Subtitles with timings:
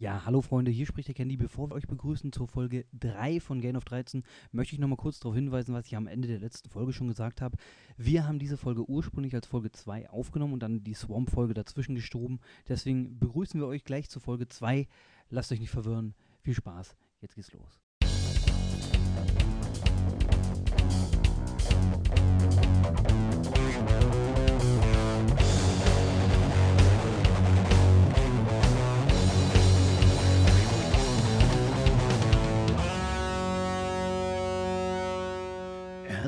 [0.00, 1.36] Ja, hallo Freunde, hier spricht der Candy.
[1.36, 5.20] Bevor wir euch begrüßen zur Folge 3 von Gain of 13, möchte ich nochmal kurz
[5.20, 7.58] darauf hinweisen, was ich am Ende der letzten Folge schon gesagt habe.
[7.98, 12.40] Wir haben diese Folge ursprünglich als Folge 2 aufgenommen und dann die Swamp-Folge dazwischen geschoben.
[12.66, 14.88] Deswegen begrüßen wir euch gleich zur Folge 2.
[15.28, 16.14] Lasst euch nicht verwirren.
[16.40, 16.96] Viel Spaß.
[17.20, 17.82] Jetzt geht's los.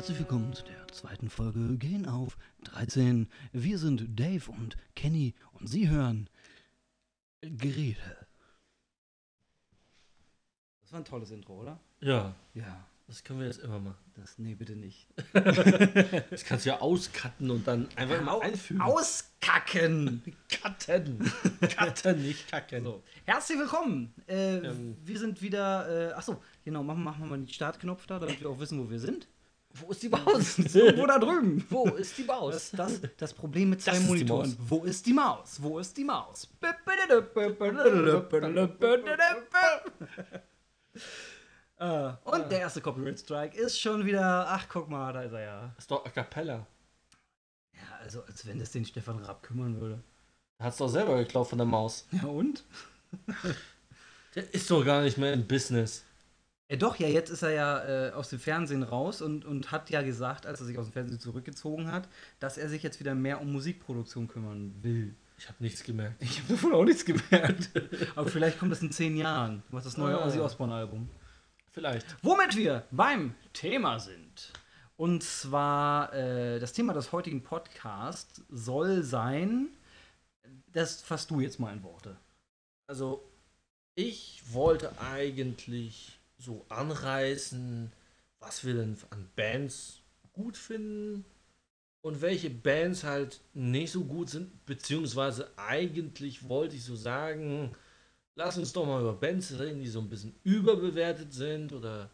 [0.03, 2.35] Herzlich willkommen zu der zweiten Folge Gehen auf
[2.65, 3.29] 13.
[3.53, 6.29] Wir sind Dave und Kenny und Sie hören
[7.39, 7.95] Gerede.
[10.81, 11.79] Das war ein tolles Intro, oder?
[12.01, 12.85] Ja, Ja.
[13.07, 14.03] das können wir jetzt immer machen.
[14.15, 15.07] Das, nee, bitte nicht.
[16.29, 18.81] Das kannst du ja auscutten und dann einfach immer einfügen.
[18.81, 20.21] Auskacken!
[20.49, 21.31] Cutten.
[21.77, 22.83] Cutten, nicht kacken.
[22.83, 23.03] So.
[23.23, 24.13] Herzlich willkommen!
[24.27, 24.97] Äh, Ähm.
[25.05, 26.09] wir sind wieder.
[26.09, 28.89] Äh, achso, genau, machen, machen wir mal den Startknopf da, damit wir auch wissen, wo
[28.89, 29.29] wir sind.
[29.73, 30.57] Wo ist die Maus?
[30.75, 31.65] Irgendwo da drüben.
[31.69, 32.71] Wo ist die Maus?
[32.71, 34.49] Das, das Problem mit zwei Das ist Monitoren.
[34.49, 34.57] Maus.
[34.69, 35.61] Wo ist die Maus?
[35.61, 36.47] Wo ist die Maus?
[41.79, 44.45] Äh, Und der erste Copyright Strike ist schon wieder.
[44.47, 45.61] Ach, guck mal, da ist er ja.
[45.75, 46.67] Das ist doch A Cappella.
[47.73, 50.03] Ja, also als wenn das den Stefan Raab kümmern würde.
[50.59, 52.07] Hat's doch selber geklaut von der Maus.
[52.11, 52.63] Ja, und?
[54.35, 56.03] Der ist doch gar nicht mehr im Business.
[56.69, 59.89] Ja, doch, ja, jetzt ist er ja äh, aus dem Fernsehen raus und, und hat
[59.89, 62.07] ja gesagt, als er sich aus dem Fernsehen zurückgezogen hat,
[62.39, 65.13] dass er sich jetzt wieder mehr um Musikproduktion kümmern will.
[65.37, 66.21] Ich habe nichts gemerkt.
[66.21, 67.69] Ich habe davon auch nichts gemerkt.
[68.15, 69.61] Aber vielleicht kommt das in zehn Jahren.
[69.69, 70.25] Du hast das neue Ah.
[70.25, 71.09] Ozzy Osbourne-Album.
[71.71, 72.05] Vielleicht.
[72.23, 74.53] Womit wir beim Thema sind.
[74.95, 79.67] Und zwar, äh, das Thema des heutigen Podcasts soll sein,
[80.71, 82.15] das fasst du jetzt mal in Worte.
[82.87, 83.23] Also,
[83.95, 87.91] ich wollte eigentlich so anreißen,
[88.39, 90.01] was wir denn an Bands
[90.33, 91.25] gut finden
[92.01, 97.75] und welche Bands halt nicht so gut sind, beziehungsweise eigentlich wollte ich so sagen,
[98.35, 102.09] lass uns doch mal über Bands reden, die so ein bisschen überbewertet sind oder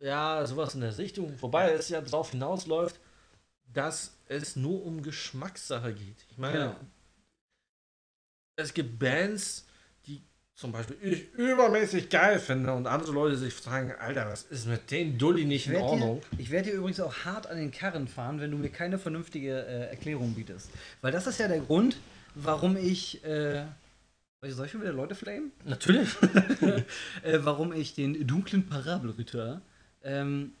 [0.00, 1.40] ja, sowas in der Richtung.
[1.40, 2.98] Wobei es ja darauf hinausläuft,
[3.72, 6.26] dass es nur um Geschmackssache geht.
[6.30, 6.76] Ich meine, Genau.
[8.56, 9.66] es gibt Bands,
[10.54, 14.90] zum Beispiel ich übermäßig geil finde und andere Leute sich fragen, Alter, was ist mit
[14.90, 16.20] den Dulli nicht in Ordnung?
[16.32, 18.98] Dir, ich werde dir übrigens auch hart an den Karren fahren, wenn du mir keine
[18.98, 20.70] vernünftige äh, Erklärung bietest.
[21.00, 21.96] Weil das ist ja der Grund,
[22.34, 23.24] warum ich.
[23.24, 23.64] Äh,
[24.44, 25.52] soll ich schon wieder Leute flamen?
[25.64, 26.08] Natürlich.
[27.22, 29.62] äh, warum ich den dunklen Parabelritter
[30.02, 30.52] ähm,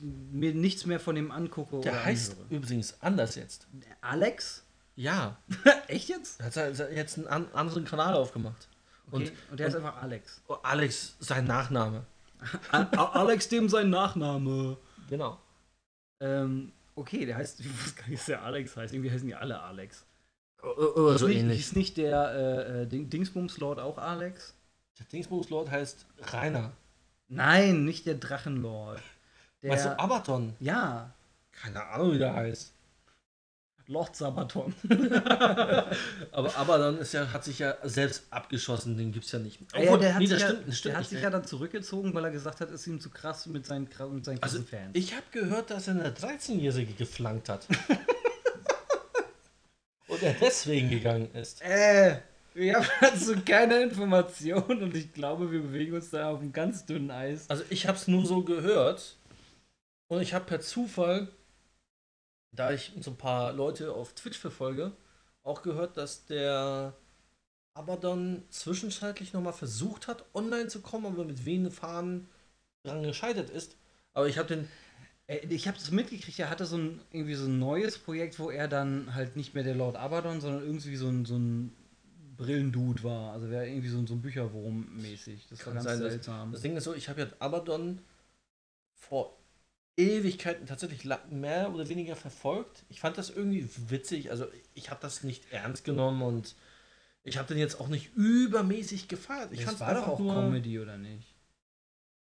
[0.00, 2.46] äh, mir nichts mehr von dem angucke Der heißt anhöre.
[2.50, 3.66] übrigens anders jetzt.
[4.00, 4.64] Alex?
[4.96, 5.38] Ja,
[5.88, 6.40] Echt jetzt?
[6.40, 8.66] er hat se- jetzt einen an, anderen Kanal aufgemacht.
[9.10, 9.32] Okay.
[9.50, 10.40] Und, der ist einfach Alex.
[10.46, 12.04] Und Alex, sein Nachname.
[12.70, 14.76] Alex dem sein Nachname.
[15.08, 15.38] Genau.
[16.20, 18.92] Ähm, okay, der heißt, ich weiß gar nicht, dass der Alex heißt.
[18.92, 20.04] Irgendwie heißen die alle Alex.
[20.62, 21.60] Oder so Ist nicht, ähnlich.
[21.60, 24.54] Ist nicht der äh, äh, Ding Dingsbums Lord auch Alex?
[24.98, 26.72] Der Dingsbums-Lord heißt Rainer.
[27.28, 29.02] Nein, nicht der Drachenlord.
[29.62, 30.54] Der, Weißt du, Abaton?
[30.58, 31.12] ja,
[31.52, 32.72] Keine Ahnung, wie der heißt.
[33.88, 34.74] Lord Sabaton.
[36.32, 39.68] Aber Abaddon ist ja, hat sich ja selbst abgeschossen, den gibt's ja nicht mehr.
[39.72, 41.22] Ah ja, Obwohl, der hat, nee, sich, das ja, stimmt, das stimmt der hat sich
[41.22, 44.24] ja dann zurückgezogen, weil er gesagt hat, es ist ihm zu krass mit seinen, mit
[44.24, 44.90] seinen Also, Fans.
[44.94, 47.66] ich habe gehört, dass er eine 13-Jährige geflankt hat.
[50.08, 51.62] Und er deswegen gegangen ist.
[51.62, 52.18] Äh,
[52.54, 56.86] wir haben dazu keine Informationen und ich glaube, wir bewegen uns da auf einem ganz
[56.86, 57.50] dünnen Eis.
[57.50, 59.16] Also ich habe es nur so gehört
[60.08, 61.28] und ich habe per Zufall,
[62.56, 64.92] da ich so ein paar Leute auf Twitch verfolge,
[65.42, 66.94] auch gehört, dass der
[67.74, 72.28] Abaddon zwischenzeitlich nochmal versucht hat, online zu kommen, aber mit wenigen Fahnen
[72.84, 73.76] dran gescheitert ist.
[74.14, 74.68] Aber ich habe den
[75.28, 78.50] Äh, Ich habe das mitgekriegt, er hatte so ein irgendwie so ein neues Projekt, wo
[78.50, 81.72] er dann halt nicht mehr der Lord Abaddon, sondern irgendwie so ein, so ein
[82.36, 83.32] Brillendude war.
[83.32, 85.46] Also wäre irgendwie so, ein- so ein Bücherwurm mäßig.
[85.50, 86.52] Das war Kann ganz sein, seltsam.
[86.52, 88.00] Das Ding ist so, ich habe ja Abaddon
[88.94, 89.36] vor
[89.96, 92.84] Ewigkeiten tatsächlich mehr oder weniger verfolgt.
[92.90, 94.30] Ich fand das irgendwie witzig.
[94.30, 96.54] Also ich habe das nicht ernst genommen und
[97.22, 99.50] ich habe den jetzt auch nicht übermäßig gefeiert.
[99.52, 101.34] Ich das war doch auch nur, Comedy, oder nicht?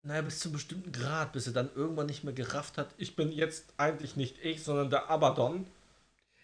[0.03, 2.93] Naja, bis zu einem bestimmten Grad, bis er dann irgendwann nicht mehr gerafft hat.
[2.97, 5.67] Ich bin jetzt eigentlich nicht ich, sondern der Abaddon.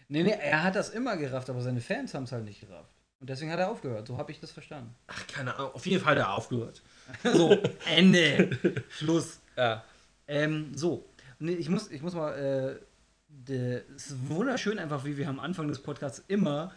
[0.07, 2.89] Nee, nee, er hat das immer gerafft, aber seine Fans haben es halt nicht gerafft.
[3.19, 4.07] Und deswegen hat er aufgehört.
[4.07, 4.95] So habe ich das verstanden.
[5.07, 5.73] Ach, keine Ahnung.
[5.73, 6.81] Auf jeden Fall der aufgehört.
[7.23, 8.51] So, Ende.
[8.89, 9.39] Schluss.
[9.57, 9.83] Ja.
[10.27, 11.08] Ähm, so.
[11.39, 12.85] Nee, ich muss, ich muss mal, äh,
[13.27, 16.71] de, es ist wunderschön einfach, wie wir am Anfang des Podcasts immer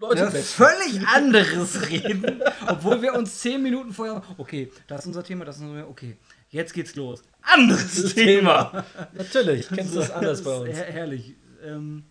[0.00, 4.22] Leute ja, völlig anderes reden, obwohl wir uns zehn Minuten vorher.
[4.36, 6.16] Okay, das ist unser Thema, das ist unser Okay,
[6.50, 7.22] jetzt geht's los.
[7.42, 8.84] Anderes Thema.
[9.14, 10.76] Natürlich, kennst du das anders bei uns.
[10.76, 11.34] Her herrlich.
[11.64, 12.04] Ähm,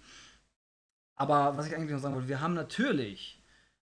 [1.16, 3.42] aber was ich eigentlich noch sagen wollte, wir haben natürlich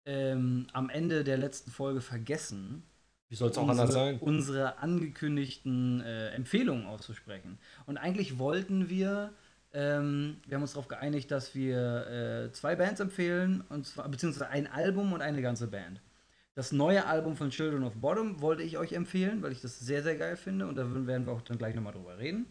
[0.07, 2.88] ähm, am Ende der letzten Folge vergessen,
[3.29, 4.19] wie soll es auch anders sein?
[4.21, 7.59] Unsere angekündigten äh, Empfehlungen auszusprechen.
[7.87, 9.33] Und eigentlich wollten wir,
[9.73, 12.07] ähm, wir haben uns darauf geeinigt, dass wir
[12.49, 16.01] äh, zwei Bands empfehlen, und zwar, beziehungsweise ein Album und eine ganze Band.
[16.55, 20.03] Das neue Album von Children of Bottom wollte ich euch empfehlen, weil ich das sehr,
[20.03, 22.47] sehr geil finde und da werden wir auch dann gleich nochmal drüber reden.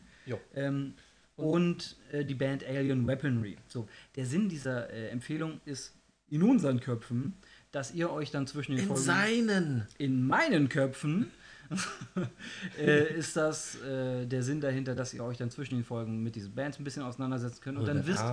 [0.55, 0.93] Ähm,
[1.35, 3.57] und äh, die Band Alien Weaponry.
[3.67, 5.93] So, der Sinn dieser äh, Empfehlung ist
[6.29, 7.35] in unseren Köpfen,
[7.71, 9.01] dass ihr euch dann zwischen den in Folgen.
[9.01, 9.87] In seinen!
[9.97, 11.31] In meinen Köpfen
[12.79, 16.35] äh, ist das äh, der Sinn dahinter, dass ihr euch dann zwischen den Folgen mit
[16.35, 18.23] diesen Bands ein bisschen auseinandersetzen könnt und dann wisst.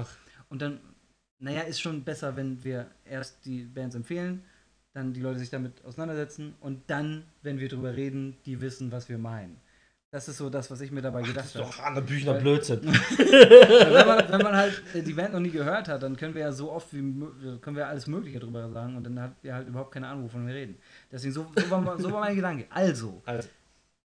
[0.49, 0.81] Und dann,
[1.41, 4.45] naja, ist schon besser, wenn wir erst die Bands empfehlen,
[4.93, 9.09] dann die Leute sich damit auseinandersetzen und dann, wenn wir drüber reden, die wissen, was
[9.09, 9.57] wir meinen.
[10.15, 11.65] Das ist so das, was ich mir dabei gedacht habe.
[11.65, 12.83] Das ist doch Anne Büchner Blödsinn.
[12.85, 16.43] wenn, man, wenn, man, halt äh, die Band noch nie gehört hat, dann können wir
[16.43, 17.01] ja so oft wie
[17.61, 20.47] können wir alles Mögliche drüber sagen und dann hat ihr halt überhaupt keine Ahnung, wovon
[20.47, 20.79] wir reden.
[21.11, 22.67] Deswegen, so, so, war, so war mein Gedanke.
[22.71, 23.49] Also, also,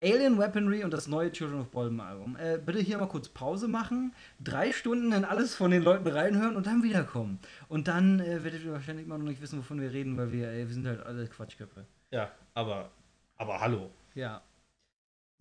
[0.04, 2.36] Alien Weaponry und das neue Children of Bottom Album.
[2.36, 6.58] Äh, bitte hier mal kurz Pause machen, drei Stunden in alles von den Leuten reinhören
[6.58, 7.40] und dann wiederkommen.
[7.70, 10.50] Und dann äh, werdet ihr wahrscheinlich immer noch nicht wissen, wovon wir reden, weil wir,
[10.50, 11.86] äh, wir sind halt alle Quatschköpfe.
[12.12, 12.92] Ja, aber,
[13.38, 13.90] aber hallo.
[14.16, 14.42] Ja,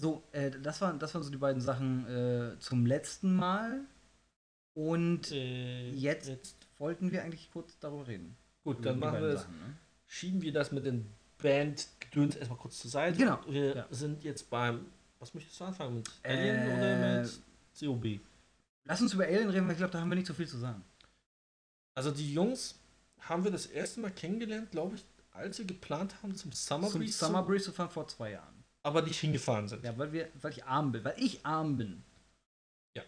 [0.02, 3.82] so, äh, das, waren, das waren so die beiden Sachen äh, zum letzten Mal.
[4.74, 8.36] Und äh, jetzt, jetzt, wollten wir eigentlich kurz darüber reden.
[8.64, 9.42] Gut, dann machen wir das.
[9.42, 9.76] Sachen, ne?
[10.06, 11.08] Schieben wir das mit den
[11.38, 13.16] Band-Gedöns erstmal kurz zur Seite.
[13.16, 13.38] Genau.
[13.46, 13.86] Wir ja.
[13.90, 14.86] sind jetzt beim.
[15.20, 15.94] Was möchtest du anfangen?
[15.94, 17.40] Mit Alien äh, oder mit
[17.78, 18.20] COB?
[18.84, 20.58] Lass uns über Alien reden, weil ich glaube, da haben wir nicht so viel zu
[20.58, 20.82] sagen.
[21.94, 22.74] Also, die Jungs
[23.20, 27.02] haben wir das erste Mal kennengelernt, glaube ich, als wir geplant haben, zum Summer zum
[27.02, 27.24] Breeze.
[27.24, 29.84] Summer Breeze zu fahren vor zwei Jahren aber nicht hingefahren sind.
[29.84, 31.04] Ja, weil, wir, weil ich arm bin.
[31.04, 32.02] Weil ich arm bin.
[32.94, 33.02] Ja.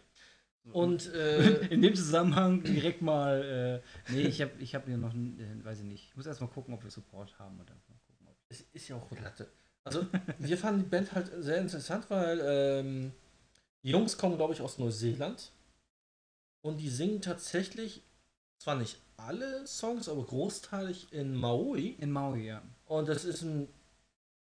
[0.73, 5.15] Und äh, in dem Zusammenhang direkt mal, äh, nee, ich habe ich hab mir noch,
[5.15, 7.99] äh, weiß ich nicht, ich muss erst mal gucken, ob wir Support haben dann mal
[8.07, 9.49] gucken, ob Es ist ja auch Latte.
[9.85, 10.07] Also,
[10.39, 13.13] wir fanden die Band halt sehr interessant, weil ähm,
[13.83, 15.53] die Jungs kommen, glaube ich, aus Neuseeland.
[16.63, 18.03] Und die singen tatsächlich,
[18.57, 21.97] zwar nicht alle Songs, aber großteilig in Maui.
[22.01, 22.63] In Maui, ja.
[22.87, 23.69] Und das ist ein,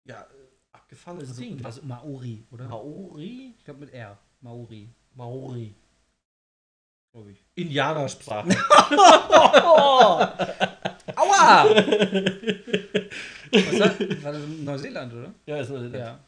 [0.05, 0.27] ja,
[0.73, 1.63] abgefahrenes also, Ding.
[1.63, 2.67] Also Maori, oder?
[2.67, 3.53] Maori?
[3.57, 4.17] Ich glaube mit R.
[4.41, 4.89] Maori.
[5.15, 5.73] Maori.
[7.11, 7.45] Glaube ich.
[7.55, 8.49] Indianersprache.
[11.15, 11.65] Aua!
[13.51, 15.33] Was war, das Neuseeland, oder?
[15.45, 15.95] Ja, ist Neuseeland.
[15.95, 16.19] Ja.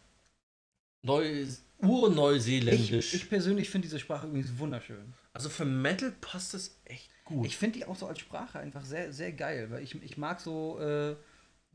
[1.01, 1.45] Neu,
[1.80, 3.13] Urneuseeländisch.
[3.13, 5.13] Ich, ich persönlich finde diese Sprache übrigens wunderschön.
[5.33, 7.45] Also für Metal passt das echt gut.
[7.48, 10.39] Ich finde die auch so als Sprache einfach sehr, sehr geil, weil ich, ich mag
[10.39, 10.80] so.
[10.80, 11.15] Äh,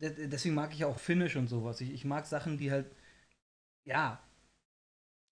[0.00, 1.80] deswegen mag ich auch Finnisch und sowas.
[1.80, 2.86] Ich, ich mag Sachen, die halt,
[3.84, 4.20] ja.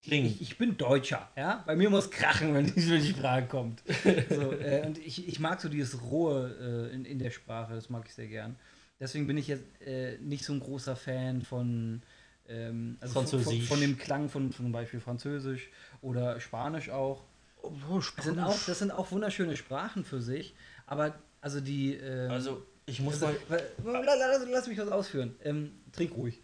[0.03, 0.27] Klingen.
[0.27, 1.65] Ich, ich, bin Deutscher, ja.
[1.67, 3.83] Bei mir muss krachen, wenn die Sprache kommt.
[4.31, 7.91] so, äh, und ich, ich mag so dieses Rohe äh, in, in der Sprache, das
[7.91, 8.57] mag ich sehr gern.
[9.01, 12.03] Deswegen bin ich jetzt äh, nicht so ein großer Fan von,
[12.49, 15.71] ähm, also von, von, von, dem Klang von, von zum Beispiel Französisch
[16.01, 17.25] oder Spanisch auch.
[17.63, 18.15] Oh, Spanisch.
[18.17, 18.67] Das, sind auch.
[18.67, 20.55] das sind auch wunderschöne Sprachen für sich,
[20.87, 21.95] aber also die.
[21.95, 23.63] Ähm, also ich muss also, mal.
[23.85, 25.37] Lass, lass, mich was ausführen.
[25.45, 26.41] Ähm, trink ruhig.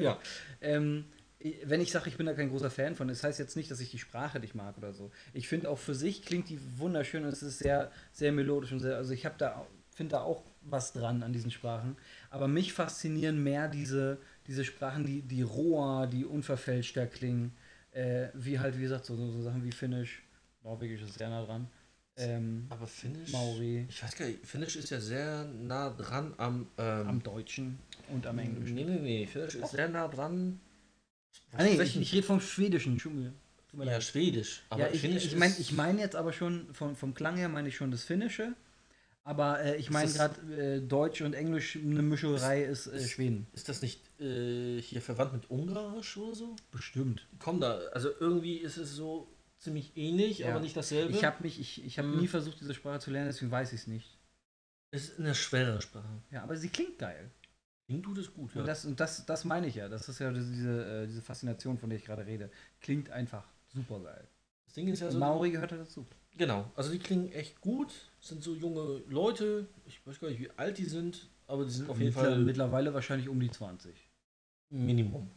[0.00, 0.18] ja.
[0.60, 1.04] ähm,
[1.64, 3.80] wenn ich sage, ich bin da kein großer Fan von, das heißt jetzt nicht, dass
[3.80, 5.10] ich die Sprache nicht mag oder so.
[5.32, 8.80] Ich finde auch für sich klingt die wunderschön und es ist sehr, sehr melodisch und
[8.80, 11.96] sehr, also ich habe da, finde da auch was dran an diesen Sprachen.
[12.30, 17.52] Aber mich faszinieren mehr diese, diese Sprachen, die, die roher, die unverfälschter klingen,
[17.90, 20.22] äh, wie halt, wie gesagt, so, so Sachen wie Finnisch,
[20.62, 21.68] Norwegisch ist sehr nah dran.
[22.22, 23.32] Ähm, aber Finnisch.
[23.32, 23.86] Maori.
[23.88, 26.66] Ich weiß gar nicht, Finnisch ist ja sehr nah dran am.
[26.78, 28.74] Ähm, am Deutschen und am Englischen.
[28.74, 29.26] Nee, nee, nee.
[29.26, 30.60] Finnisch ist sehr nah dran.
[31.52, 32.98] Ah, nee, ich, ich rede vom Schwedischen.
[33.74, 34.02] Ja, leid.
[34.02, 34.62] Schwedisch.
[34.70, 37.48] Aber ja, ich, Finnisch ich meine ich mein jetzt aber schon, vom, vom Klang her
[37.48, 38.54] meine ich schon das Finnische.
[39.24, 43.46] Aber äh, ich meine gerade äh, Deutsch und Englisch, eine Mischerei ist, ist äh, Schweden.
[43.52, 46.56] Ist das nicht äh, hier verwandt mit Ungarisch oder so?
[46.72, 47.26] Bestimmt.
[47.38, 49.28] Komm da, also irgendwie ist es so
[49.62, 50.50] ziemlich ähnlich, ja.
[50.50, 51.12] aber nicht dasselbe.
[51.12, 52.20] Ich habe mich, ich, ich habe hm.
[52.20, 54.18] nie versucht, diese Sprache zu lernen, deswegen weiß ich es nicht.
[54.90, 56.22] Es ist eine schwere Sprache.
[56.30, 57.30] Ja, aber sie klingt geil.
[57.86, 58.60] Klingt tut es gut, ja.
[58.60, 59.88] Und das, und das, das meine ich ja.
[59.88, 62.50] Das ist ja diese, äh, diese Faszination, von der ich gerade rede.
[62.80, 64.28] Klingt einfach super geil.
[64.64, 65.18] Das Ding ist ja so.
[65.18, 66.06] Maori gehört ja dazu.
[66.36, 67.92] Genau, also die klingen echt gut.
[68.20, 69.66] sind so junge Leute.
[69.86, 72.38] Ich weiß gar nicht, wie alt die sind, aber die sind auf jeden Fall.
[72.38, 73.94] Mittlerweile wahrscheinlich um die 20.
[74.70, 75.30] Minimum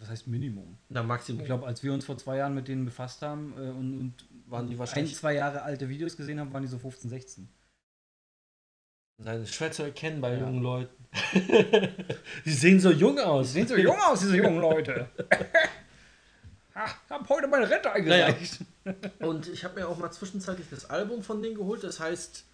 [0.00, 0.78] was heißt Minimum?
[0.88, 1.40] Na, Maximum.
[1.40, 4.14] Ich glaube, als wir uns vor zwei Jahren mit denen befasst haben äh, und, und
[4.46, 7.48] waren die wahrscheinlich ein, zwei Jahre alte Videos gesehen haben, waren die so 15, 16.
[9.18, 10.40] Seine schwer zu erkennen bei ja.
[10.40, 11.04] jungen Leuten.
[12.44, 13.48] die sehen so jung aus.
[13.48, 15.10] Die sehen so jung aus, diese jungen Leute.
[16.70, 18.64] ich habe heute meine Rente eingereicht.
[18.84, 18.98] Naja.
[19.20, 21.84] Und ich habe mir auch mal zwischenzeitlich das Album von denen geholt.
[21.84, 22.46] Das heißt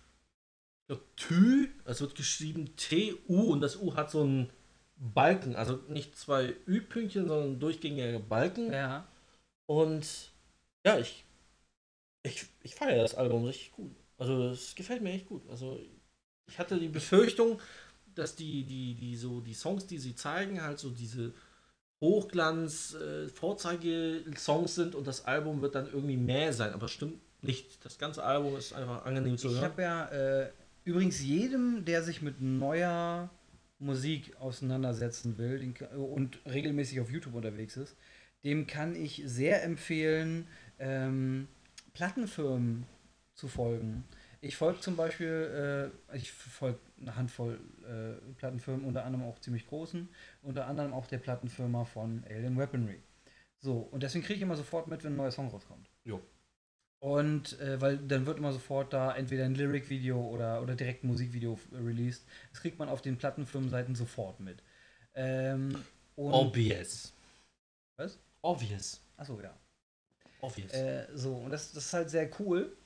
[1.16, 1.68] Tü.
[1.84, 4.50] Es wird geschrieben T-U und das U hat so einen
[4.96, 5.56] Balken.
[5.56, 8.72] Also nicht zwei Ü-Pünktchen, sondern durchgängige Balken.
[8.72, 9.06] Ja.
[9.66, 10.30] Und
[10.84, 11.24] ja, ich,
[12.22, 13.94] ich, ich feiere das Album richtig gut.
[14.18, 15.42] Also es gefällt mir echt gut.
[15.50, 15.78] Also
[16.48, 17.60] ich hatte die Befürchtung,
[18.14, 21.32] dass die, die, die so die Songs, die sie zeigen, halt so diese
[22.00, 27.84] Hochglanz äh, Vorzeige-Songs sind und das Album wird dann irgendwie mehr sein, aber stimmt nicht.
[27.84, 29.58] Das ganze Album ist einfach angenehm zu hören.
[29.58, 30.50] Ich habe ja äh,
[30.84, 33.30] übrigens jedem, der sich mit neuer
[33.78, 37.96] Musik auseinandersetzen will den, und regelmäßig auf YouTube unterwegs ist,
[38.44, 40.46] dem kann ich sehr empfehlen,
[40.78, 41.48] ähm,
[41.94, 42.86] Plattenfirmen
[43.34, 44.04] zu folgen.
[44.40, 49.66] Ich folge zum Beispiel, äh, ich folge eine Handvoll äh, Plattenfirmen, unter anderem auch ziemlich
[49.66, 50.08] großen,
[50.42, 53.00] unter anderem auch der Plattenfirma von Alien Weaponry.
[53.58, 55.88] So, und deswegen kriege ich immer sofort mit, wenn ein neuer Song rauskommt.
[56.04, 56.20] Jo.
[57.06, 61.06] Und äh, weil dann wird immer sofort da entweder ein Lyric-Video oder, oder direkt ein
[61.06, 62.24] Musikvideo released.
[62.50, 64.60] Das kriegt man auf den Plattenfirmenseiten sofort mit.
[65.14, 65.84] Ähm,
[66.16, 67.12] Obvious.
[67.96, 68.18] Was?
[68.42, 69.00] Obvious.
[69.16, 69.56] Achso, ja.
[70.40, 70.72] Obvious.
[70.72, 72.76] Äh, so, und das, das ist halt sehr cool.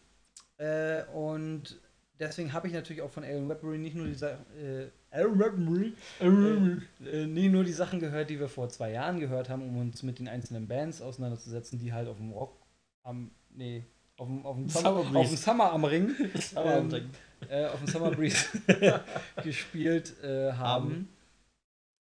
[0.58, 1.80] Äh, und
[2.18, 5.94] deswegen habe ich natürlich auch von Aaron Webbery nicht nur die Sachen, äh, Aaron Webbery,
[6.20, 10.02] äh, nie nur die Sachen gehört, die wir vor zwei Jahren gehört haben, um uns
[10.02, 12.54] mit den einzelnen Bands auseinanderzusetzen, die halt auf dem Rock
[13.02, 13.86] am, nee,
[14.20, 16.14] auf dem, auf dem, Summer, Summer, auf dem Summer am Ring,
[16.56, 17.10] ähm,
[17.48, 18.48] äh, auf dem Summer Breeze
[19.42, 21.08] gespielt äh, haben.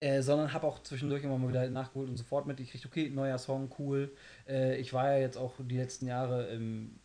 [0.01, 3.69] Äh, sondern habe auch zwischendurch immer mal wieder nachgeholt und sofort mitgekriegt, okay, neuer Song,
[3.79, 4.13] cool.
[4.49, 7.01] Äh, ich war ja jetzt auch die letzten Jahre im,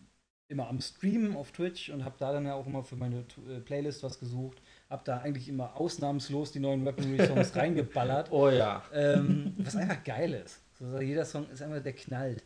[0.48, 3.60] immer am Streamen auf Twitch und habe da dann ja auch immer für meine äh,
[3.60, 4.62] Playlist was gesucht.
[4.91, 8.31] Habe da eigentlich immer ausnahmslos die neuen Weaponry-Songs reingeballert.
[8.31, 8.83] Oh ja.
[8.93, 10.62] Ähm, was einfach geil ist.
[10.77, 12.43] So, jeder Song ist einfach, der knallt.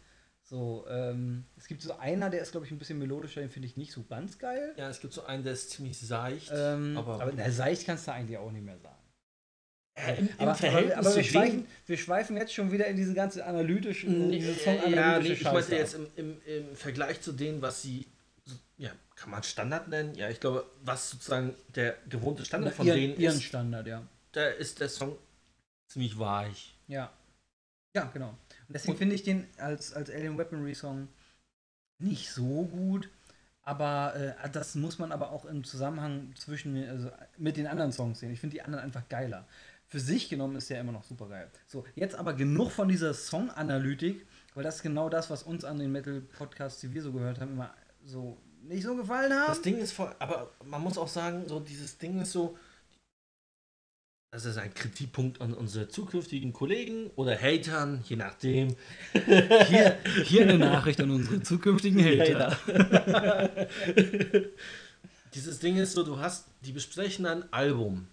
[0.50, 3.68] So, ähm, es gibt so einer, der ist, glaube ich, ein bisschen melodischer, den finde
[3.68, 4.74] ich nicht so ganz geil.
[4.78, 6.50] Ja, es gibt so einen, der ist ziemlich seicht.
[6.54, 8.96] Ähm, aber aber na, seicht kannst du eigentlich auch nicht mehr sagen.
[9.96, 13.46] Äh, im, aber, aber, aber wir, schweifen, wir schweifen jetzt schon wieder in diese ganze
[13.46, 17.82] analytische, diese Song Ja, nee, ich meinte jetzt im, im, im Vergleich zu denen, was
[17.82, 18.06] sie,
[18.78, 20.16] ja, kann man Standard nennen?
[20.16, 23.44] Ja, ich glaube, was sozusagen der gewohnte Standard von ihren, denen ihren ist.
[23.44, 24.02] Standard, ja.
[24.32, 25.18] Da ist der Song
[25.88, 26.74] ziemlich weich.
[26.88, 27.12] Ja.
[27.94, 28.38] Ja, genau.
[28.68, 31.08] Und deswegen finde ich den als, als Alien Weaponry Song
[32.00, 33.10] nicht so gut.
[33.62, 38.20] Aber äh, das muss man aber auch im Zusammenhang zwischen also mit den anderen Songs
[38.20, 38.32] sehen.
[38.32, 39.46] Ich finde die anderen einfach geiler
[39.88, 41.50] für sich genommen ist der immer noch super geil.
[41.66, 45.80] So, jetzt aber genug von dieser Song-Analytik, weil das ist genau das, was uns an
[45.80, 49.48] den Metal-Podcasts, die wir so gehört haben, immer so nicht so gefallen haben.
[49.48, 52.58] Das Ding ist voll, aber man muss auch sagen, so dieses Ding ist so,
[54.32, 58.76] das ist ein Kritikpunkt an unsere zukünftigen Kollegen oder Hatern, je nachdem.
[59.14, 62.58] Hier, hier eine Nachricht an unsere zukünftigen Hater.
[65.34, 68.08] Dieses Ding ist so, du hast, die besprechen ein Album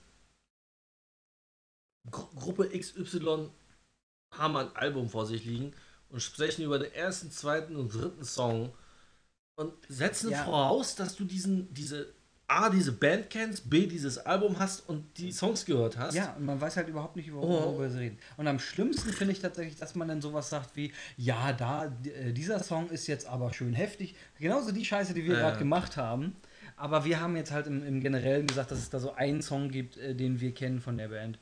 [2.11, 3.51] Gruppe XY
[4.33, 5.73] haben ein Album vor sich liegen
[6.11, 8.73] und sprechen über den ersten, zweiten und dritten Song
[9.57, 10.45] und setzen ja.
[10.45, 12.13] voraus, dass du diesen, diese
[12.47, 16.15] A, diese Band kennst, B, dieses Album hast und die Songs gehört hast.
[16.15, 17.89] Ja, und man weiß halt überhaupt nicht, worüber oh.
[17.89, 18.19] sie reden.
[18.37, 22.33] Und am schlimmsten finde ich tatsächlich, dass man dann sowas sagt wie, ja, da, äh,
[22.33, 24.15] dieser Song ist jetzt aber schön heftig.
[24.39, 25.41] Genauso die Scheiße, die wir äh.
[25.41, 26.37] gerade gemacht haben.
[26.77, 29.71] Aber wir haben jetzt halt im, im Generellen gesagt, dass es da so einen Song
[29.71, 31.39] gibt, äh, den wir kennen von der Band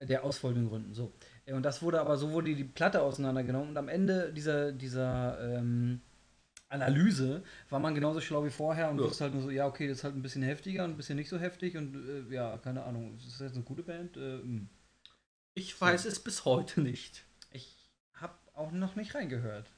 [0.00, 0.94] der aus folgenden Gründen.
[0.94, 1.12] So.
[1.46, 6.00] Und das wurde aber, so wurde die Platte auseinandergenommen und am Ende dieser, dieser ähm,
[6.74, 9.04] Analyse war man genauso schlau wie vorher und ja.
[9.04, 11.16] wusste halt nur so, ja, okay, das ist halt ein bisschen heftiger und ein bisschen
[11.16, 14.16] nicht so heftig und äh, ja, keine Ahnung, ist das jetzt eine gute Band?
[14.16, 14.68] Äh, hm.
[15.54, 16.08] ich weiß so.
[16.08, 17.24] es bis heute nicht.
[17.50, 17.74] Ich
[18.14, 19.70] habe auch noch nicht reingehört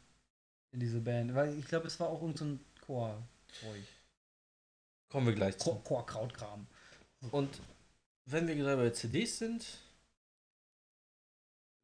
[0.73, 3.85] in diese Band, weil ich glaube, es war auch irgendein so Chor-Zeug.
[5.09, 5.75] Kommen wir gleich zu.
[5.77, 6.67] Chor-Krautkram.
[7.31, 7.61] Und
[8.27, 9.65] wenn wir gerade bei CDs sind,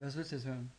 [0.01, 0.73] was willst du jetzt hören?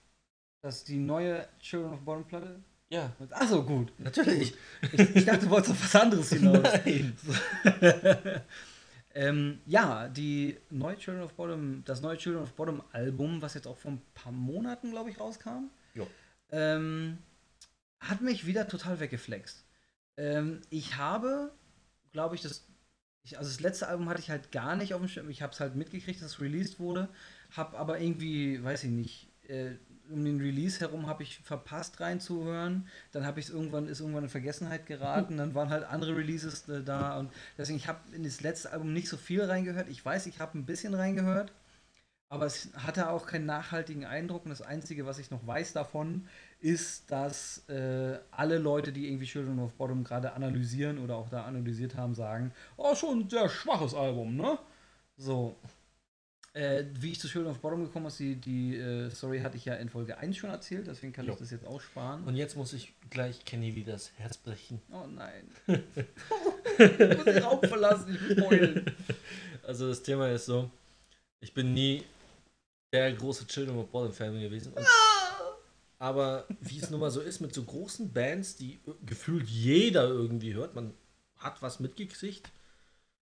[0.62, 2.63] Das ist die neue Children of Bottom Platte?
[2.94, 3.12] Ja.
[3.32, 3.92] Achso, gut.
[3.98, 4.54] Natürlich.
[4.92, 6.62] Ich, ich, dachte, du wolltest auf was anderes hinaus.
[6.86, 7.18] Nein.
[9.16, 13.68] ähm, ja, die neue Children of Bottom, das neue Children of Bottom Album, was jetzt
[13.68, 15.70] auch vor ein paar Monaten, glaube ich, rauskam,
[16.52, 17.18] ähm,
[18.00, 19.66] hat mich wieder total weggeflext.
[20.18, 21.52] Ähm, ich habe,
[22.12, 22.68] glaube ich, das
[23.26, 25.30] ich, also das letzte Album hatte ich halt gar nicht auf dem Schirm.
[25.30, 27.10] Ich habe es halt mitgekriegt, dass es released wurde
[27.58, 29.72] habe aber irgendwie, weiß ich nicht, äh,
[30.10, 32.88] um den Release herum habe ich verpasst reinzuhören.
[33.12, 35.38] Dann habe ich es irgendwann, ist irgendwann in Vergessenheit geraten.
[35.38, 38.94] Dann waren halt andere Releases äh, da und deswegen, ich habe in das letzte Album
[38.94, 39.90] nicht so viel reingehört.
[39.90, 41.54] Ich weiß, ich habe ein bisschen reingehört,
[42.30, 44.46] aber es hatte auch keinen nachhaltigen Eindruck.
[44.46, 46.28] Und das Einzige, was ich noch weiß davon,
[46.60, 51.44] ist, dass äh, alle Leute, die irgendwie Children of Bottom gerade analysieren oder auch da
[51.46, 54.58] analysiert haben, sagen, oh, schon ein sehr schwaches Album, ne?
[55.18, 55.56] So.
[56.56, 59.66] Äh, wie ich zu Children of Bottom gekommen ist, die, die äh, Story hatte ich
[59.66, 61.34] ja in Folge 1 schon erzählt, deswegen kann Jo.
[61.34, 62.24] ich das jetzt aussparen.
[62.26, 64.80] Und jetzt muss ich gleich Kenny wieder das Herz brechen.
[64.92, 65.50] oh nein.
[65.68, 68.86] ich muss den Raum verlassen, ich muss heulen.
[69.66, 70.70] Also das Thema ist so,
[71.40, 72.04] ich bin nie
[72.92, 74.74] der große Children of Bottom Fan gewesen.
[74.74, 74.86] Und,
[76.00, 80.54] aber wie es nun mal so ist mit so großen Bands, die gefühlt jeder irgendwie
[80.54, 80.94] hört, man
[81.38, 82.52] hat was mitgekriegt.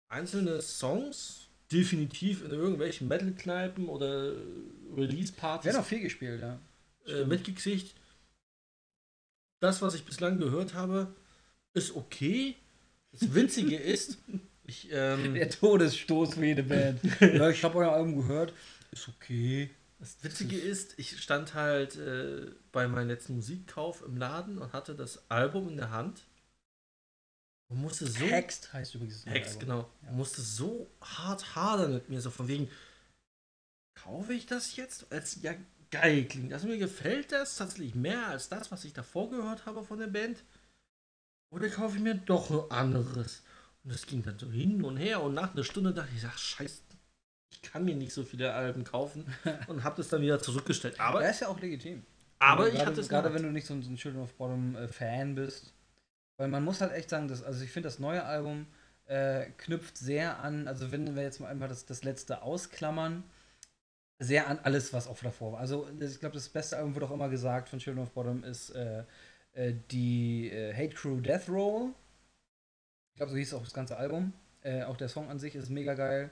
[0.09, 4.33] Einzelne Songs, definitiv in irgendwelchen Metal-Kneipen oder
[4.97, 6.59] Release-Partys Wäre noch viel gespielt, ja.
[7.07, 7.95] äh, mitgekriegt.
[9.61, 11.14] Das, was ich bislang gehört habe,
[11.73, 12.57] ist okay.
[13.12, 14.19] Das Witzige ist,
[14.64, 17.00] ich, ähm, Der Todesstoß für jede Band.
[17.21, 18.52] ja, ich habe euer Album gehört.
[18.91, 19.71] Ist okay.
[19.99, 24.95] das Witzige ist, ich stand halt äh, bei meinem letzten Musikkauf im Laden und hatte
[24.95, 26.23] das Album in der Hand
[27.73, 28.25] und musste so.
[28.25, 29.17] Hext heißt übrigens.
[29.17, 29.61] das neue Hex, Album.
[29.61, 29.91] genau.
[30.05, 30.12] Ja.
[30.12, 32.71] Musste so hart hadern mit mir, so von wegen,
[33.95, 35.11] kaufe ich das jetzt?
[35.11, 35.55] Als ja
[35.91, 36.52] geil klingt.
[36.52, 40.07] Also mir gefällt das tatsächlich mehr als das, was ich davor gehört habe von der
[40.07, 40.43] Band.
[41.50, 43.43] Oder kaufe ich mir doch ein anderes?
[43.85, 46.38] Und das ging dann so hin und her und nach einer Stunde dachte ich, ach
[46.38, 46.83] scheiße,
[47.50, 49.26] ich kann mir nicht so viele Alben kaufen
[49.67, 51.00] und habe das dann wieder zurückgestellt.
[51.00, 52.05] Aber, Aber ist ja auch legitim.
[52.38, 54.35] aber ich gerade, hatte es Gerade wenn du nicht so ein, so ein Children of
[54.35, 55.73] Bottom äh, Fan bist.
[56.36, 58.66] Weil man muss halt echt sagen, dass, also ich finde, das neue Album
[59.06, 63.24] äh, knüpft sehr an, also wenn wir jetzt mal einfach das, das letzte ausklammern,
[64.18, 65.60] sehr an alles, was auch davor war.
[65.60, 68.70] Also ich glaube, das beste Album wird auch immer gesagt von Children of Bottom ist
[68.70, 69.04] äh,
[69.52, 71.92] äh, die äh, Hate Crew Death Roll.
[73.12, 74.32] Ich glaube, so hieß auch das ganze Album.
[74.62, 76.30] Äh, auch der Song an sich ist mega geil.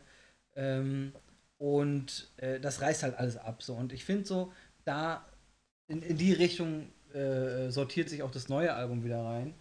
[0.54, 1.12] Ähm,
[1.58, 3.62] und äh, das reißt halt alles ab.
[3.62, 3.74] So.
[3.74, 4.52] Und ich finde so,
[4.84, 5.26] da
[5.88, 6.92] in, in die Richtung
[7.70, 9.52] sortiert sich auch das neue Album wieder rein.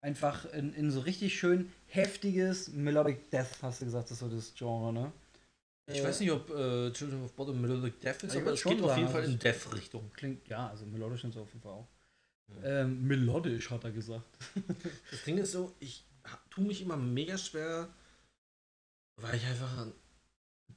[0.00, 4.28] Einfach in, in so richtig schön heftiges Melodic Death, hast du gesagt, das ist so
[4.28, 5.12] das Genre, ne?
[5.90, 8.96] Ich weiß nicht, ob äh, Children of Bottom Melodic Death ist, aber es geht auf
[8.96, 10.10] jeden Fall also in Death-Richtung.
[10.14, 11.88] Klingt, ja, also melodisch und so auf jeden Fall auch.
[12.62, 12.82] Ja.
[12.82, 14.26] Ähm, melodisch, hat er gesagt.
[15.10, 16.04] Das Ding ist so, ich
[16.50, 17.88] tue mich immer mega schwer,
[19.16, 19.92] weil ich einfach ein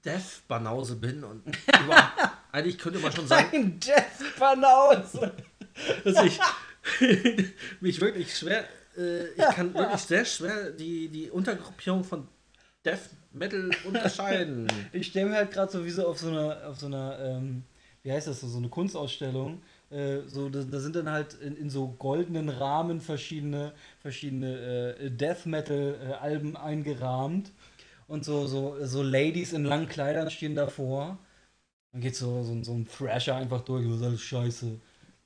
[0.06, 1.44] Death-Banause bin und
[2.52, 5.34] eigentlich könnte man schon sagen, Ein Death Banause!
[6.04, 6.40] dass ich
[7.82, 8.68] mich wirklich schwer,
[9.02, 12.28] äh, ich kann wirklich sehr schwer die, die Untergruppierung von
[12.86, 14.68] Death Metal unterscheiden.
[14.94, 17.64] Ich stelle mir halt gerade so wie so auf so einer, auf so einer, ähm,
[18.04, 19.62] wie heißt das, so, eine Kunstausstellung.
[19.90, 25.12] Äh, so, da, da sind dann halt in, in so goldenen Rahmen verschiedene, verschiedene äh,
[25.12, 27.52] Death Metal äh, eingerahmt.
[28.08, 31.18] Und so, so, so Ladies in langen Kleidern stehen davor.
[31.92, 34.80] Dann geht so, so, so ein Thrasher einfach durch, ist alles scheiße.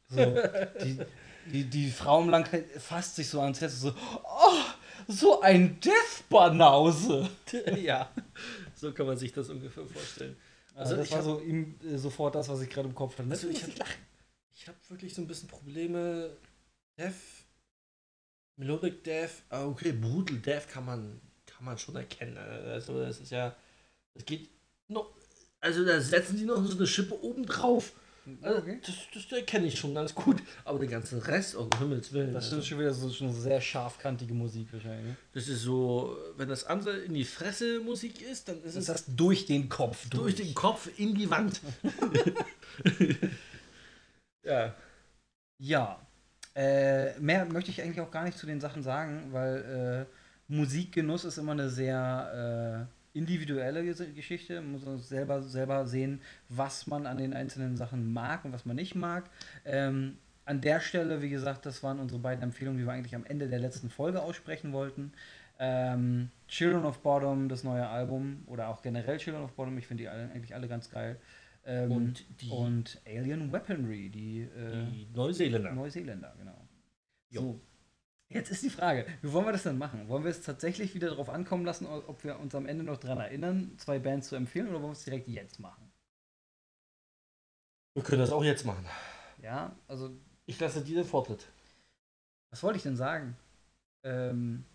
[0.07, 0.35] So,
[0.83, 0.99] die,
[1.45, 4.63] die, die Frau im Langkleid fasst sich so ans Herz so, oh,
[5.07, 7.29] so ein Death-Banause.
[7.77, 8.11] ja,
[8.75, 10.35] so kann man sich das ungefähr vorstellen.
[10.73, 12.95] Also, Also das ich war hab- so ihm, äh, sofort das, was ich gerade im
[12.95, 13.29] Kopf hatte.
[13.29, 13.71] Also ich habe
[14.53, 16.35] ich hab wirklich so ein bisschen Probleme.
[16.97, 17.13] Death,
[18.57, 22.37] Melodic Death, ah, okay, Brutal Death kann man, kann man schon erkennen.
[22.37, 23.55] Also das ist ja,
[24.13, 24.49] das geht
[24.87, 25.13] noch,
[25.59, 27.91] also da setzen die noch so eine Schippe oben drauf.
[28.41, 28.79] Also, okay.
[28.85, 30.41] das, das erkenne ich schon ganz gut.
[30.63, 32.33] Aber den ganzen Rest, um Himmels Willen.
[32.33, 35.05] Das also, ist schon wieder so schon sehr scharfkantige Musik wahrscheinlich.
[35.05, 35.15] Ne?
[35.33, 38.89] das ist so, wenn das andere in die Fresse Musik ist, dann ist Das es
[38.89, 41.61] heißt durch den Kopf durch den Kopf in die Wand.
[44.43, 44.73] ja.
[45.57, 45.99] Ja.
[46.55, 50.13] Äh, mehr möchte ich eigentlich auch gar nicht zu den Sachen sagen, weil äh,
[50.47, 54.61] Musikgenuss ist immer eine sehr äh, individuelle Ges- Geschichte.
[54.61, 58.75] Man muss selber, selber sehen, was man an den einzelnen Sachen mag und was man
[58.75, 59.29] nicht mag.
[59.65, 63.25] Ähm, an der Stelle, wie gesagt, das waren unsere beiden Empfehlungen, die wir eigentlich am
[63.25, 65.11] Ende der letzten Folge aussprechen wollten.
[65.57, 70.03] Ähm, Children of Bottom, das neue Album, oder auch generell Children of Bottom, ich finde
[70.03, 71.17] die alle, eigentlich alle ganz geil.
[71.65, 75.71] Ähm, Und die- und Alien Weaponry, die, äh, Die Neuseeländer.
[75.71, 76.67] Neuseeländer, genau.
[77.31, 77.41] Jo.
[77.41, 77.61] So.
[78.29, 80.07] Jetzt ist die Frage, wie wollen wir das denn machen?
[80.09, 83.19] Wollen wir es tatsächlich wieder darauf ankommen lassen, ob wir uns am Ende noch daran
[83.19, 85.91] erinnern, zwei Bands zu empfehlen, oder wollen wir es direkt jetzt machen?
[87.93, 88.85] Wir können das auch jetzt machen.
[89.41, 90.09] Ja, also,
[90.47, 91.47] Ich lasse dir den Vortritt.
[92.49, 93.37] was wollte ich denn sagen?
[94.03, 94.65] Ähm.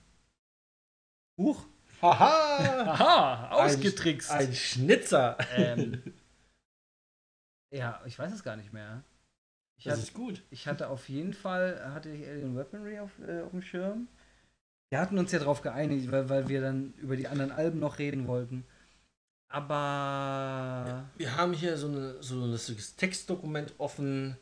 [1.37, 1.67] Huch!
[2.01, 2.85] Haha!
[2.93, 3.51] Aha!
[3.51, 4.31] Ausgetrickst!
[4.31, 5.37] Ein Schnitzer!
[5.57, 6.03] ähm,
[7.71, 9.03] ja, ich weiß es gar nicht mehr.
[9.81, 10.43] Ich das hatte, ist gut.
[10.51, 14.09] ich hatte auf jeden Fall, hatte ich Alien Weaponry auf, äh, auf dem Schirm.
[14.91, 17.99] Wir hatten uns ja darauf geeinigt, weil, weil wir dann über die anderen Alben noch
[17.99, 18.65] reden wollten.
[19.49, 24.37] Aber Wir haben hier so, eine, so ein lustiges Textdokument offen.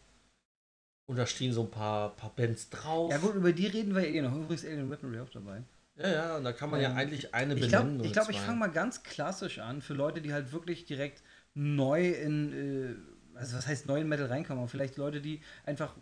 [1.06, 3.10] Und da stehen so ein paar, paar Bands drauf.
[3.10, 4.34] ja gut, über die reden wir ja eh noch.
[4.34, 5.62] Übrigens Alien Weaponry auch dabei.
[5.96, 7.96] Ja, ja, und da kann man ja Ähm, eigentlich eine Ich benennen.
[7.98, 10.84] glaube, ich, oder glaub, ich fange mal ganz klassisch an für Leute, die halt wirklich
[10.84, 11.22] direkt
[11.54, 12.94] neu in, äh,
[13.38, 15.94] also was heißt neu in Metal reinkommen, aber vielleicht Leute, die einfach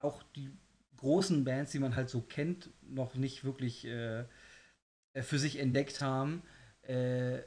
[0.00, 0.50] auch die
[0.98, 4.20] großen Bands, die man halt so kennt, noch nicht wirklich äh,
[5.12, 6.42] äh, für sich entdeckt haben.
[6.82, 7.38] Äh,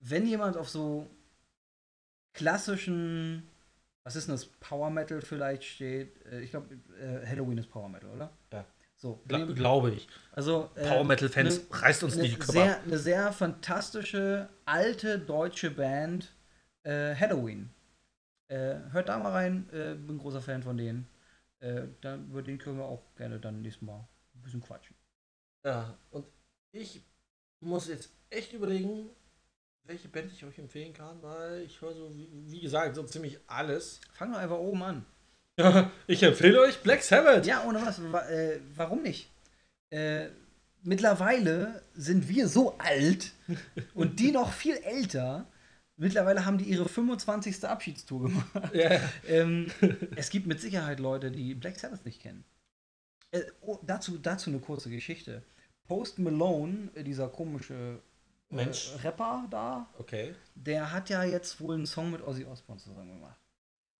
[0.00, 1.10] wenn jemand auf so
[2.32, 3.48] klassischen,
[4.04, 7.88] was ist denn das, Power Metal vielleicht steht, äh, ich glaube, äh, Halloween ist Power
[7.88, 8.30] Metal, oder?
[8.52, 8.64] Ja.
[8.96, 10.08] So, Gla glaube ich.
[10.32, 14.48] also äh, Power Metal Fans, ne- reißt uns nicht die Köpfe sehr, eine sehr fantastische,
[14.64, 16.32] alte deutsche Band,
[16.84, 17.70] äh, Halloween.
[18.48, 21.06] Äh, hört da mal rein, äh, bin großer Fan von denen.
[21.60, 24.94] Äh, dann, über den können wir auch gerne dann nächstes Mal ein bisschen quatschen.
[25.64, 26.26] Ja, und
[26.72, 27.02] ich
[27.60, 29.08] muss jetzt echt überlegen,
[29.84, 33.38] welche Band ich euch empfehlen kann, weil ich höre so, wie, wie gesagt, so ziemlich
[33.46, 34.00] alles.
[34.12, 35.06] Fangen wir einfach oben an.
[35.56, 37.46] Ja, ich empfehle euch Black Sabbath.
[37.46, 39.30] Ja, ohne was, wa äh, warum nicht?
[39.90, 40.28] Äh,
[40.82, 43.32] mittlerweile sind wir so alt
[43.94, 45.46] und die noch viel älter.
[45.96, 47.64] Mittlerweile haben die ihre 25.
[47.64, 48.74] Abschiedstour gemacht.
[48.74, 49.00] Ja.
[49.28, 49.70] ähm,
[50.16, 52.44] es gibt mit Sicherheit Leute, die Black Sabbath nicht kennen.
[53.30, 55.42] Äh, oh, dazu, dazu eine kurze Geschichte.
[55.86, 58.00] Post Malone, dieser komische
[58.50, 58.92] äh, Mensch.
[59.02, 60.34] Rapper da, Okay.
[60.54, 63.38] der hat ja jetzt wohl einen Song mit Ozzy Osbourne zusammen gemacht.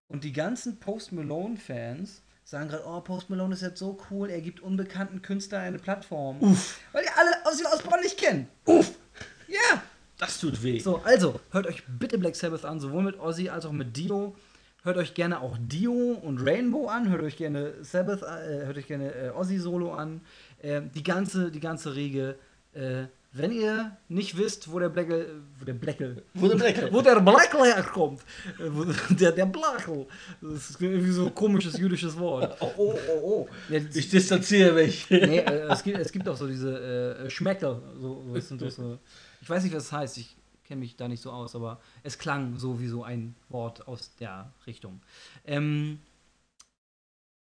[0.08, 4.40] Und die ganzen Post Malone-Fans sagen gerade, oh, Post Malone ist jetzt so cool, er
[4.40, 6.40] gibt unbekannten Künstlern eine Plattform.
[6.40, 8.48] Uff, Weil die alle Ozzy Osbourne nicht kennen.
[8.66, 8.98] Uff!
[10.18, 10.78] Das tut weh.
[10.78, 14.34] So, also, hört euch bitte Black Sabbath an, sowohl mit Ozzy als auch mit Dio.
[14.84, 18.86] Hört euch gerne auch Dio und Rainbow an, hört euch gerne Sabbath, äh, hört euch
[18.86, 20.20] gerne äh, Ozzy Solo an.
[20.62, 22.36] Äh, die ganze, die ganze Riege.
[22.74, 23.04] Äh,
[23.36, 26.92] wenn ihr nicht wisst, wo der Bleckel, wo der Bleckel, Wo der Bleckel.
[26.92, 28.20] wo der Bleckel herkommt,
[28.60, 30.06] äh, wo, der, der Blachel,
[30.40, 32.56] das ist irgendwie so ein komisches jüdisches Wort.
[32.60, 33.48] Oh, oh, oh, oh.
[33.68, 35.10] Ja, Ich distanziere mich.
[35.10, 37.80] Nee, äh, es, gibt, es gibt auch so diese Schmeckel.
[38.00, 38.98] So, so, doch so,
[39.44, 40.16] ich weiß nicht, was es heißt.
[40.16, 43.86] Ich kenne mich da nicht so aus, aber es klang so wie so ein Wort
[43.86, 45.02] aus der Richtung.
[45.44, 45.98] Ähm,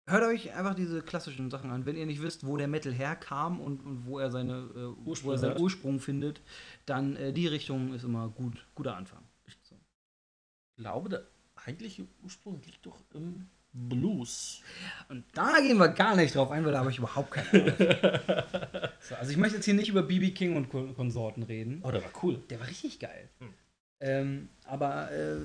[0.05, 1.85] hört euch einfach diese klassischen Sachen an.
[1.85, 5.11] Wenn ihr nicht wisst, wo der Metal herkam und, und wo er seine äh, wo
[5.11, 5.61] Ursprung er seinen.
[5.61, 6.41] Ursprung findet,
[6.85, 9.23] dann äh, die Richtung ist immer gut, guter Anfang.
[9.61, 9.75] So.
[9.75, 14.61] Ich glaube, der eigentliche Ursprung liegt doch im Blues.
[15.09, 17.73] Und da gehen wir gar nicht drauf ein, weil da habe ich überhaupt keine Ahnung.
[19.01, 21.81] so, also ich möchte jetzt hier nicht über BB King und Kon Konsorten reden.
[21.83, 22.39] Oh, der war cool.
[22.49, 23.29] Der war richtig geil.
[23.39, 23.53] Hm.
[23.99, 25.37] Ähm, aber äh,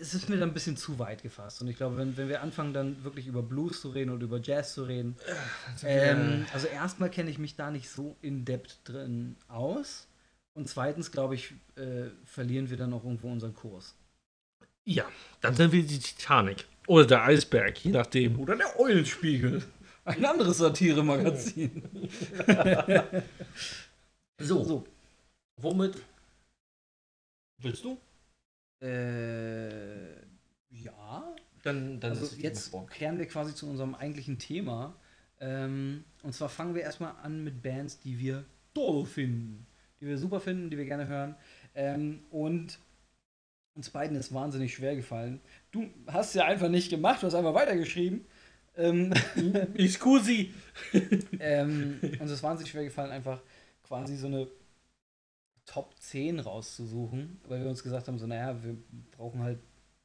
[0.00, 1.62] es ist mir dann ein bisschen zu weit gefasst.
[1.62, 4.40] Und ich glaube, wenn, wenn wir anfangen, dann wirklich über Blues zu reden oder über
[4.40, 5.16] Jazz zu reden,
[5.82, 10.08] ähm, also erstmal kenne ich mich da nicht so in depth drin aus.
[10.52, 13.96] Und zweitens, glaube ich, äh, verlieren wir dann auch irgendwo unseren Kurs.
[14.84, 15.04] ja,
[15.40, 16.66] dann sind wir die Titanic.
[16.86, 18.38] Oder der Eisberg, je nachdem.
[18.38, 19.62] Oder der Eulenspiegel.
[20.04, 21.82] Ein anderes Satire-Magazin.
[24.40, 24.84] So, so.
[25.56, 26.02] womit
[27.58, 27.98] willst du?
[28.82, 30.12] Äh,
[30.70, 31.34] ja.
[31.62, 34.96] Dann, dann Also jetzt kehren wir quasi zu unserem eigentlichen Thema.
[35.40, 38.44] Ähm, und zwar fangen wir erstmal an mit Bands, die wir
[38.74, 39.66] toll finden.
[40.00, 41.36] Die wir super finden, die wir gerne hören.
[41.74, 42.78] Ähm, und
[43.74, 45.40] uns beiden ist wahnsinnig schwer gefallen.
[45.70, 48.24] Du hast es ja einfach nicht gemacht, du hast einfach weitergeschrieben.
[48.76, 49.12] Ähm,
[49.74, 50.52] Excusi.
[51.40, 53.40] ähm, uns ist wahnsinnig schwer gefallen, einfach
[53.82, 54.48] quasi so eine
[55.66, 58.76] Top 10 rauszusuchen, weil wir uns gesagt haben, so, naja, wir
[59.12, 59.58] brauchen halt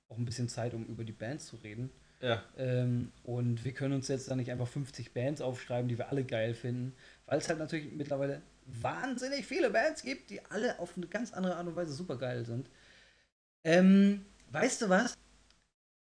[0.07, 1.91] auch ein bisschen Zeit, um über die Bands zu reden.
[2.21, 6.09] Ja, Ähm, und wir können uns jetzt dann nicht einfach 50 Bands aufschreiben, die wir
[6.09, 6.93] alle geil finden,
[7.25, 11.55] weil es halt natürlich mittlerweile wahnsinnig viele Bands gibt, die alle auf eine ganz andere
[11.55, 12.69] Art und Weise super geil sind.
[13.63, 15.17] Ähm, weißt du was?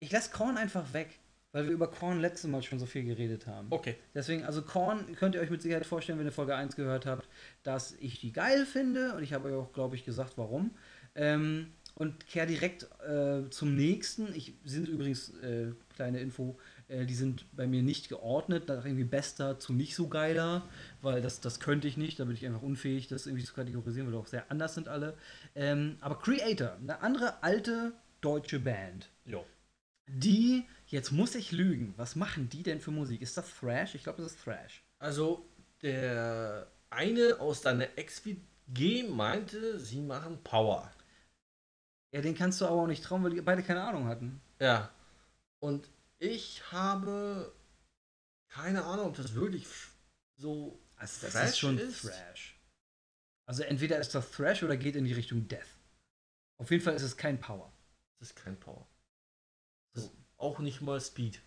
[0.01, 1.19] Ich lasse Korn einfach weg,
[1.53, 3.69] weil wir über Korn letztes Mal schon so viel geredet haben.
[3.71, 3.97] okay.
[4.15, 7.29] Deswegen, also Korn könnt ihr euch mit Sicherheit vorstellen, wenn ihr Folge 1 gehört habt,
[7.63, 10.73] dass ich die geil finde und ich habe euch auch, glaube ich, gesagt, warum.
[11.15, 14.35] Ähm, und kehr direkt äh, zum nächsten.
[14.35, 19.05] Ich sind übrigens, äh, kleine Info, äh, die sind bei mir nicht geordnet, nach irgendwie
[19.05, 20.69] bester zu nicht so geiler,
[21.03, 24.07] weil das, das könnte ich nicht, da bin ich einfach unfähig, das irgendwie zu kategorisieren,
[24.07, 25.17] weil die auch sehr anders sind alle.
[25.55, 29.45] Ähm, aber Creator, eine andere alte deutsche Band, Jo.
[30.07, 33.23] die, jetzt muss ich lügen, was machen die denn für Musik?
[33.23, 33.95] Ist das Thrash?
[33.95, 34.83] Ich glaube, das ist Thrash.
[34.99, 35.45] Also,
[35.83, 40.91] der eine aus deiner Ex-WG meinte, sie machen Power.
[42.13, 44.41] Ja, den kannst du aber auch nicht trauen, weil die beide keine Ahnung hatten.
[44.61, 44.91] Ja.
[45.59, 47.53] Und ich habe
[48.49, 49.67] keine Ahnung, ob das wirklich
[50.37, 52.03] so also das Thrash ist schon ist.
[52.03, 52.61] Thrash.
[53.47, 55.67] Also entweder ist das Thrash oder geht in die Richtung Death.
[56.59, 57.73] Auf jeden Fall ist es kein Power.
[58.21, 58.89] Es ist kein Power.
[59.95, 60.11] So.
[60.37, 61.43] Auch nicht mal Speed.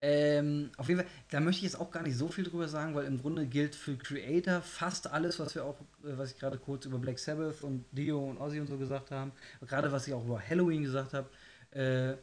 [0.00, 2.94] Ähm, auf jeden Fall, da möchte ich jetzt auch gar nicht so viel drüber sagen,
[2.94, 6.58] weil im Grunde gilt für Creator fast alles, was wir auch, äh, was ich gerade
[6.58, 10.14] kurz über Black Sabbath und Dio und Ozzy und so gesagt haben, gerade was ich
[10.14, 11.28] auch über Halloween gesagt habe,
[11.72, 12.16] äh,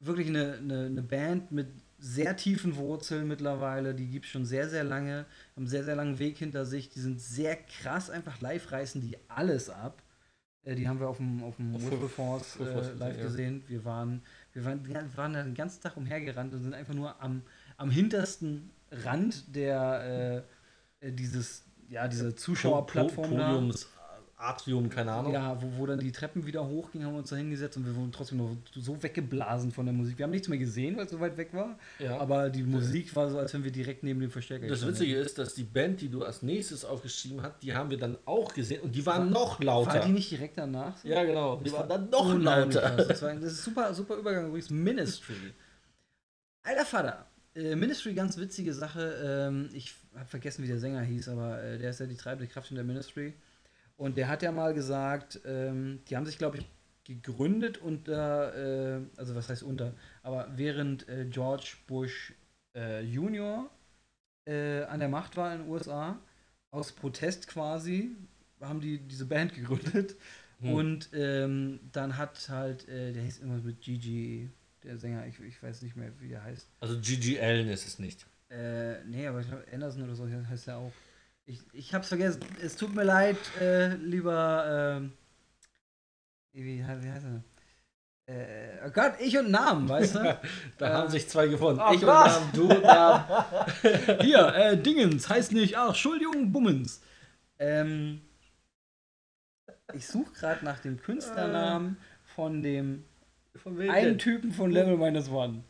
[0.00, 4.68] wirklich eine, eine, eine, Band mit sehr tiefen Wurzeln mittlerweile, die gibt es schon sehr,
[4.68, 8.40] sehr lange, haben einen sehr, sehr langen Weg hinter sich, die sind sehr krass einfach
[8.40, 10.02] live, reißen die alles ab.
[10.64, 13.22] Äh, die haben wir auf dem, auf dem Force äh, live ja.
[13.22, 13.62] gesehen.
[13.68, 17.42] Wir waren wir waren, wir waren den ganzen Tag umhergerannt und sind einfach nur am,
[17.76, 20.44] am hintersten Rand der
[21.00, 23.30] äh, äh dieses, ja, diese Zuschauerplattform.
[23.30, 23.88] Podiums,
[24.40, 25.32] Atrium, keine Ahnung.
[25.32, 27.94] Ja, wo, wo dann die Treppen wieder hochgingen, haben wir uns da hingesetzt und wir
[27.94, 30.18] wurden trotzdem noch so weggeblasen von der Musik.
[30.18, 31.78] Wir haben nichts mehr gesehen, weil es so weit weg war.
[31.98, 32.18] Ja.
[32.18, 35.38] Aber die Musik war so, als wenn wir direkt neben dem Verstärker Das Witzige ist,
[35.38, 38.80] dass die Band, die du als nächstes aufgeschrieben hast, die haben wir dann auch gesehen
[38.80, 39.94] und die waren war, noch lauter.
[39.94, 40.96] War die nicht direkt danach?
[40.96, 41.08] So?
[41.08, 41.56] Ja, genau.
[41.56, 42.96] Die waren dann noch lauter.
[42.96, 44.70] Das, war, das ist super, super Übergang übrigens.
[44.70, 45.34] Ministry.
[46.62, 47.26] Alter Vater.
[47.54, 49.48] Äh, Ministry, ganz witzige Sache.
[49.48, 52.50] Ähm, ich habe vergessen, wie der Sänger hieß, aber äh, der ist ja die treibende
[52.50, 53.34] Kraft in der Ministry.
[54.00, 56.64] Und der hat ja mal gesagt, ähm, die haben sich, glaube ich,
[57.04, 62.32] gegründet unter, äh, also was heißt unter, aber während äh, George Bush
[62.74, 63.68] äh, Junior
[64.46, 66.18] äh, an der Macht war in den USA,
[66.70, 68.16] aus Protest quasi,
[68.62, 70.16] haben die diese Band gegründet.
[70.60, 70.72] Hm.
[70.72, 74.48] Und ähm, dann hat halt, äh, der hieß immer mit Gigi,
[74.82, 76.70] der Sänger, ich, ich weiß nicht mehr, wie er heißt.
[76.80, 78.24] Also Gigi Allen ist es nicht.
[78.48, 80.92] Äh, nee, aber ich glaube, Anderson oder so heißt er auch.
[81.46, 82.40] Ich, ich hab's vergessen.
[82.62, 84.98] Es tut mir leid, äh, lieber.
[84.98, 85.12] Ähm,
[86.52, 87.42] wie, wie heißt er?
[88.26, 90.38] Äh, oh Gott, ich und Namen, weißt du?
[90.78, 91.80] da äh, haben sich zwei gefunden.
[91.84, 92.26] Oh ich Gott.
[92.26, 93.24] und Namen, du und Namen.
[94.20, 97.02] Hier, äh, Dingens heißt nicht, ach, Entschuldigung, Bummens.
[97.58, 98.20] Ähm,
[99.94, 101.96] ich suche gerade nach dem Künstlernamen
[102.36, 103.04] von dem
[103.56, 105.64] von einen Typen von Level Minus One.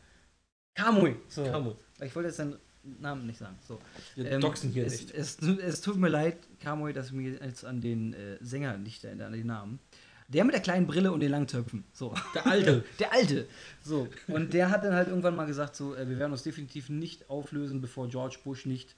[0.75, 1.15] Kamui.
[1.27, 1.43] So.
[1.43, 1.75] Kamui.
[2.01, 3.57] Ich wollte jetzt seinen Namen nicht sagen.
[3.61, 3.79] So.
[4.15, 5.13] Wir ähm, doxen hier es, nicht.
[5.13, 9.03] Es, es, tut mir leid, Kamui, dass ich mir jetzt an den äh, Sänger nicht
[9.03, 9.79] erinnere, an den Namen.
[10.27, 11.83] Der mit der kleinen Brille und den langen Töpfen.
[11.91, 12.13] So.
[12.33, 12.85] Der alte.
[12.99, 13.47] der alte.
[13.83, 14.07] So.
[14.27, 17.29] Und der hat dann halt irgendwann mal gesagt, so, äh, wir werden uns definitiv nicht
[17.29, 18.95] auflösen, bevor George Bush nicht,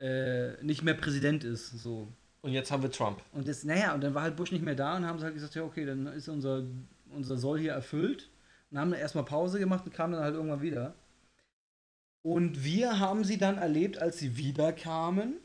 [0.00, 1.70] äh, nicht mehr Präsident ist.
[1.70, 2.08] So.
[2.40, 3.22] Und jetzt haben wir Trump.
[3.32, 5.34] Und das, naja, und dann war halt Bush nicht mehr da und haben sie halt
[5.34, 6.64] gesagt, ja, okay, dann ist unser,
[7.10, 8.28] unser Soll hier erfüllt.
[8.72, 10.94] Und haben dann erstmal Pause gemacht und kamen dann halt irgendwann wieder.
[12.22, 15.40] Und wir haben sie dann erlebt, als sie wiederkamen.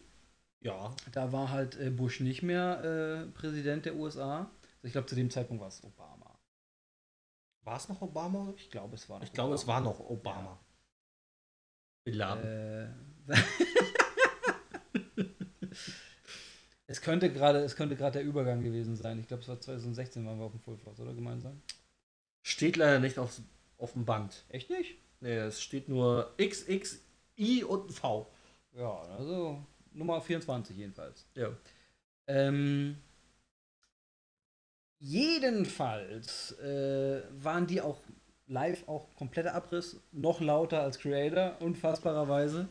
[0.61, 0.95] Ja.
[1.11, 4.39] Da war halt äh, Bush nicht mehr äh, Präsident der USA.
[4.39, 6.39] Also ich glaube, zu dem Zeitpunkt war es Obama.
[7.63, 8.53] War es noch Obama?
[8.57, 10.59] Ich glaube, es war noch Ich glaube, es war noch Obama.
[12.05, 12.39] Ja.
[12.39, 12.87] Äh,
[16.87, 19.19] es könnte gerade, es könnte gerade der Übergang gewesen sein.
[19.19, 21.61] Ich glaube, es war 2016 waren wir auf dem Full Force, oder gemeinsam?
[22.43, 23.41] Steht leider nicht auf,
[23.77, 24.45] auf dem Band.
[24.49, 24.97] Echt nicht?
[25.19, 28.32] Nee, es steht nur XXI und ein V.
[28.73, 31.25] Ja, also Nummer 24 jedenfalls.
[31.34, 31.49] Ja.
[32.27, 32.97] Ähm,
[34.99, 37.99] jedenfalls äh, waren die auch
[38.47, 42.67] live auch kompletter Abriss, noch lauter als Creator, unfassbarerweise.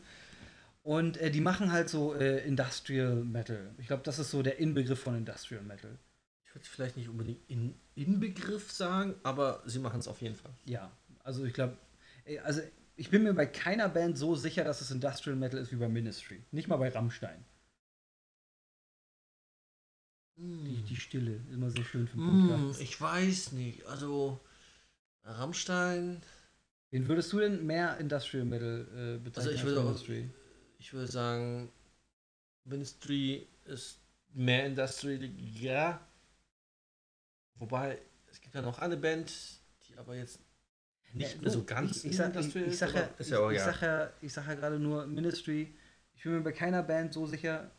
[0.82, 3.74] Und äh, die machen halt so äh, Industrial Metal.
[3.78, 5.98] Ich glaube, das ist so der Inbegriff von Industrial Metal.
[6.44, 10.52] Ich würde vielleicht nicht unbedingt in Inbegriff sagen, aber sie machen es auf jeden Fall.
[10.64, 10.90] Ja,
[11.24, 11.76] also ich glaube,
[12.42, 12.62] also
[12.96, 15.88] ich bin mir bei keiner Band so sicher, dass es Industrial Metal ist wie bei
[15.88, 16.42] Ministry.
[16.50, 17.44] Nicht mal bei Rammstein.
[20.36, 20.64] Mm.
[20.64, 23.84] Die, die, Stille, immer sehr schön für mm, Ich weiß nicht.
[23.86, 24.40] Also
[25.24, 26.22] Rammstein.
[26.90, 29.48] Wen würdest du denn mehr Industrial Metal äh, bezeichnen?
[29.48, 30.30] Also ich würde, Ministry?
[30.78, 31.72] ich würde sagen,
[32.64, 34.00] Ministry ist
[34.32, 36.06] mehr Industrial, ja.
[37.56, 37.98] Wobei,
[38.30, 39.32] es gibt ja noch eine Band,
[39.88, 40.40] die aber jetzt
[41.16, 43.82] nicht mehr so ganz ich, ich, sag, ich, ich sag ja, ich, ja, ich, sag
[43.82, 45.74] ja, ich sag ja gerade nur Ministry.
[46.14, 47.70] Ich bin mir bei keiner Band so sicher,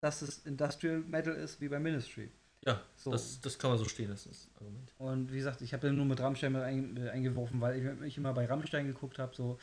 [0.00, 2.30] dass es Industrial Metal ist wie bei Ministry.
[2.64, 3.10] Ja, so.
[3.10, 4.92] das, das kann man so stehen, ist das Argument.
[4.98, 8.32] Und wie gesagt, ich habe nur mit Rammstein mit ein, eingeworfen, weil ich mich immer
[8.32, 9.58] bei Rammstein geguckt habe, so,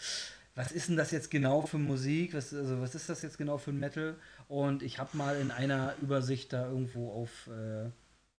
[0.55, 2.33] was ist denn das jetzt genau für Musik?
[2.33, 4.15] Was, also, was ist das jetzt genau für ein Metal?
[4.47, 7.89] Und ich habe mal in einer Übersicht da irgendwo auf äh,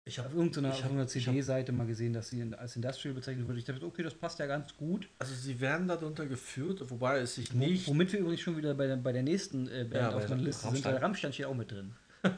[0.08, 3.58] ich habe irgendeiner so irgendeiner CD-Seite mal gesehen, dass sie als Industrial bezeichnet wird.
[3.58, 5.10] Ich dachte, okay, das passt ja ganz gut.
[5.18, 7.88] Also sie werden darunter geführt, wobei es sich nicht.
[7.88, 10.38] Womit wir übrigens schon wieder bei der, bei der nächsten äh, Band ja, auf der
[10.38, 10.84] Liste Rammstein.
[10.84, 11.96] sind, weil Rammstein steht auch mit drin.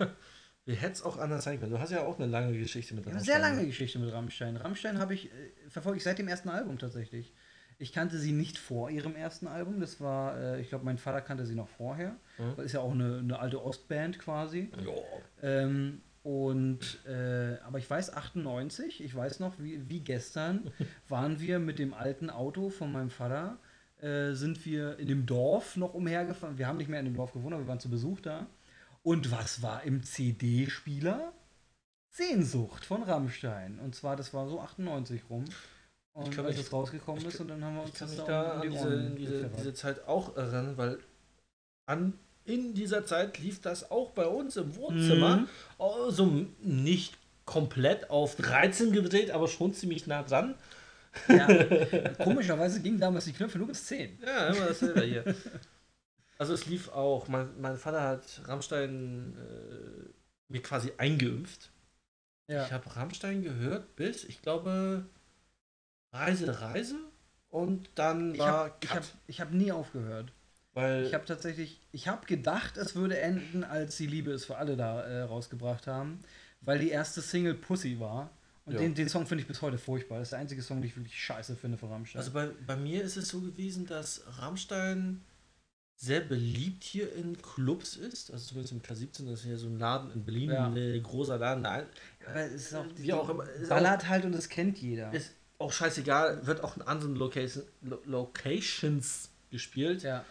[0.65, 1.71] Wir hätten es auch anders sein können.
[1.71, 3.15] Du hast ja auch eine lange Geschichte mit Rammstein.
[3.15, 4.57] Eine sehr lange Geschichte mit Rammstein.
[4.57, 7.33] Rammstein habe ich, äh, verfolge ich seit dem ersten Album tatsächlich.
[7.79, 9.79] Ich kannte sie nicht vor ihrem ersten Album.
[9.79, 12.17] Das war, äh, ich glaube, mein Vater kannte sie noch vorher.
[12.37, 12.53] Mhm.
[12.55, 14.69] Das ist ja auch eine, eine alte Ostband quasi.
[14.85, 14.93] Ja.
[15.41, 20.69] Ähm, und, äh, aber ich weiß, 98, ich weiß noch, wie, wie gestern,
[21.07, 23.59] waren wir mit dem alten Auto von meinem Vater,
[24.01, 26.57] äh, sind wir in dem Dorf noch umhergefahren.
[26.57, 28.45] Wir haben nicht mehr in dem Dorf gewohnt, aber wir waren zu Besuch da.
[29.03, 31.31] Und was war im CD-Spieler?
[32.09, 33.79] Sehnsucht von Rammstein.
[33.79, 35.45] Und zwar, das war so 98 rum.
[36.11, 38.17] Und kann als es rausgekommen ist, ich- und dann haben wir uns Ich kann das
[38.17, 40.99] mich da da an die diese, diese, diese Zeit auch erinnern, weil
[41.85, 45.37] an, in dieser Zeit lief das auch bei uns im Wohnzimmer.
[45.37, 45.47] Mhm.
[45.77, 50.55] Also nicht komplett auf 13 gedreht, aber schon ziemlich nah dran.
[51.27, 51.47] Ja,
[52.23, 54.19] komischerweise gingen damals die Knöpfe nur bis 10.
[54.25, 55.35] Ja, immer dasselbe hier.
[56.37, 60.09] Also es lief auch, mein, mein Vater hat Rammstein äh,
[60.49, 61.71] mir quasi eingeimpft.
[62.47, 62.65] Ja.
[62.65, 65.05] Ich habe Rammstein gehört bis, ich glaube,
[66.13, 66.95] Reise, Reise.
[67.49, 68.97] Und dann Ich war habe ich Cut.
[68.97, 70.31] hab, ich hab nie aufgehört.
[70.77, 74.57] Weil Ich habe tatsächlich, ich habe gedacht, es würde enden, als die Liebe ist für
[74.57, 76.19] alle da äh, rausgebracht haben,
[76.61, 78.29] weil die erste Single Pussy war.
[78.65, 78.79] Und Ja.
[78.79, 80.19] den, den Song finde ich bis heute furchtbar.
[80.19, 82.19] Das ist der einzige Song, den ich wirklich scheiße finde von Rammstein.
[82.19, 85.21] Also bei, bei mir ist es so gewesen, dass Rammstein
[85.95, 88.31] sehr beliebt hier in Clubs ist.
[88.31, 90.67] Also zumindest im K17, das ist ja so ein Laden in Berlin, Ja.
[90.67, 91.63] ein großer Laden.
[91.63, 91.85] Da
[92.27, 95.11] Aber es ist auch, Wie auch immer, ballert halt und das kennt jeder.
[95.13, 100.03] Ist auch scheißegal, wird auch in anderen Location, Lo Locations gespielt.
[100.03, 100.23] ja.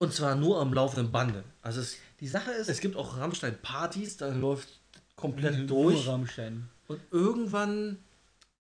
[0.00, 1.44] Und zwar nur am laufenden Bande.
[1.60, 4.80] Also es, Die Sache ist, es gibt auch Rammstein-Partys, da läuft
[5.14, 6.08] komplett nur durch.
[6.08, 6.68] Rammstein.
[6.88, 7.98] Und irgendwann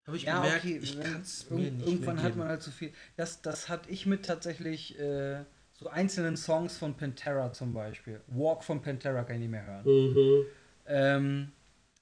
[0.06, 2.62] habe ich Ja, gemerkt, okay, ich kann es mir nicht irgendwann mehr hat man halt
[2.62, 2.92] zu viel.
[3.16, 8.20] Das, das hatte ich mit tatsächlich äh, so einzelnen Songs von Pantera zum Beispiel.
[8.26, 9.84] Walk von Pantera kann ich nicht mehr hören.
[9.86, 10.44] Mhm.
[10.86, 11.52] Ähm,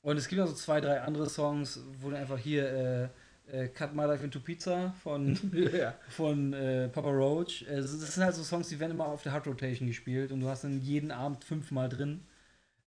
[0.02, 3.08] und es gibt auch so zwei, drei andere Songs, wo dann einfach hier äh,
[3.52, 5.38] äh, Cut My Life into Pizza von,
[5.72, 5.94] ja.
[6.08, 7.62] von äh, Papa Roach.
[7.68, 10.40] Äh, das sind halt so Songs, die werden immer auf der Hard Rotation gespielt und
[10.40, 12.26] du hast dann jeden Abend fünfmal drin.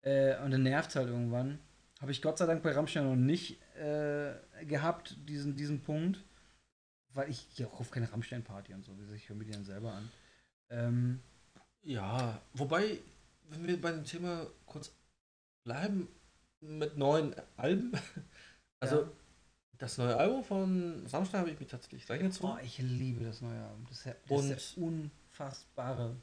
[0.01, 1.59] Äh, und dann nervt halt irgendwann.
[2.01, 4.33] Habe ich Gott sei Dank bei Rammstein noch nicht äh,
[4.65, 6.23] gehabt, diesen, diesen Punkt.
[7.13, 8.91] Weil ich gehe auch auf keine Rammstein-Party und so.
[9.15, 10.11] Ich höre mir die dann selber an.
[10.69, 11.19] Ähm,
[11.83, 12.99] Ja, wobei,
[13.49, 14.91] wenn wir bei dem Thema kurz
[15.63, 16.07] bleiben
[16.61, 17.91] mit neuen Alben,
[18.79, 19.11] also Ja.
[19.83, 22.57] Das neue Album von Rammstein habe ich mir tatsächlich oh, reingezogen.
[22.63, 23.85] ich liebe das neue Album.
[23.89, 26.15] Das ist ja, das ist ja unfassbare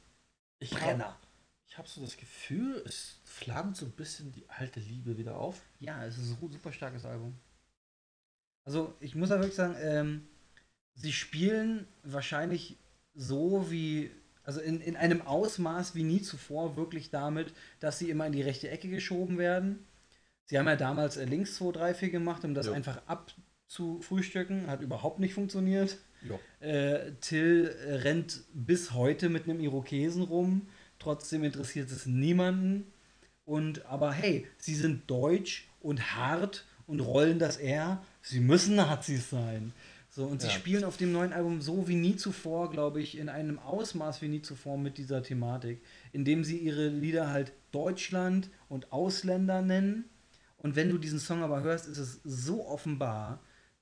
[0.59, 1.19] ich habe Brenner.
[1.67, 5.61] ich hab so das Gefühl, es flammt so ein bisschen die alte Liebe wieder auf.
[5.79, 7.35] Ja, es ist ein super starkes Album.
[8.63, 10.27] Also, ich muss ja wirklich sagen, ähm,
[10.95, 12.77] sie spielen wahrscheinlich
[13.13, 14.11] so wie,
[14.43, 18.41] also in, in einem Ausmaß wie nie zuvor, wirklich damit, dass sie immer in die
[18.41, 19.85] rechte Ecke geschoben werden.
[20.45, 22.73] Sie haben ja damals äh, links 2, 3, 4 gemacht, um das Ja.
[22.73, 23.01] einfach
[23.71, 24.67] abzufrühstücken.
[24.67, 25.97] Hat überhaupt nicht funktioniert.
[26.59, 30.67] Äh, Till rennt bis heute mit einem Irokesen rum.
[30.99, 32.85] Trotzdem interessiert es niemanden.
[33.45, 38.03] Und aber hey, sie sind deutsch und hart und rollen das R.
[38.21, 39.73] Sie müssen Nazis sein.
[40.09, 40.53] So, und sie Ja.
[40.53, 44.27] spielen auf dem neuen Album so wie nie zuvor, glaube ich, in einem Ausmaß wie
[44.27, 45.81] nie zuvor mit dieser Thematik,
[46.11, 50.03] indem sie ihre Lieder halt Deutschland und Ausländer nennen.
[50.57, 53.39] Und wenn du diesen Song aber hörst, ist es so offenbar,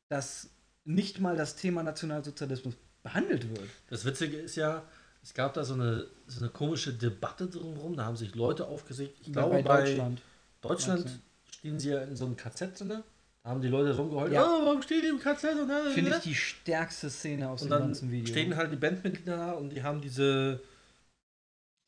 [0.10, 0.50] dass
[0.86, 3.70] nicht mal das Thema Nationalsozialismus behandelt wird.
[3.90, 4.84] Das Witzige ist ja,
[5.24, 9.18] es gab da so eine, so eine komische Debatte drumherum, da haben sich Leute aufgeregt.
[9.22, 10.22] Ich glaube, bei Deutschland,
[10.62, 11.06] Deutschland.
[11.06, 11.20] meinst
[11.60, 13.04] stehen sie ja in so einem KZ drin.
[13.44, 14.44] Da haben die Leute rumgeheult, Ja.
[14.46, 15.56] oh, warum stehen die im KZ?
[15.94, 18.28] Finde ich die stärkste Szene aus und dem ganzen Video.
[18.28, 20.64] stehen halt die Bandmitglieder da und die haben diese, Die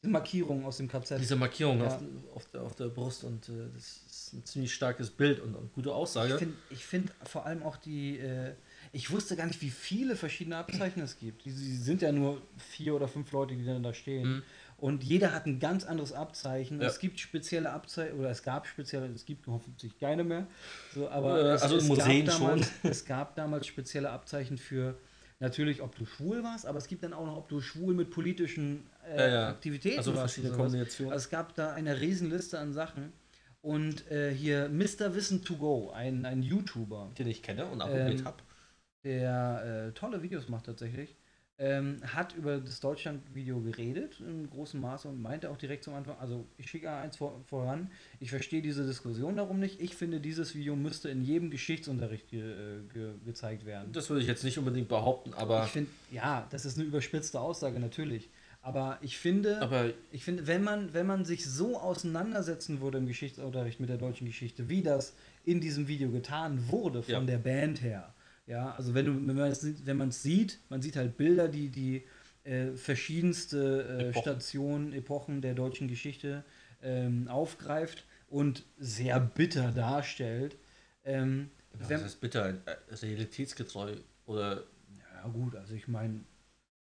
[0.10, 1.20] Markierung aus dem KZ.
[1.20, 1.88] diese Markierung Ja.
[1.88, 2.00] auf,
[2.36, 5.68] auf, der, auf der Brust und äh, das ist ein ziemlich starkes Bild und eine
[5.76, 6.34] gute Aussage.
[6.72, 8.18] Ich finde find vor allem auch die.
[8.18, 8.54] Äh,
[8.94, 11.46] ich wusste gar nicht, wie viele verschiedene Abzeichen es gibt.
[11.46, 14.28] Die, die sind ja nur vier oder fünf Leute, die dann da stehen.
[14.38, 14.44] Mhm.
[14.78, 16.82] Und jeder hat ein ganz anderes Abzeichen.
[16.82, 16.88] Ja.
[16.88, 20.48] Es gibt spezielle Abzeichen, oder es gab spezielle, es gibt hoffentlich keine mehr.
[20.96, 22.82] So, aber Äh, es, also es Museen damals, schon.
[22.92, 24.98] Es gab damals spezielle Abzeichen für
[25.42, 28.10] natürlich, ob du schwul warst, aber es gibt dann auch noch, ob du schwul mit
[28.12, 29.50] politischen äh, Ja, ja.
[29.50, 30.36] Aktivitäten Also warst.
[30.36, 30.56] verschiedene.
[30.56, 31.12] Kombinationen.
[31.12, 33.12] Also es gab da eine Riesenliste an Sachen.
[33.62, 35.14] Und äh, hier Mr.
[35.14, 38.38] Wissen to Go, ein, ein YouTuber, den ich kenne und abonniert Ähm, habe.
[39.04, 41.16] der äh, tolle Videos macht tatsächlich,
[41.62, 46.16] ähm, hat über das Deutschland-Video geredet im großen Maße und meinte auch direkt zum Anfang,
[46.20, 50.56] also ich schicke eins vor, voran, ich verstehe diese Diskussion darum nicht, ich finde, dieses
[50.56, 53.92] Video müsste in jedem Geschichtsunterricht ge, äh, ge, gezeigt werden.
[53.94, 57.40] Das würde ich jetzt nicht unbedingt behaupten, aber, Ich finde, ja, das ist eine überspitzte
[57.40, 58.30] Aussage natürlich,
[58.64, 63.06] aber ich finde, aber ich finde, wenn man, wenn man sich so auseinandersetzen würde im
[63.06, 65.14] Geschichtsunterricht mit der deutschen Geschichte, wie das
[65.46, 67.20] in diesem Video getan wurde von Ja.
[67.22, 68.14] der Band her,
[68.52, 71.48] Ja, also wenn du, wenn man es wenn man es sieht, man sieht halt Bilder,
[71.48, 72.04] die die
[72.44, 74.22] äh, verschiedenste äh, Epochen.
[74.22, 76.44] Stationen, Epochen der deutschen Geschichte
[76.82, 80.58] ähm, aufgreift und sehr bitter darstellt.
[81.06, 81.50] Ähm,
[81.80, 83.96] Ja, wenn, das ist bitter, äh, realitätsgetreu
[84.26, 84.64] oder
[85.14, 86.20] ja gut, also ich meine,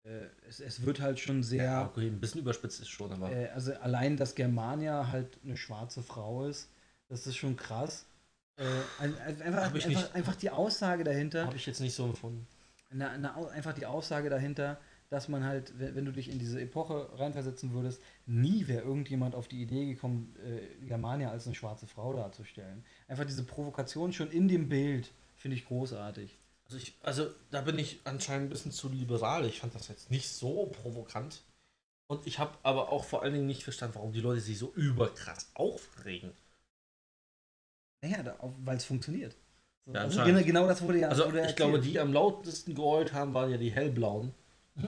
[0.03, 3.31] äh, es, es wird halt schon sehr, ja, okay, ein bisschen überspitzt ist schon, aber
[3.31, 6.69] äh, also allein, dass Germania halt eine schwarze Frau ist,
[7.07, 8.05] das ist schon krass.
[8.57, 8.63] Äh,
[8.99, 12.47] ein- einfach, einfach, nicht- einfach die Aussage dahinter, habe ich jetzt nicht so empfunden.
[12.91, 14.79] eine, eine, einfach die Aussage dahinter,
[15.09, 19.35] dass man halt, wenn, wenn du dich in diese Epoche reinversetzen würdest, nie wäre irgendjemand
[19.35, 22.83] auf die Idee gekommen, äh, Germania als eine schwarze Frau darzustellen.
[23.07, 26.37] Einfach diese Provokation schon in dem Bild finde ich großartig.
[26.65, 29.45] Also, ich, also da bin ich anscheinend ein bisschen zu liberal.
[29.45, 31.43] Ich fand das jetzt nicht so provokant.
[32.07, 34.73] Und ich habe aber auch vor allen Dingen nicht verstanden, warum die Leute sich so
[34.75, 36.31] überkrass aufregen.
[38.01, 39.35] Naja, weil es funktioniert.
[39.85, 42.75] So, Ja, also genau, genau das wurde ja Also wurde ich glaube, die am lautesten
[42.75, 44.33] geheult haben, waren ja die hellblauen.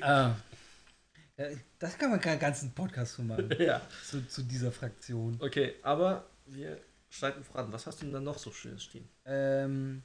[0.00, 0.34] Ah.
[1.78, 3.82] Das kann man keinen ganzen Podcast zu machen, ja.
[4.04, 5.38] zu, zu dieser Fraktion.
[5.40, 7.72] Okay, aber wir schreiten voran.
[7.72, 9.08] Was hast du denn dann noch so schön stehen?
[9.24, 10.02] Ähm,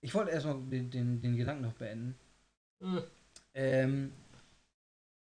[0.00, 2.16] ich wollte erstmal den, den, den Gedanken noch beenden.
[2.80, 3.02] Hm.
[3.52, 4.12] Ähm,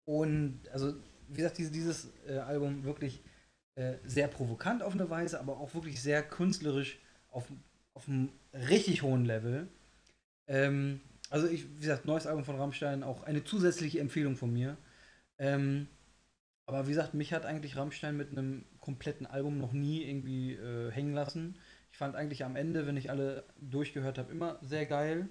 [0.04, 0.94] und also,
[1.28, 3.22] wie gesagt, dieses, dieses äh, Album wirklich
[3.80, 6.98] äh, sehr provokant auf eine Weise, aber auch wirklich sehr künstlerisch
[7.30, 7.50] auf,
[7.94, 9.68] auf einem richtig hohen Level.
[10.46, 11.00] Ähm,
[11.30, 14.76] also, ich, wie gesagt, neues Album von Rammstein, auch eine zusätzliche Empfehlung von mir.
[15.38, 15.86] Ähm,
[16.66, 20.90] aber wie gesagt, mich hat eigentlich Rammstein mit einem kompletten Album noch nie irgendwie äh,
[20.90, 21.56] hängen lassen.
[21.90, 25.28] Ich fand eigentlich am Ende, wenn ich alle durchgehört habe, immer sehr geil.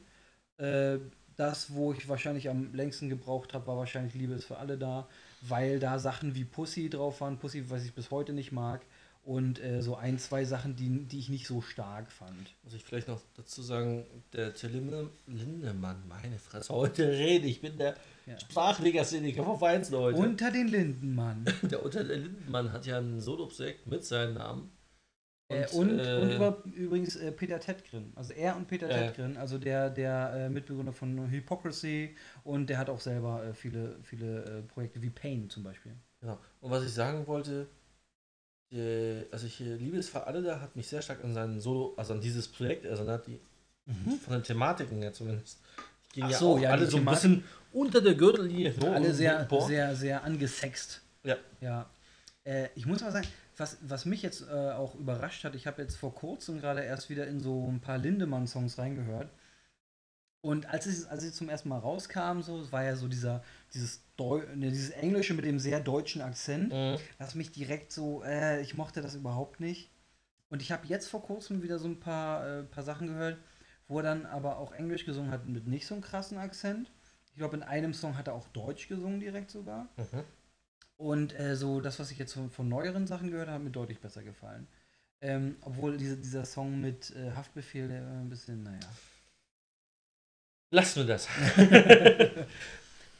[0.57, 0.97] Äh,
[1.35, 5.07] das, wo ich wahrscheinlich am längsten gebraucht habe, war wahrscheinlich Liebe ist für alle da,
[5.41, 7.37] weil da Sachen wie Pussy drauf waren.
[7.37, 8.81] Pussy, was ich bis heute nicht mag.
[9.25, 12.55] Und äh, so ein, zwei Sachen, die, die ich nicht so stark fand.
[12.63, 17.61] Muss ich vielleicht noch dazu sagen, der Till Linde- Lindemann, meine Fresse, heute rede ich,
[17.61, 18.39] bin der Ja.
[18.39, 20.17] Sprachlegastheniker vom heute.
[20.17, 21.45] Unter den Linden, Mann.
[21.63, 24.71] der Unter der Lindemann hat ja ein Solo-Projekt mit seinem Namen.
[25.49, 28.13] Und, äh, und, äh, und über, übrigens äh, Peter Tedgren.
[28.15, 29.07] Also er und Peter Ja, ja.
[29.07, 33.97] Tedgren, also der, der äh, Mitbegründer von Hypocrisy und der hat auch selber äh, viele,
[34.03, 35.93] viele äh, Projekte wie Pain zum Beispiel.
[36.21, 36.37] Genau.
[36.61, 37.67] Und was ich sagen wollte,
[38.71, 41.95] die, also hier Liebe ist für alle da hat mich sehr stark an seinen Solo,
[41.97, 43.39] also an dieses Projekt, also hat die
[44.23, 45.59] von den Thematiken her zumindest.
[46.13, 48.73] Gingen Ach so, auch ja, alle so ein bisschen unter der Gürtellinie.
[48.79, 51.01] so Alle und sehr, sehr, sehr angesext.
[51.23, 51.37] Ja.
[51.61, 51.89] Ja.
[52.43, 53.27] Äh, ich muss mal sagen,
[53.59, 57.09] was, was mich jetzt äh, auch überrascht hat, ich habe jetzt vor kurzem gerade erst
[57.09, 59.31] wieder in so ein paar Lindemann-Songs reingehört.
[60.41, 63.43] Und als es, als sie zum ersten Mal rauskam, so, es war ja so dieser,
[63.73, 66.97] dieses, Deu ne, dieses Englische mit dem sehr deutschen Akzent, Mhm.
[67.17, 69.91] was mich direkt so, äh, ich mochte das überhaupt nicht.
[70.49, 73.37] Und ich habe jetzt vor kurzem wieder so ein paar, äh, paar Sachen gehört,
[73.87, 76.89] wo er dann aber auch Englisch gesungen hat mit nicht so einem krassen Akzent.
[77.31, 79.89] Ich glaube, in einem Song hat er auch Deutsch gesungen direkt sogar.
[79.97, 80.23] Mhm.
[80.99, 83.69] Und äh, so das, was ich jetzt von, von neueren Sachen gehört habe, hat mir
[83.71, 84.67] deutlich besser gefallen.
[85.21, 88.79] Ähm, obwohl diese, dieser Song mit äh, Haftbefehl, der war ein bisschen, naja.
[90.71, 91.27] Lass nur das.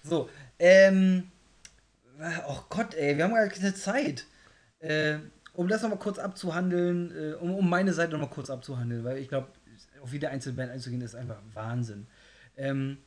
[0.04, 1.30] So, ähm,
[2.48, 4.26] oh Gott, ey, wir haben gar keine Zeit.
[4.80, 5.18] Äh,
[5.54, 9.28] um das nochmal kurz abzuhandeln, äh, um, um meine Seite nochmal kurz abzuhandeln, weil ich
[9.28, 9.50] glaube,
[10.02, 12.08] auf jede einzelne Band einzugehen, ist einfach Wahnsinn.
[12.56, 12.98] Ähm,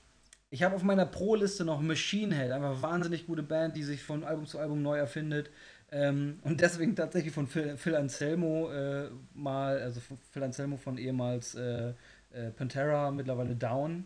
[0.53, 4.23] ich habe auf meiner Pro-Liste noch Machine Head, einfach wahnsinnig gute Band, die sich von
[4.23, 5.51] Album zu Album neu erfindet.
[5.91, 11.55] Ähm, und deswegen tatsächlich von Phil, Phil Anselmo äh, mal, also Phil Anselmo von ehemals
[11.55, 11.95] äh,
[12.33, 14.05] äh, Pantera, mittlerweile Down,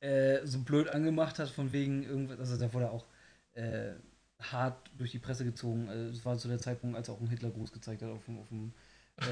[0.00, 3.04] äh, so blöd angemacht hat, von wegen irgendwas, also da wurde er auch
[3.52, 3.92] äh,
[4.40, 5.90] hart durch die Presse gezogen.
[5.90, 8.38] Also, Das war zu der Zeitpunkt, als er auch einen Hitlergruß gezeigt hat auf dem,
[8.38, 8.72] auf dem,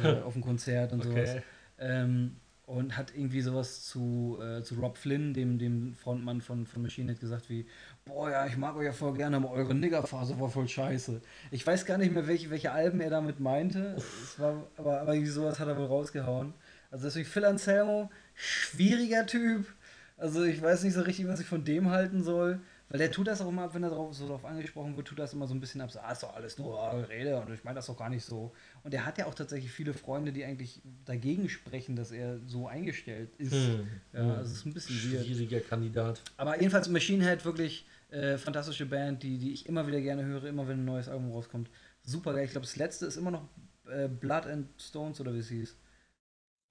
[0.03, 1.37] äh, auf dem Konzert und sowas.
[1.79, 2.37] Ähm,
[2.67, 7.13] und hat irgendwie sowas zu, äh, zu Rob Flynn, dem, dem Frontmann von, von Machine
[7.13, 7.67] Head, gesagt wie,
[8.07, 11.21] boah ja, ich mag euch ja voll gerne, aber eure Niggerphase war voll scheiße.
[11.51, 15.15] Ich weiß gar nicht mehr, welche, welche Alben er damit meinte, es war, aber, aber
[15.15, 16.55] irgendwie sowas hat er wohl rausgehauen.
[16.91, 19.67] Also deswegen Phil Anselmo, schwieriger Typ.
[20.17, 22.61] Also ich weiß nicht so richtig, was ich von dem halten soll.
[22.95, 25.33] Weil der tut das auch immer, wenn er drauf, so darauf angesprochen wird, tut das
[25.33, 26.79] immer so ein bisschen ab, so, ah, ist doch alles nur
[27.09, 28.55] Rede und ich meine das doch gar nicht so.
[28.85, 32.69] Und er hat ja auch tatsächlich viele Freunde, die eigentlich dagegen sprechen, dass er so
[32.69, 33.53] eingestellt ist.
[33.53, 33.89] Hm.
[34.13, 35.27] Ja, also es ist ein bisschen weird.
[35.27, 36.23] Schwieriger Kandidat.
[36.37, 40.45] Aber jedenfalls Machine Head, wirklich äh, fantastische Band, die, die ich immer wieder gerne höre,
[40.45, 41.69] immer wenn ein neues Album rauskommt.
[42.05, 42.45] Super geil.
[42.45, 43.49] Ich glaube, das letzte ist immer noch
[43.91, 45.77] äh, Blood and Stones oder wie es hieß.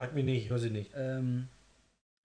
[0.00, 0.90] Frag mich nicht, ich höre sie nicht.
[0.96, 1.48] Ähm,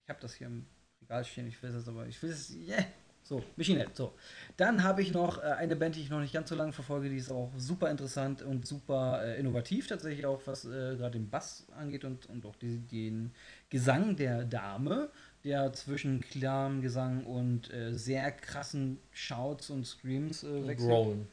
[0.05, 0.67] ich habe das hier im
[1.01, 2.85] Regal stehen, ich weiß es aber, ich will es, yeah,
[3.29, 3.95] So, Machine Head.
[3.95, 4.11] So.
[4.57, 7.09] Dann habe ich noch äh, eine Band, die ich noch nicht ganz so lange verfolge,
[7.09, 11.29] die ist auch super interessant und super äh, innovativ, tatsächlich auch, was äh, gerade den
[11.29, 13.31] Bass angeht und, und auch die, den
[13.69, 15.11] Gesang der Dame,
[15.43, 20.89] der zwischen klarem Gesang und äh, sehr krassen Shouts und Screams äh, wechselt.
[20.89, 21.27] Growlen.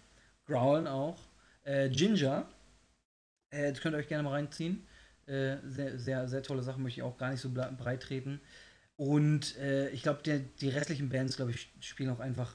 [0.46, 1.16] Growlen auch.
[1.64, 2.46] Äh, Ginger.
[3.50, 4.86] Das könnt ihr euch gerne mal reinziehen.
[5.24, 8.40] Sehr, sehr, sehr tolle Sache, möchte ich auch gar nicht so breit treten.
[8.96, 12.52] Und äh, ich glaube, die restlichen Bands, glaube ich, spielen auch einfach.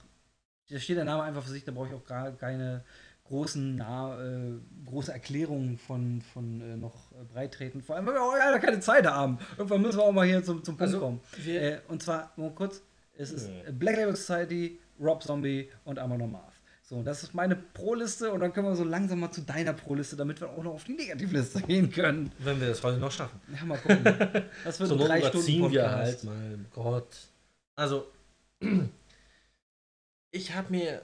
[0.70, 2.84] Da steht der Name einfach für sich, da brauche ich auch gar keine
[3.26, 4.54] großen, nah, äh,
[4.86, 7.82] große Erklärungen von, von äh, noch äh, breit treten.
[7.82, 9.40] Vor allem, weil wir auch leider keine Zeit haben.
[9.58, 11.22] Irgendwann müssen wir auch mal hier zum, zum Punkt Also, kommen.
[11.48, 12.82] Äh, und zwar, nur kurz,
[13.18, 13.50] es ist.
[13.78, 16.51] Black Label Society, Rob Zombie und Amon Amarth.
[16.92, 20.18] So, das ist meine Pro-Liste und dann können wir so langsam mal zu deiner Pro-Liste,
[20.18, 22.34] damit wir auch noch auf die Negativliste gehen können.
[22.40, 23.40] Wenn wir das heute noch schaffen.
[23.56, 24.04] Ja, mal gucken.
[24.66, 26.06] Das wird So drei Stunden überziehen wir Podcast.
[26.06, 26.60] halt mal.
[26.74, 27.18] Gott.
[27.78, 28.12] Also,
[30.32, 31.02] ich habe mir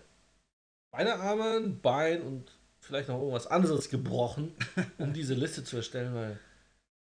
[0.91, 4.53] beide Arme, ein Bein und vielleicht noch irgendwas anderes gebrochen,
[4.97, 6.37] um diese Liste zu erstellen, weil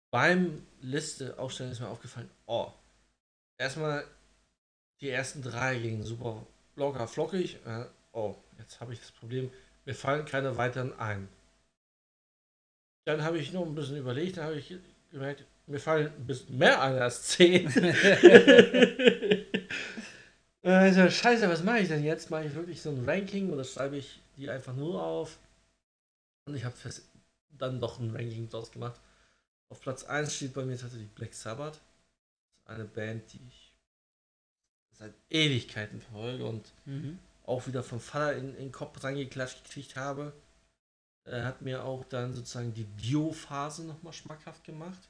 [0.09, 2.71] beim Liste aufstellen ist mir aufgefallen, oh,
[3.59, 4.03] erstmal
[4.99, 7.59] die ersten drei gingen super locker flockig.
[7.67, 9.51] Äh, oh, jetzt habe ich das Problem,
[9.85, 11.27] mir fallen keine weiteren ein.
[13.05, 14.73] Dann habe ich noch ein bisschen überlegt, dann habe ich
[15.11, 17.67] gemerkt, mir fallen ein bisschen mehr ein als zehn.
[20.63, 22.29] also, scheiße, was mache ich denn jetzt?
[22.29, 25.37] Mache ich wirklich so ein Ranking oder schreibe ich die einfach nur auf?
[26.45, 26.75] Und ich habe
[27.49, 28.99] dann doch ein Ranking draus gemacht.
[29.69, 31.81] Auf Platz 1 steht bei mir tatsächlich Black Sabbath.
[32.65, 33.73] Das ist eine Band, die ich
[34.91, 37.19] seit Ewigkeiten verfolge und Mhm.
[37.43, 40.33] Auch wieder vom Vater in, in den Kopf reingeklatscht gekriegt habe.
[41.25, 45.09] Er hat mir auch dann sozusagen die Dio-Phase nochmal schmackhaft gemacht.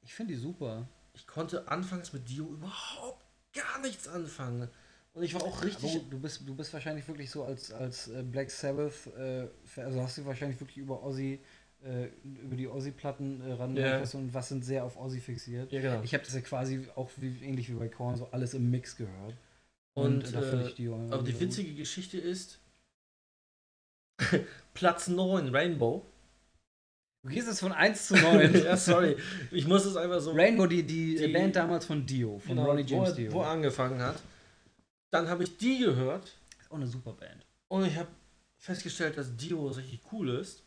[0.00, 0.88] Ich finde die super.
[1.12, 4.68] Ich konnte anfangs mit Dio überhaupt gar nichts anfangen.
[5.12, 5.96] Und ich war auch richtig.
[5.96, 9.46] Aber du bist, du bist wahrscheinlich wirklich so als, als äh, Black Sabbath, äh,
[9.76, 11.40] also hast du wahrscheinlich wirklich über Ozzy,
[11.84, 15.70] äh, über die Ozzy-Platten äh, ran was und was sind sehr auf Ozzy fixiert.
[15.70, 16.02] ja, genau.
[16.02, 18.96] Ich habe das ja quasi auch wie, ähnlich wie bei Korn so alles im Mix
[18.96, 19.34] gehört.
[19.94, 22.58] Und, finde äh, die auch Aber die witzige Geschichte ist,
[24.74, 26.04] Platz 9, Rainbow.
[27.22, 28.54] Du gehst jetzt von 1 zu 9.
[28.64, 29.16] ja, sorry.
[29.50, 30.32] Ich muss es einfach so.
[30.32, 33.32] Rainbow, die, die, Die- Band damals von Dio, von genau, Ronnie wo, James er- Dio.
[33.32, 34.20] wo er angefangen hat.
[35.12, 37.46] Dann habe ich die gehört ist auch eine super Band.
[37.68, 38.08] und ich habe
[38.58, 40.63] festgestellt, dass Dio richtig cool ist.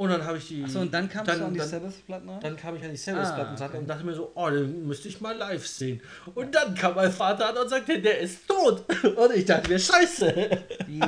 [0.00, 0.62] Und dann habe ich die.
[0.62, 2.40] Achso, und dann kamst dann- du an die Sabbath-Platten ran?
[2.40, 3.78] Dann kam ich an die Ah, Service-Platten okay.
[3.78, 6.00] und dachte mir so, oh, den müsste ich mal live sehen.
[6.36, 8.84] Und dann kam mein Vater an und sagte, der ist tot.
[9.16, 10.50] Und ich dachte mir, scheiße.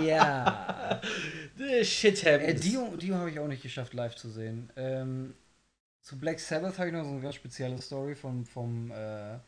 [0.03, 1.01] Ja.
[1.57, 2.61] The Shit äh, happens.
[2.63, 4.71] Dio, Dio habe ich auch nicht geschafft, live zu sehen.
[4.75, 5.35] Ähm,
[6.03, 9.39] zu Black Sabbath habe ich noch so eine ganz spezielle Story vom, vom äh,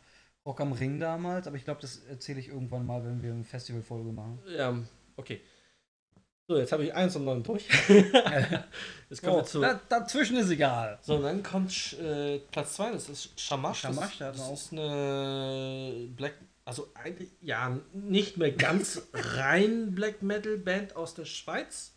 [0.47, 3.43] Rock am Ring damals, aber ich glaube, das erzähle ich irgendwann mal, wenn wir eine
[3.45, 4.39] Festivalfolge machen.
[4.57, 4.77] Ja,
[5.17, 5.41] okay.
[6.49, 7.67] So, jetzt habe ich eins und neun durch.
[7.89, 9.61] jetzt kommen Oh, wir zu.
[9.61, 10.99] da, dazwischen ist egal.
[11.03, 13.81] So, und dann kommt äh, Platz 2, das ist Shamash.
[13.81, 16.35] Shamash, das, das ist eine Black,
[16.65, 21.93] also eigentlich, ja, nicht mehr ganz rein Black Metal Band aus der Schweiz.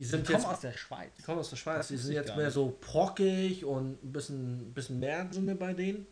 [0.00, 1.10] Die Die sind kommen jetzt aus der Schweiz.
[1.18, 2.54] die kommen aus der Schweiz, Das die sind jetzt mehr nicht.
[2.54, 6.06] so prockig und ein bisschen, bisschen mehr drin bei denen.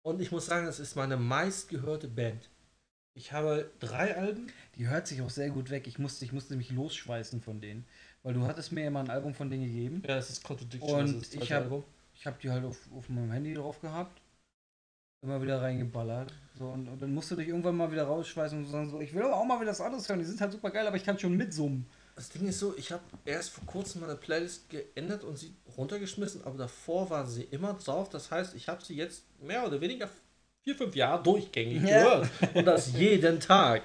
[0.00, 2.48] Und ich muss sagen, das ist meine meistgehörte Band.
[3.16, 4.52] Ich habe drei Alben.
[4.76, 5.86] Die hört sich auch sehr gut weg.
[5.86, 7.86] Ich musste, ich musste mich losschweißen von denen.
[8.22, 10.02] Weil du hattest mir ja mal ein Album von denen gegeben.
[10.06, 10.90] Ja, das ist Contradiction.
[11.00, 11.84] Und das ist das ich zweite hab- Album.
[12.14, 14.20] Ich habe die halt auf, auf meinem Handy drauf gehabt.
[15.22, 16.32] Immer wieder reingeballert.
[16.58, 19.14] So, und, und dann musst du dich irgendwann mal wieder rausschweißen und sagen so, ich
[19.14, 20.18] will aber auch mal wieder das anderes hören.
[20.18, 21.86] Die sind halt super geil, aber ich kann schon mitsummen.
[22.14, 26.44] Das Ding ist so, ich habe erst vor kurzem meine Playlist geändert und sie runtergeschmissen,
[26.44, 28.08] aber davor war sie immer drauf.
[28.08, 30.08] Das heißt, ich habe sie jetzt mehr oder weniger
[30.66, 32.02] vier, fünf Jahre durchgängig Ja.
[32.02, 32.30] gehört.
[32.54, 33.82] Und das jeden Tag.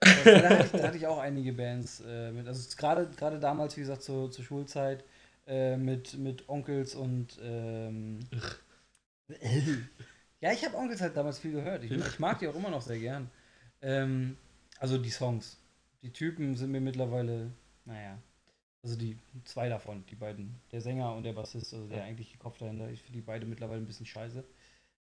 [0.00, 2.46] Also, da, hatte ich, da hatte ich auch einige Bands äh, mit.
[2.46, 5.04] Also gerade gerade damals, wie gesagt, zur, zur Schulzeit
[5.46, 8.20] äh, mit, mit Onkels und ähm,
[10.40, 11.84] Ja, ich habe Onkels halt damals viel gehört.
[11.84, 13.30] Ich, ich mag die auch immer noch sehr gern.
[13.80, 14.36] Ähm,
[14.78, 15.58] also die Songs.
[16.02, 17.50] Die Typen sind mir mittlerweile,
[17.84, 18.18] naja.
[18.82, 20.60] Also die zwei davon, die beiden.
[20.72, 22.90] Der Sänger und der Bassist, also der eigentliche Kopf dahinter.
[22.90, 24.42] Ich finde die beide mittlerweile ein bisschen scheiße.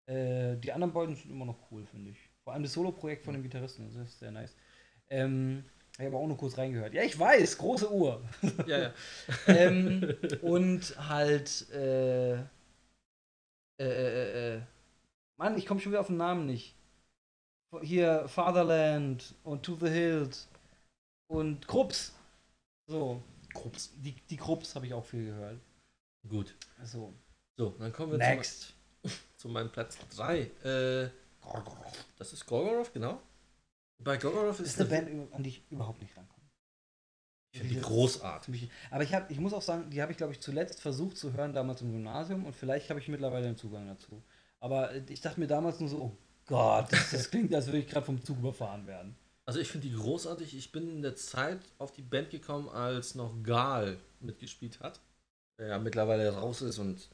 [0.07, 2.18] Äh, die anderen beiden sind immer noch cool, finde ich.
[2.44, 4.54] Vor allem das Solo-Projekt von dem Gitarristen, also das ist sehr nice.
[5.09, 5.64] Ähm,
[5.98, 6.94] ich habe auch nur kurz reingehört.
[6.94, 8.22] Ja, ich weiß, große Uhr.
[8.66, 8.94] Ja, ja.
[9.46, 12.44] ähm, und halt, äh, äh,
[13.78, 14.61] äh, äh, äh,
[15.38, 16.74] Mann, ich komme schon wieder auf den Namen nicht.
[17.82, 20.48] Hier Fatherland und To the Hills
[21.28, 22.14] und Krups.
[22.88, 23.92] So, Krups.
[23.96, 25.61] die, die Krups habe ich auch viel gehört.
[26.28, 26.54] Gut.
[26.78, 27.12] Also,
[27.59, 28.62] So, dann kommen wir next.
[28.68, 28.72] zu,
[29.47, 30.40] zu meinem Platz 3.
[30.64, 31.11] Äh.
[32.18, 33.20] Das ist Gorgoroth, genau.
[34.03, 36.42] Bei Gorgoroth Das ist ist eine Band, an die ich überhaupt nicht rankomme.
[37.53, 38.68] Ich finde die großartig.
[38.90, 41.32] Aber ich, hab, ich muss auch sagen, die habe ich, glaube ich, zuletzt versucht zu
[41.32, 44.20] hören, damals im Gymnasium und vielleicht habe ich mittlerweile einen Zugang dazu.
[44.59, 46.12] Aber äh, ich dachte mir damals nur so, oh
[46.47, 49.16] Gott, das, das klingt, als würde ich gerade vom Zug überfahren werden.
[49.47, 50.57] Also ich finde die großartig.
[50.57, 55.01] Ich bin in der Zeit auf die Band gekommen, als noch Gal mitgespielt hat.
[55.61, 57.09] Der ja mittlerweile raus ist und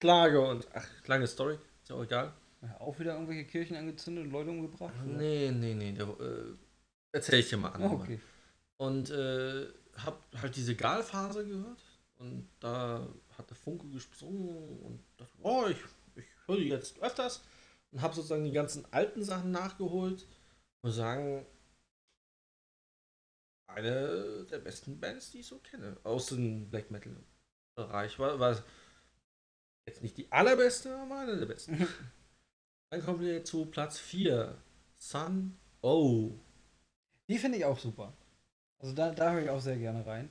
[0.00, 1.58] Klage und ach, lange Story.
[1.82, 2.32] Ist ja auch egal.
[2.62, 4.94] Ja, Auch wieder irgendwelche Kirchen angezündet und Leute umgebracht?
[5.04, 5.16] oder?
[5.16, 5.92] Nee, nee, nee.
[5.92, 6.54] Der, äh,
[7.12, 7.82] erzähl ich dir mal an.
[7.82, 8.20] Ah, okay.
[8.76, 11.82] Und äh, hab halt diese Gal-Phase gehört.
[12.16, 15.78] Und da hat der Funke gesprungen und dachte, oh, ich,
[16.16, 17.44] ich höre die jetzt öfters.
[17.92, 20.26] Und habe sozusagen die ganzen alten Sachen nachgeholt.
[20.82, 21.46] Und sagen,
[23.66, 25.96] eine der besten Bands, die ich so kenne.
[26.02, 28.18] Aus dem Black Metal-Bereich.
[28.18, 28.62] War, war
[29.88, 31.88] jetzt nicht die allerbeste, aber eine der besten.
[32.90, 34.56] Dann kommen wir zu Platz 4.
[34.98, 36.32] Sun Oh.
[37.28, 38.12] Die finde ich auch super.
[38.78, 40.30] Also da, da höre ich auch sehr gerne rein.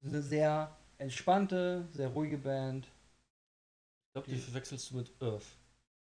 [0.00, 2.86] Das ist eine sehr entspannte, sehr ruhige Band.
[2.86, 5.46] Ich glaube, die verwechselst du mit Earth.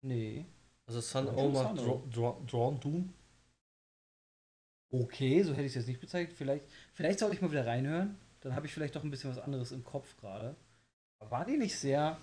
[0.03, 0.47] Nee.
[0.87, 3.13] Also Sun Oh schon macht Drawn Doom.
[4.91, 6.37] Okay, so hätte ich es jetzt nicht bezeichnet.
[6.37, 8.19] Vielleicht, vielleicht sollte ich mal wieder reinhören.
[8.41, 10.55] Dann habe ich vielleicht doch ein bisschen was anderes im Kopf gerade.
[11.19, 12.19] Aber war die nicht sehr,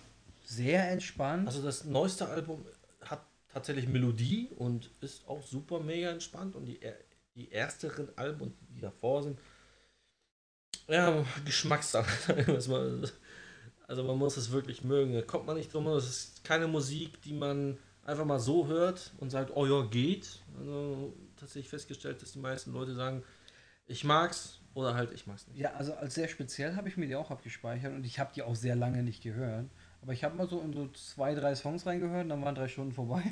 [0.50, 1.48] sehr entspannt?
[1.48, 2.66] Also das neueste Album
[3.02, 6.56] hat tatsächlich Melodie und ist auch super mega entspannt.
[6.56, 6.80] Und die,
[7.36, 9.40] die ersteren Alben die davor sind
[10.88, 12.62] ja, Geschmackssache.
[13.88, 15.16] Also man muss es wirklich mögen.
[15.16, 15.88] Da kommt man nicht drum.
[15.88, 17.76] Es ist keine Musik, die man
[18.06, 20.44] einfach mal so hört und sagt, oh ja, geht.
[20.60, 23.24] Also tatsächlich festgestellt, dass die meisten Leute sagen,
[23.88, 25.58] ich mag's oder halt ich mag's nicht.
[25.58, 28.44] ja, also als sehr speziell habe ich mir die auch abgespeichert und ich habe die
[28.44, 29.66] auch sehr lange nicht gehört.
[30.02, 32.68] Aber ich habe mal so in so zwei, drei Songs reingehört und dann waren drei
[32.68, 33.24] Stunden vorbei.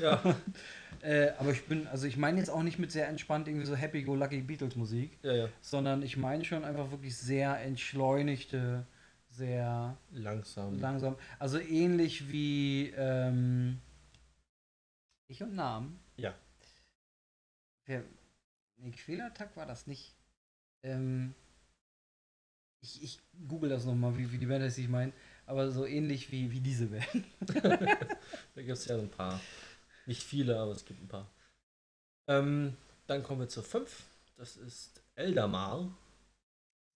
[0.00, 0.22] Ja,
[1.02, 3.76] Äh, aber ich bin, also ich meine jetzt auch nicht mit sehr entspannt irgendwie so
[3.76, 5.48] Happy-Go-Lucky Beatles-Musik, ja, ja.
[5.60, 8.86] sondern ich meine schon einfach wirklich sehr entschleunigte,
[9.30, 10.80] sehr Langsam.
[10.80, 11.16] langsam.
[11.38, 13.78] Also ähnlich wie ähm,
[15.28, 15.98] Ich und Namen.
[16.16, 16.34] Ja.
[17.84, 18.02] Wer,
[18.78, 20.16] nee, Quälertag war das nicht.
[20.82, 21.34] Ähm,
[22.80, 25.12] ich, ich google das nochmal, wie, wie die Band heißt, die ich meine.
[25.46, 27.24] Aber so ähnlich wie, wie diese Band.
[28.54, 29.40] Da gibt es ja ein paar.
[30.06, 31.30] Nicht viele, aber es gibt ein paar.
[32.28, 32.76] Ähm,
[33.06, 34.04] dann kommen wir zur 5.
[34.36, 35.96] Das ist Eldamar.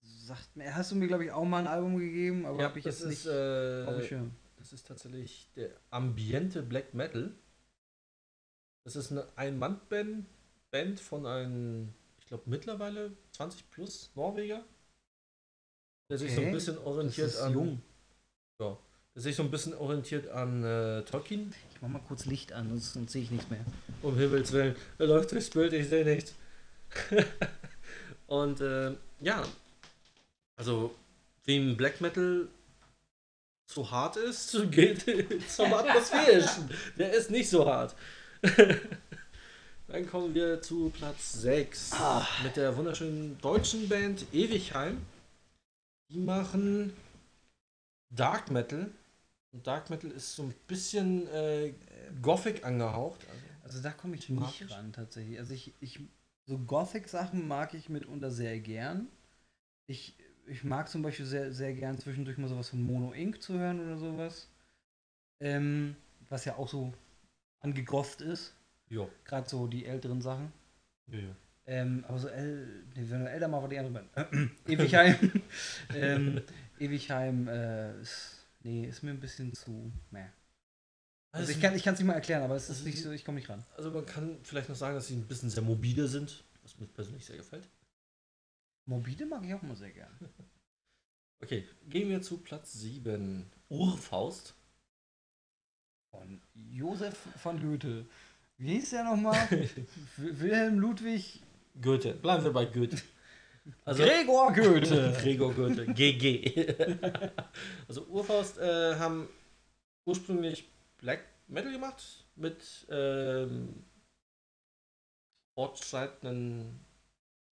[0.03, 2.83] Sagt mir, hast du mir, glaube ich, auch mal ein Album gegeben, aber habe ich
[2.85, 4.31] das jetzt ist, nicht auf dem äh, Schirm.
[4.57, 7.31] das ist tatsächlich der Ambiente Black Metal.
[8.83, 10.25] Das ist eine Ein-Mann-Band
[10.71, 14.63] Band von einem, ich glaube mittlerweile 20 plus Norweger.
[16.09, 16.53] Der sich so ein Okay.
[16.55, 17.53] bisschen orientiert an.
[17.53, 17.81] jung.
[18.61, 18.77] Ja,
[19.15, 21.51] der sich so ein bisschen orientiert an äh, Tolkien.
[21.73, 23.65] Ich mach mal kurz Licht an, sonst, sonst sehe ich nichts mehr.
[24.03, 26.35] Um Himmels Willen, da läuft durchs Bild, ich sehe nichts.
[28.27, 29.43] Und äh, ja,
[30.57, 30.93] also
[31.45, 32.47] wem Black Metal
[33.65, 35.05] zu hart ist, geht
[35.49, 36.69] zum Atmosphärischen.
[36.97, 37.95] Der ist nicht so hart.
[39.87, 42.25] Dann kommen wir zu Platz 6 Ah.
[42.43, 45.01] mit der wunderschönen deutschen Band Ewigheim.
[46.09, 46.93] Die machen
[48.11, 48.91] Dark Metal.
[49.51, 51.73] Und Dark Metal ist so ein bisschen äh,
[52.21, 53.19] Gothic angehaucht.
[53.29, 55.39] Also, Also da komme ich nicht ran tatsächlich.
[55.39, 55.99] Also ich, ich
[56.45, 59.07] so Gothic-Sachen mag ich mitunter sehr gern.
[59.87, 60.15] Ich,
[60.47, 63.41] ich mag zum Beispiel sehr, sehr gern zwischendurch mal sowas von Mono Inc.
[63.41, 64.47] zu hören oder sowas.
[65.39, 65.95] Ähm,
[66.29, 66.93] was ja auch so
[67.59, 68.53] angegotht ist.
[68.89, 69.07] ja.
[69.25, 70.51] Gerade so die älteren Sachen.
[71.07, 71.35] Ja, ja.
[71.65, 74.51] Ähm, aber so El, nee, wenn wir älter mal war die andere Band.
[74.67, 75.15] Ewigheim.
[75.95, 76.41] ähm,
[76.81, 79.91] Ewigheim äh, ist, nee, ist mir ein bisschen zu.
[80.09, 80.25] Meh.
[81.33, 83.37] Also ich kann es nicht mal erklären, aber es ist Also nicht so, ich komme
[83.37, 83.63] nicht ran.
[83.77, 86.87] also man kann vielleicht noch sagen, dass sie ein bisschen sehr mobile sind, was mir
[86.87, 87.69] persönlich sehr gefällt.
[88.85, 90.11] Mobile mag ich auch immer sehr gern.
[91.43, 93.49] Okay, gehen wir zu Platz 7.
[93.69, 94.53] Urfaust.
[96.11, 98.05] Von Josef von Goethe.
[98.59, 99.49] Wie hieß der nochmal?
[100.17, 101.41] Wilhelm Ludwig
[101.81, 102.13] Goethe.
[102.13, 103.01] Bleiben wir bei Goethe.
[103.85, 105.15] Also Gregor Goethe.
[105.21, 105.85] Gregor Goethe.
[105.85, 106.75] GG.
[107.87, 109.29] also Urfaust äh, haben
[110.05, 113.85] ursprünglich Black Metal gemacht mit ähm,
[115.55, 116.83] fortschreitenden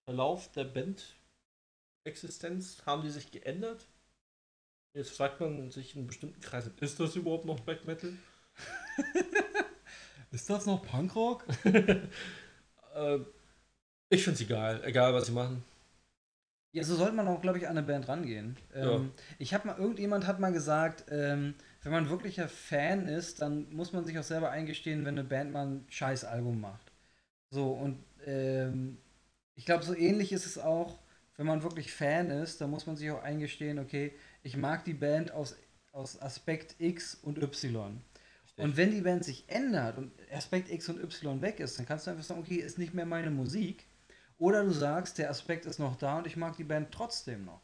[0.04, 3.86] Verlauf der Band-Existenz haben die sich geändert.
[4.94, 8.12] Jetzt fragt man sich in bestimmten Kreisen, ist das überhaupt noch Black Metal?
[10.32, 11.46] Ist das noch Punkrock?
[11.64, 12.00] äh,
[14.08, 15.62] ich finde es egal, egal was sie machen.
[16.76, 18.56] Ja, so sollte man auch, glaube ich, an eine Band rangehen.
[18.74, 23.72] Ähm, Ich habe mal, irgendjemand hat mal gesagt, ähm, wenn man wirklicher Fan ist, dann
[23.74, 26.92] muss man sich auch selber eingestehen, wenn eine Band mal ein scheiß Album macht.
[27.50, 28.98] So, und ähm,
[29.54, 30.98] ich glaube, so ähnlich ist es auch,
[31.36, 34.12] wenn man wirklich Fan ist, dann muss man sich auch eingestehen, okay,
[34.42, 35.56] ich mag die Band aus,
[35.92, 38.02] aus Aspekt X und Y.
[38.58, 42.06] Und wenn die Band sich ändert und Aspekt X und Y weg ist, dann kannst
[42.06, 43.86] du einfach sagen, okay, ist nicht mehr meine Musik.
[44.38, 47.60] Oder du sagst, der Aspekt ist noch da und ich mag die Band trotzdem noch.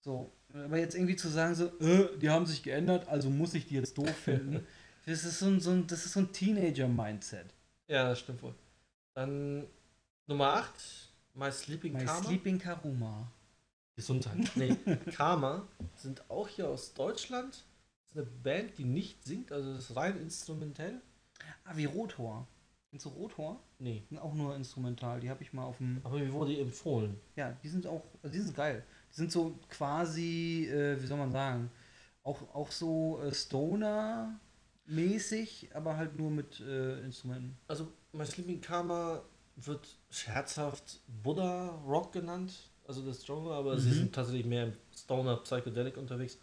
[0.00, 3.66] So, aber jetzt irgendwie zu sagen, so, äh, die haben sich geändert, also muss ich
[3.66, 4.66] die jetzt doof finden,
[5.04, 7.46] das ist so ein, so ein, das ist so ein Teenager-Mindset.
[7.88, 8.54] Ja, das stimmt wohl.
[9.14, 9.66] Dann
[10.26, 10.74] Nummer 8,
[11.34, 12.24] My Sleeping My Karma.
[12.24, 13.30] Sleeping Karuma.
[13.94, 14.50] Gesundheit.
[14.56, 14.76] Nee,
[15.14, 17.64] Karma sind auch hier aus Deutschland.
[18.02, 21.00] Das ist eine Band, die nicht singt, also das ist rein instrumentell.
[21.64, 22.46] Ah, wie Rotor.
[23.04, 23.60] Du Rotor?
[23.78, 25.20] Nee, Sind auch nur instrumental.
[25.20, 26.00] Die habe ich mal auf dem.
[26.04, 27.18] aber mir wurde empfohlen.
[27.36, 28.02] Ja, die sind auch.
[28.22, 28.84] Also die sind geil.
[29.12, 31.70] Die sind so quasi, äh, wie soll man sagen,
[32.22, 33.32] auch, auch so äh,
[34.86, 37.56] Stoner-mäßig, aber halt nur mit äh, Instrumenten.
[37.68, 39.22] Also My Sleeping Karma
[39.56, 42.52] wird scherzhaft Buddha Rock genannt,
[42.86, 43.94] also das Genre, aber sie Mhm.
[43.94, 46.38] sind tatsächlich mehr im Stoner Psychedelic unterwegs.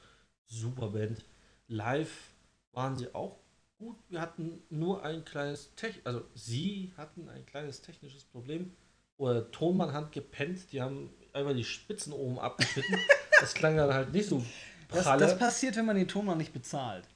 [0.48, 1.24] Super Band.
[1.68, 2.32] Live
[2.74, 3.38] waren sie auch
[3.84, 3.98] gut.
[4.10, 8.76] Wir hatten nur ein kleines Tech, also sie hatten ein kleines technisches Problem.
[9.18, 12.98] Oder Tonmann hat gepennt, die haben einfach die Spitzen oben abgeschnitten.
[13.40, 14.44] das klang dann halt nicht so
[14.90, 15.20] Das, pralle.
[15.20, 17.08] das passiert, wenn man den Ton noch nicht bezahlt.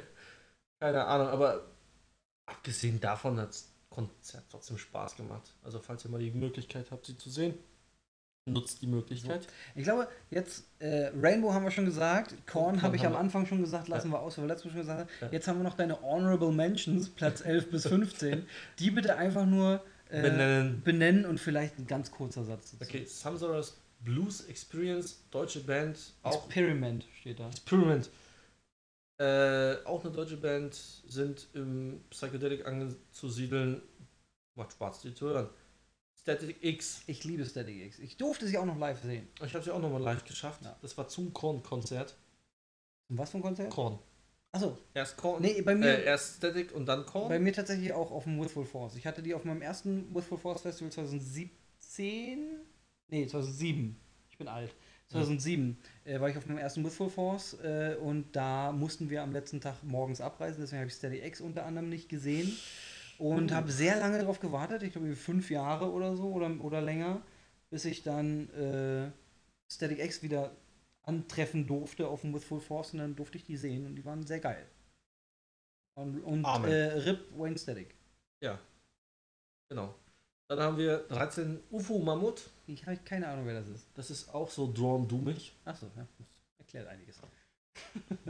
[0.80, 1.66] Keine Ahnung, aber
[2.46, 5.54] abgesehen davon hat das Konzert trotzdem Spaß gemacht.
[5.62, 7.54] Also falls ihr mal die Möglichkeit habt, sie zu sehen,
[8.52, 9.46] nutzt die Möglichkeit.
[9.74, 13.16] Ich glaube, jetzt äh, Rainbow haben wir schon gesagt, Korn Korn habe ich am.
[13.16, 15.08] Anfang schon gesagt, lassen wir aus, weil wir letztes Mal schon gesagt haben.
[15.20, 15.28] Ja.
[15.32, 18.46] Jetzt haben wir noch deine Honorable Mentions, Platz 11 bis 15.
[18.78, 20.82] Die bitte einfach nur äh, Benennen.
[20.82, 22.84] benennen und vielleicht ein ganz kurzer Satz dazu.
[22.84, 27.48] Okay, Samsaras Blues Experience, deutsche Band, auch Experiment steht da.
[27.48, 28.10] Experiment.
[29.18, 33.82] Äh, auch eine deutsche Band, sind im Psychedelic anzusiedeln.
[34.54, 35.48] Macht Spaß, die zu hören.
[36.22, 37.02] Static X.
[37.06, 37.98] Ich liebe Static X.
[37.98, 39.26] Ich durfte sie auch noch live sehen.
[39.44, 40.62] Ich habe sie auch nochmal live geschafft.
[40.62, 40.76] Ja.
[40.82, 42.16] Das war zum Korn-Konzert.
[43.08, 43.70] Und was für ein Konzert?
[43.70, 43.98] Korn.
[44.52, 45.42] Achso, Erst Korn.
[45.42, 47.28] nee, bei mir, Äh, erst Static und dann Korn.
[47.28, 48.96] bei mir tatsächlich auch auf dem Withful Force.
[48.96, 52.40] Ich hatte die auf meinem ersten Withful Force Festival 2017.
[53.08, 53.96] Nee, 2007.
[54.30, 54.74] Ich bin alt.
[55.08, 59.32] 2007 äh, war ich auf meinem ersten Withful Force äh, und da mussten wir am
[59.32, 60.60] letzten Tag morgens abreisen.
[60.60, 62.56] Deswegen habe ich Steady X unter anderem nicht gesehen
[63.20, 63.54] und Uh.
[63.54, 64.82] habe sehr lange darauf gewartet.
[64.82, 67.20] Ich glaube, fünf Jahre oder so oder, oder länger,
[67.70, 69.10] bis ich dann äh,
[69.70, 70.50] Static X wieder
[71.02, 74.26] antreffen durfte auf dem Withful Force und dann durfte ich die sehen und die waren
[74.26, 74.66] sehr geil.
[75.98, 77.94] Und, und äh, RIP Wayne Static.
[79.68, 79.94] Genau.
[80.48, 82.48] Dann haben wir 13 UFO Mammut.
[82.66, 83.86] Ich habe keine Ahnung, wer das ist.
[83.94, 85.52] Das ist auch so drawn doomig.
[85.64, 86.06] Achso, ja.
[86.18, 86.26] Das
[86.58, 87.20] erklärt einiges.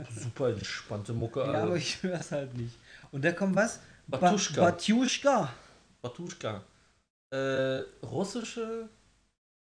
[0.21, 1.39] Super entspannte Mucke.
[1.39, 1.67] Ja, also.
[1.67, 2.77] aber ich höre es halt nicht.
[3.11, 3.79] Und da kommt was?
[4.11, 4.61] Ba- Batuschka.
[4.61, 5.53] Batuschka.
[6.01, 6.63] Batuschka.
[7.31, 8.89] Äh, russische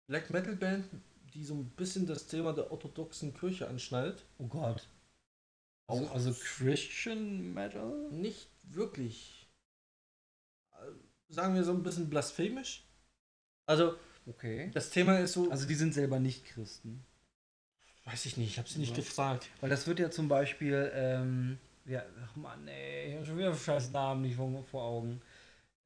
[0.08, 0.86] Black Metal Band,
[1.34, 4.24] die so ein bisschen das Thema der orthodoxen Kirche anschneidet.
[4.38, 4.88] Oh Gott.
[5.88, 8.10] Also, also Christian Metal?
[8.12, 9.48] nicht wirklich.
[10.74, 10.92] äh,
[11.30, 12.84] Sagen wir so ein bisschen blasphemisch.
[13.68, 13.96] Also,
[14.28, 14.72] Okay.
[14.74, 15.50] das Thema ist so.
[15.52, 17.04] Also die sind selber nicht Christen.
[18.06, 18.98] weiß ich nicht, ich habe sie nicht Ja.
[18.98, 19.48] gefragt.
[19.62, 23.54] Weil das wird ja zum Beispiel, ähm, ja, ach Mann, ey, ich habe schon wieder
[23.56, 25.22] scheiß Namen nicht vor, vor Augen.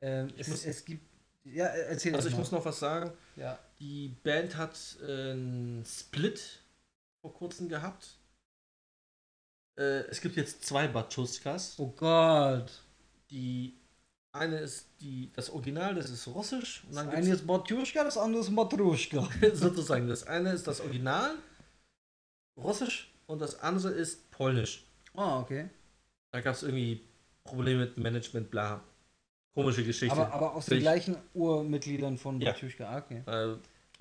[0.01, 1.03] Ähm, es, muss- es gibt,
[1.43, 2.39] ja, erzähl Also, das ich mal.
[2.39, 3.11] muss noch was sagen.
[3.35, 3.57] ja.
[3.79, 6.59] Die Band hat äh, einen Split
[7.21, 8.17] vor kurzem gehabt.
[9.77, 11.75] Äh, es gibt jetzt zwei Batuschkas.
[11.77, 12.71] Oh Gott.
[13.29, 13.73] Die
[14.31, 16.83] eine ist die, das Original, das ist russisch.
[16.83, 19.27] Und Das dann eine gibt's ist Batuschka, das andere ist Matruschka.
[19.53, 21.35] sozusagen, das eine ist das Original,
[22.57, 24.83] russisch, und das andere ist polnisch.
[25.13, 25.69] Ah, okay.
[26.31, 27.01] Da gab es irgendwie
[27.43, 28.81] Probleme mit Management, bla.
[29.53, 30.15] Komische Geschichte.
[30.15, 32.53] Aber, aber aus den Ich- gleichen Urmitgliedern von Ja.
[32.53, 33.23] Ah, okay.
[33.25, 33.55] äh,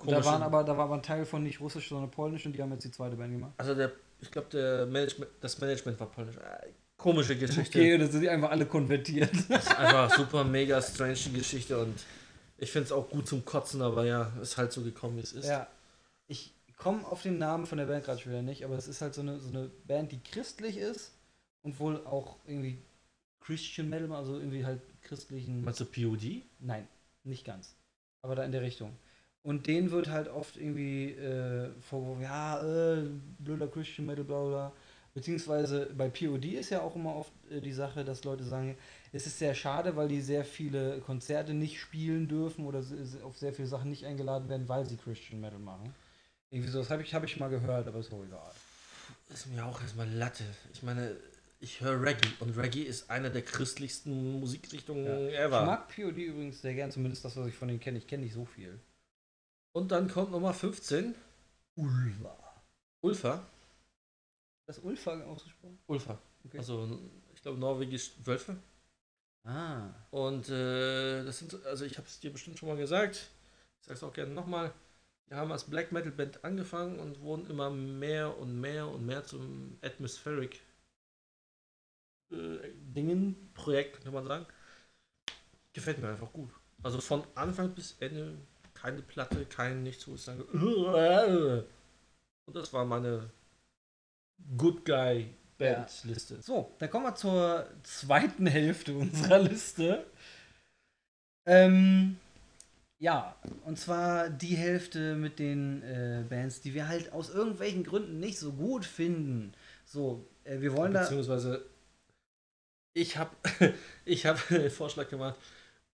[0.07, 2.61] Da waren aber, da war aber ein Teil von nicht russisch, sondern polnisch und die
[2.61, 3.53] haben jetzt die zweite Band gemacht.
[3.57, 6.37] also der, ich glaube, der Management, das Management war polnisch.
[6.37, 7.77] Äh, komische Geschichte.
[7.79, 9.31] Okay, da sind die einfach alle konvertiert.
[9.49, 11.95] Das ist einfach super mega strange die Geschichte und
[12.57, 15.33] ich finde es auch gut zum Kotzen, aber ja, ist halt so gekommen, wie es
[15.33, 15.47] ist.
[15.47, 15.67] Ja.
[16.27, 19.01] Ich komme auf den Namen von der Band gerade schon wieder nicht, aber es ist
[19.01, 21.11] halt so eine, so eine Band, die christlich ist
[21.63, 22.77] und wohl auch irgendwie
[23.39, 25.63] Christian Metal, also irgendwie halt christlichen.
[25.63, 26.43] Meinst du POD?
[26.59, 26.87] Nein,
[27.23, 27.75] nicht ganz.
[28.21, 28.95] Aber da in der Richtung.
[29.41, 33.07] Und denen wird halt oft irgendwie äh, vorgeworfen, ja, äh,
[33.39, 34.73] blöder Christian Metal, bla bla.
[35.13, 38.77] Beziehungsweise bei POD ist ja auch immer oft äh, die Sache, dass Leute sagen,
[39.11, 42.83] es ist sehr schade, weil die sehr viele Konzerte nicht spielen dürfen oder
[43.23, 45.95] auf sehr viele Sachen nicht eingeladen werden, weil sie Christian Metal machen.
[46.51, 48.51] Irgendwie so, das habe ich, hab ich mal gehört, aber ist auch egal.
[49.29, 50.43] ist mir auch erstmal Latte.
[50.73, 51.15] Ich meine,
[51.59, 55.45] ich höre Reggae und Reggae ist eine der christlichsten Musikrichtungen Ja.
[55.45, 55.59] ever.
[55.61, 57.97] Ich mag POD übrigens sehr gern, zumindest das, was ich von denen kenne.
[57.97, 58.79] Ich kenne nicht so viel.
[59.73, 61.13] Und dann kommt Nummer 15,
[61.75, 62.37] Ulva.
[63.01, 63.45] Ulfa.
[64.67, 65.79] Das Ulfa ausgesprochen?
[65.87, 66.17] Ulfa.
[66.45, 66.57] Okay.
[66.57, 66.99] Also,
[67.33, 68.57] ich glaube, norwegisch Wölfe.
[69.43, 69.89] Ah.
[70.11, 73.29] Und äh, das sind, so- also ich habe es dir bestimmt schon mal gesagt,
[73.79, 74.73] ich sage es auch gerne nochmal,
[75.27, 79.23] wir haben als Black Metal Band angefangen und wurden immer mehr und mehr und mehr
[79.23, 80.59] zum Atmospheric
[82.31, 84.45] äh, Dingen, Projekt, könnte man sagen.
[85.73, 86.49] Gefällt mir einfach gut.
[86.83, 88.37] Also von Anfang bis Ende
[88.73, 90.43] keine Platte, kein nichts, wo ich sage,
[92.45, 93.29] und das war meine
[94.57, 96.41] Good Guy Band Liste.
[96.41, 100.05] So, dann kommen wir zur zweiten Hälfte unserer Liste.
[101.45, 102.17] Ähm,
[102.97, 108.19] ja, und zwar die Hälfte mit den äh, Bands, die wir halt aus irgendwelchen Gründen
[108.19, 109.53] nicht so gut finden.
[109.85, 111.01] So, äh, wir wollen da.
[111.01, 111.65] Beziehungsweise,
[113.01, 113.31] ich habe
[114.05, 115.35] ich hab den Vorschlag gemacht,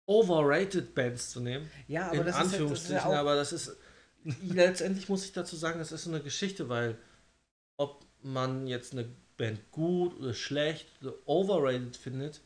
[0.05, 1.69] overrated Bands zu nehmen.
[1.87, 3.75] Ja, aber in das ist, ja- das ist Anführungsstrichen, ja aber das ist.
[4.41, 6.97] Letztendlich muss ich dazu sagen, das ist so eine Geschichte, weil
[7.77, 12.41] ob man jetzt eine Band gut oder schlecht oder overrated findet,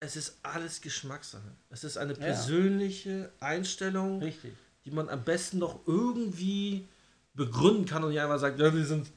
[0.00, 1.52] es ist alles Geschmackssache.
[1.70, 2.18] Es ist eine Ja.
[2.18, 4.52] persönliche Einstellung, Richtig.
[4.84, 6.86] die man am besten noch irgendwie
[7.34, 9.08] begründen kann und nicht einfach sagt, ja, die sind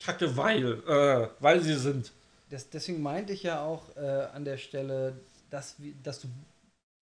[0.00, 2.12] kacke, weil, äh, weil sie sind.
[2.56, 6.28] Das, deswegen meinte ich ja auch äh, an der Stelle, dass, dass du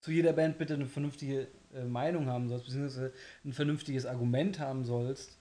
[0.01, 3.13] zu jeder Band bitte eine vernünftige äh, Meinung haben sollst, beziehungsweise
[3.45, 5.37] ein vernünftiges Argument haben sollst,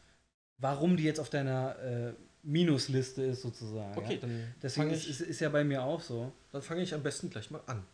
[0.59, 2.13] warum die jetzt auf deiner äh,
[2.45, 3.99] Minusliste ist, sozusagen.
[3.99, 4.21] Okay, ja?
[4.21, 6.31] dann Deswegen fange ist, ich, ist, ist ja bei mir auch so.
[6.53, 7.85] dann fang ich am besten gleich mal an.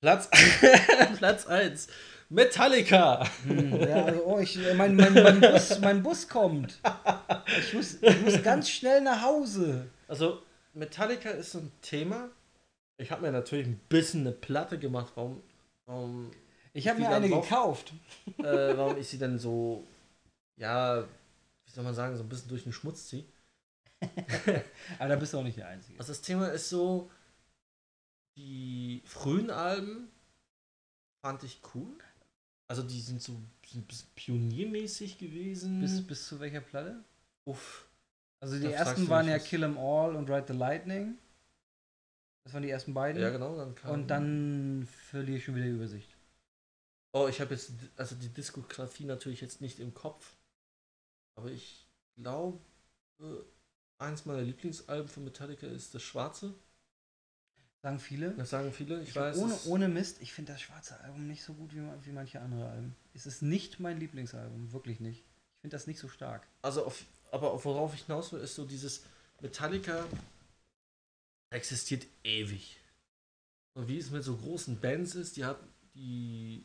[0.00, 0.28] Platz,
[1.18, 1.86] Platz 1.
[2.28, 3.24] Metallica.
[3.46, 6.80] Hm, ja, also, oh, ich, äh, mein, mein, mein, Bus, mein Bus kommt.
[7.60, 9.88] Ich muss, ich muss ganz schnell nach Hause.
[10.08, 10.42] Also,
[10.72, 12.30] Metallica ist so ein Thema.
[12.96, 15.42] Ich habe mir natürlich ein bisschen eine Platte gemacht, warum,
[15.86, 16.30] warum,
[16.72, 17.48] Ich habe mir eine drauf?
[17.48, 17.92] gekauft.
[18.38, 19.84] äh, warum ich sie dann so,
[20.56, 23.24] ja, wie soll man sagen, so ein bisschen durch den Schmutz ziehe.
[24.98, 25.98] Aber da bist du auch nicht der Einzige.
[25.98, 27.10] Also das Thema ist so,
[28.36, 30.08] die frühen Alben
[31.24, 31.96] fand ich cool.
[32.68, 35.80] Also die sind so sind ein bisschen pioniermäßig gewesen.
[35.80, 37.02] Bis, bis zu welcher Platte?
[37.44, 37.83] Uff.
[38.44, 39.44] Also die Da fragst ersten waren ja was.
[39.44, 41.16] Kill 'em All und Ride the Lightning.
[42.44, 43.22] Das waren die ersten beiden.
[43.22, 43.56] Ja, genau.
[43.56, 46.14] Dann kam, Und dann verliere ich schon wieder die Übersicht.
[47.14, 50.36] Oh, ich habe jetzt also die Diskografie natürlich jetzt nicht im Kopf.
[51.36, 51.86] Aber ich
[52.16, 52.60] glaube,
[53.98, 56.52] eins meiner Lieblingsalben von Metallica ist das Schwarze.
[57.82, 58.32] Sagen viele.
[58.32, 59.00] Das sagen viele.
[59.00, 59.38] Ich, Ich weiß.
[59.38, 62.68] ohne, ohne Mist, ich finde das schwarze Album nicht so gut wie, wie manche andere
[62.68, 62.94] Alben.
[63.14, 65.20] Es ist nicht mein Lieblingsalbum, wirklich nicht.
[65.20, 66.46] Ich finde das nicht so stark.
[66.60, 69.02] Also, auf, aber auf worauf ich hinaus will, ist so dieses
[69.40, 70.06] Metallica
[71.50, 72.80] existiert ewig.
[73.74, 75.58] Und wie es mit so großen Bands ist, die, hat,
[75.94, 76.64] die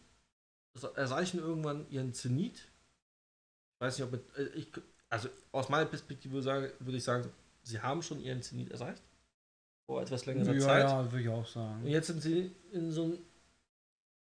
[0.96, 2.54] erreichen irgendwann ihren Zenit.
[2.56, 4.68] Ich weiß nicht, ob mit, äh, ich,
[5.10, 7.32] also aus meiner Perspektive sage, würde ich sagen,
[7.64, 9.02] sie haben schon ihren Zenit erreicht.
[9.88, 10.84] Vor etwas längerer Zeit.
[10.84, 11.84] ja, würde ich auch sagen.
[11.84, 13.18] Und jetzt sind sie in so einem,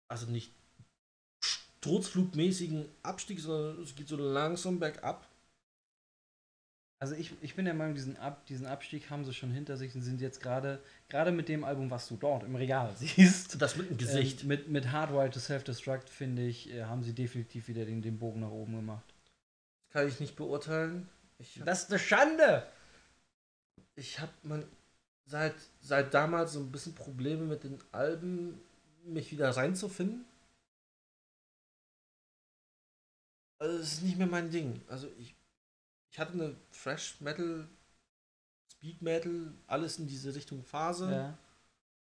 [0.08, 0.52] also nicht
[1.40, 5.28] sturzflugmäßigen Abstieg, sondern es geht so langsam bergab.
[7.02, 9.96] Also ich, ich bin der Meinung, diesen, Ab, diesen Abstieg haben sie schon hinter sich
[9.96, 10.80] und sind jetzt gerade,
[11.10, 14.44] gerade mit dem Album, was du dort im Regal siehst, Das mit dem Gesicht.
[14.44, 18.20] Ähm, mit, mit Hardwired to Self-Destruct, finde ich, äh, haben sie definitiv wieder den, den
[18.20, 19.16] Bogen nach oben gemacht.
[19.90, 21.10] Kann ich nicht beurteilen.
[21.40, 22.68] Ich habe Das ist eine Schande!
[23.96, 24.64] ich hab man
[25.26, 28.62] seit, seit damals so ein bisschen Probleme mit den Alben,
[29.06, 30.26] mich wieder reinzufinden.
[33.58, 34.82] Also es ist nicht mehr mein Ding.
[34.88, 35.36] Also ich,
[36.12, 37.68] ich hatte eine Fresh Metal,
[38.72, 41.38] Speed Metal, alles in diese Richtung Phase Ja.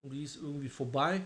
[0.02, 1.22] und die ist irgendwie vorbei.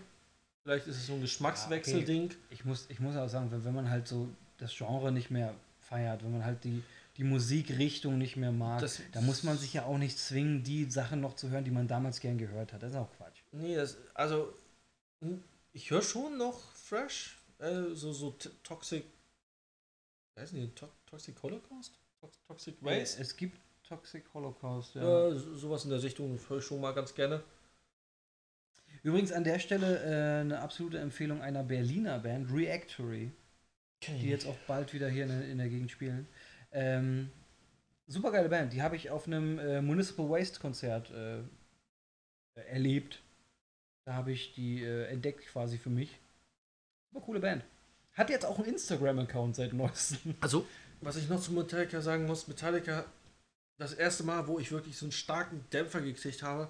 [0.64, 2.34] Vielleicht ist es so ein Geschmackswechselding.
[2.50, 5.54] Ich muss, ich muss auch sagen, wenn, wenn man halt so das Genre nicht mehr
[5.80, 6.82] feiert, wenn man halt die,
[7.18, 10.90] die Musikrichtung nicht mehr mag, Das- da muss man sich ja auch nicht zwingen, die
[10.90, 12.82] Sachen noch zu hören, die man damals gern gehört hat.
[12.82, 13.42] Das ist auch Quatsch.
[13.52, 14.54] Nee, das, also,
[15.22, 18.32] hm, ich höre schon noch Fresh, äh, so, so
[18.64, 19.04] Toxic,
[20.40, 22.00] heißen die, to Toxic Holocaust?
[22.24, 23.22] Tox Toxic Äh, Waste?
[23.22, 25.02] Es gibt Toxic Holocaust, ja.
[25.30, 27.44] Ja, so- sowas in der Richtung höre ich schon mal ganz gerne.
[29.04, 33.32] Übrigens an der Stelle äh, eine absolute Empfehlung einer Berliner Band, Reactory,
[34.08, 36.28] die jetzt auch bald wieder hier in, der- in der Gegend spielen.
[36.72, 37.30] Ähm,
[38.06, 41.42] Super geile Band, die habe ich auf einem äh, Municipal Waste Konzert äh,
[42.56, 43.22] erlebt.
[44.06, 46.20] Da habe ich die äh, entdeckt quasi für mich.
[47.12, 47.64] Super coole Band.
[48.12, 50.36] Hat jetzt auch einen Instagram-Account seit neuestem.
[50.42, 50.68] Also,
[51.06, 53.06] was ich noch zu Metallica sagen muss, Metallica
[53.78, 56.70] das erste Mal, wo ich wirklich so einen starken Dämpfer gekriegt habe.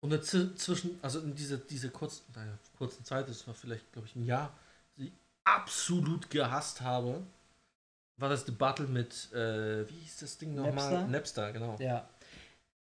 [0.00, 4.16] Und dazwischen, also in diese, diese kurzen, naja, kurzen Zeit, das war vielleicht, glaube ich,
[4.16, 4.52] ein Jahr,
[4.98, 5.10] die
[5.44, 7.22] absolut gehasst habe,
[8.18, 10.74] war das Debatte mit, äh, wie hieß das Ding nochmal?
[10.74, 11.08] Napster?
[11.08, 11.76] Napster, genau.
[11.80, 12.08] Ja.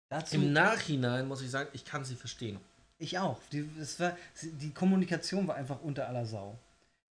[0.09, 2.59] Dazu, Im Nachhinein muss ich sagen, ich kann sie verstehen.
[2.99, 3.39] ich auch.
[3.53, 3.69] Die,
[3.99, 6.59] war, die Kommunikation war einfach unter aller Sau.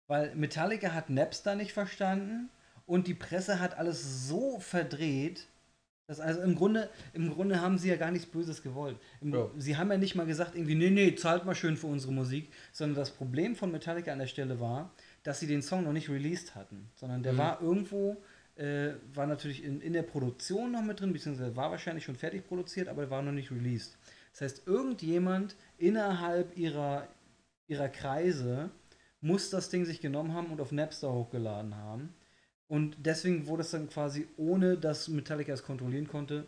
[0.07, 2.49] Weil Metallica hat Napster nicht verstanden
[2.89, 5.47] und die Presse hat alles so verdreht,
[6.07, 8.97] dass also im Grunde, im Grunde haben sie ja gar nichts Böses gewollt.
[9.21, 9.51] Im, Ja.
[9.57, 12.51] Sie haben ja nicht mal gesagt, irgendwie, nee, nee, zahlt mal schön für unsere Musik,
[12.71, 16.09] sondern das Problem von Metallica an der Stelle war, dass sie den Song noch nicht
[16.09, 17.37] released hatten, sondern der Mhm.
[17.37, 18.17] war irgendwo,
[18.55, 22.47] äh, war natürlich in, in der Produktion noch mit drin, beziehungsweise war wahrscheinlich schon fertig
[22.47, 23.95] produziert, aber war noch nicht released.
[24.31, 27.07] Das heißt, irgendjemand innerhalb ihrer,
[27.67, 28.71] ihrer Kreise
[29.21, 32.13] muss das Ding sich genommen haben und auf Napster hochgeladen haben.
[32.69, 36.45] Und deswegen wurde es dann quasi, ohne dass Metallica es kontrollieren konnte,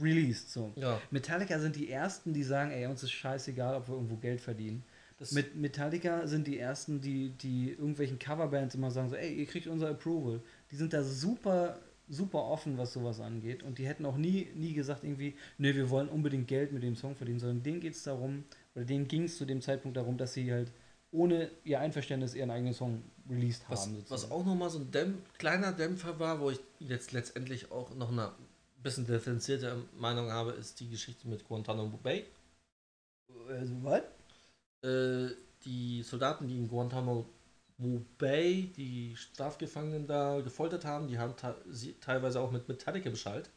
[0.00, 0.50] released.
[0.50, 0.72] So.
[0.76, 1.00] Ja.
[1.10, 4.82] Metallica sind die ersten, die sagen, ey, uns ist scheißegal, ob wir irgendwo Geld verdienen.
[5.18, 9.46] Das, Mit Metallica sind die ersten, die, die irgendwelchen Coverbands immer sagen so, ey, ihr
[9.46, 10.40] kriegt unser Approval.
[10.70, 13.62] Die sind da super, super offen, was sowas angeht.
[13.62, 16.96] Und die hätten auch nie, nie gesagt irgendwie, nee, wir wollen unbedingt Geld mit dem
[16.96, 18.44] Song verdienen, sondern denen geht es darum,
[18.74, 20.72] oder denen ging es zu dem Zeitpunkt darum, dass sie halt
[21.10, 24.04] ohne ihr Einverständnis ihren eigenen Song released was, haben.
[24.08, 28.10] was auch nochmal so ein Dämp kleiner Dämpfer war, wo ich jetzt letztendlich auch noch
[28.10, 28.32] eine
[28.82, 32.24] bisschen differenzierte Meinung habe, ist die Geschichte mit Guantanamo Bay.
[33.48, 34.02] Also, was?
[34.82, 37.26] Äh, die Soldaten, die in Guantanamo
[38.18, 43.48] Bay die Strafgefangenen da gefoltert haben, die haben ta sie teilweise auch mit Metallica Bescheid.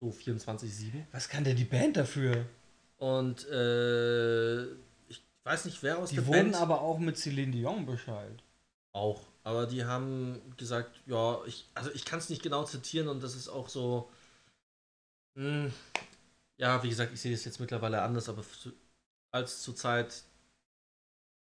[0.00, 1.04] So 24-7.
[1.12, 2.46] Was kann denn die Band dafür?
[2.96, 4.64] Und äh,
[5.08, 8.42] ich weiß nicht, wer aus Die der wurden Band aber auch mit Celine Dion Bescheid.
[8.92, 9.22] Auch.
[9.44, 13.34] Aber die haben gesagt, ja, ich, also ich kann es nicht genau zitieren und das
[13.34, 14.10] ist auch so.
[15.34, 15.70] Mh,
[16.58, 18.72] ja, wie gesagt, ich sehe es jetzt mittlerweile anders, aber zu-
[19.32, 20.24] als zur Zeit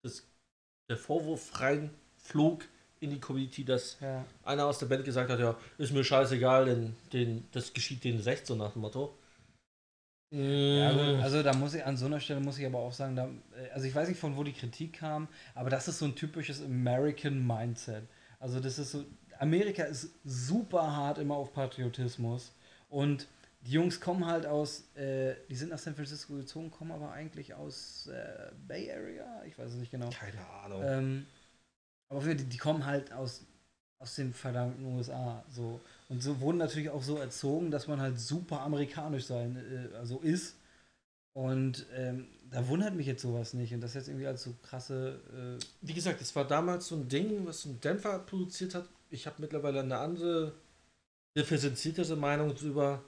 [0.04, 0.26] des,
[0.90, 2.64] der Vorwurf reinflog
[3.00, 4.24] in die Community, dass Ja.
[4.44, 8.20] einer aus der Band gesagt hat, ja, ist mir scheißegal, denn den, das geschieht denen
[8.20, 9.16] recht, so nach dem Motto.
[10.32, 12.92] Ja, gut, Mm, also da muss ich an so einer Stelle muss ich aber auch
[12.92, 15.98] sagen, da, äh, also ich weiß nicht von wo die Kritik kam, aber das ist
[15.98, 18.04] so ein typisches American Mindset.
[18.38, 19.04] Also das ist so,
[19.38, 22.52] Amerika ist super hart immer auf Patriotismus
[22.88, 23.26] und
[23.62, 27.54] die Jungs kommen halt aus, äh, die sind nach San Francisco gezogen, kommen aber eigentlich
[27.54, 30.08] aus äh, Bay Area, ich weiß es nicht genau.
[30.10, 30.82] keine Ahnung.
[30.84, 31.26] Ähm,
[32.08, 33.44] aber die, die kommen halt aus,
[33.98, 35.44] aus den verdammten USA.
[35.48, 35.80] So.
[36.10, 40.18] Und so wurden natürlich auch so erzogen, dass man halt super amerikanisch sein, äh, also
[40.18, 40.56] ist.
[41.34, 43.72] Und ähm, da wundert mich jetzt sowas nicht.
[43.72, 45.20] Und das jetzt irgendwie als so krasse.
[45.32, 48.88] Äh, Wie gesagt, es war damals so ein Ding, was ein Dämpfer produziert hat.
[49.08, 50.52] Ich habe mittlerweile eine andere,
[51.36, 53.04] differenziertere Meinung drüber.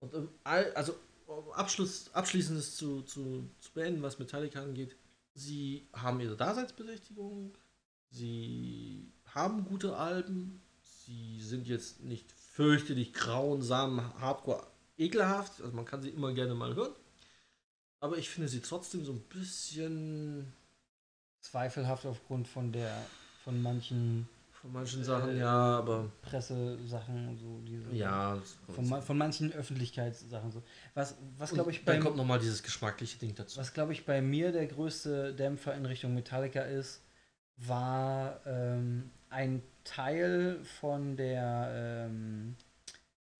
[0.00, 0.94] Und um all, also
[1.26, 4.96] um Abschluss, abschließendes zu, zu, zu beenden, was Metallica angeht.
[5.34, 7.52] Sie haben ihre Daseinsberechtigung.
[8.08, 10.62] Sie haben gute Alben.
[11.08, 14.66] Sie sind jetzt nicht fürchterlich grausam, hardcore,
[14.98, 15.62] ekelhaft.
[15.62, 16.92] Also man kann sie immer gerne mal hören.
[18.00, 20.52] Aber ich finde sie trotzdem so ein bisschen
[21.40, 22.92] zweifelhaft aufgrund von der
[23.42, 24.28] von manchen
[24.60, 26.10] Von manchen Sachen, Äh, ja, aber.
[26.20, 28.38] Pressesachen und so diese Ja.
[28.74, 30.62] von, ma- von manchen Öffentlichkeitssachen so
[30.94, 33.58] was was glaube ich dann beim, kommt nochmal dieses geschmackliche Ding dazu.
[33.58, 37.00] Was, glaube ich, bei mir der größte Dämpfer in Richtung Metallica ist,
[37.56, 42.56] war ähm, ein Teil von der ähm,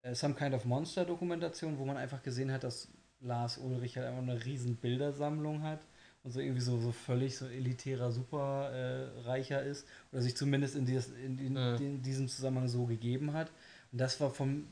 [0.02, 2.88] äh, Some Kind of Monster Dokumentation, wo man einfach gesehen hat, dass
[3.20, 5.80] Lars Ulrich halt einfach eine riesen Bildersammlung hat
[6.24, 10.86] und so irgendwie so, so völlig so elitärer Superreicher äh, ist oder sich zumindest in,
[10.86, 11.76] dieses, in, in, Mhm.
[11.80, 13.50] in diesem Zusammenhang so gegeben hat.
[13.92, 14.66] Und das war vom,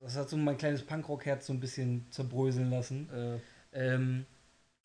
[0.00, 3.08] das hat so mein kleines Punkrock-Herz so ein bisschen zerbröseln lassen.
[3.10, 3.38] Äh,
[3.70, 4.24] Ähm,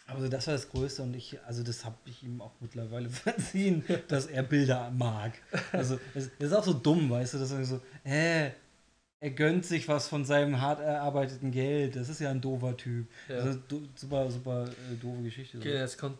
[0.07, 3.09] aber so das war das Größte und ich, also das habe ich ihm auch mittlerweile
[3.09, 5.33] verziehen, dass er Bilder mag.
[5.71, 8.51] Also es ist auch so dumm, weißt du, dass er so, hä,
[9.19, 11.95] er gönnt sich was von seinem hart erarbeiteten Geld.
[11.95, 13.07] Das ist ja ein doofer Typ.
[13.29, 13.37] ja.
[13.37, 15.57] Also, du, super, super äh, doofe Geschichte.
[15.57, 15.61] So.
[15.61, 16.17] okay, jetzt kommt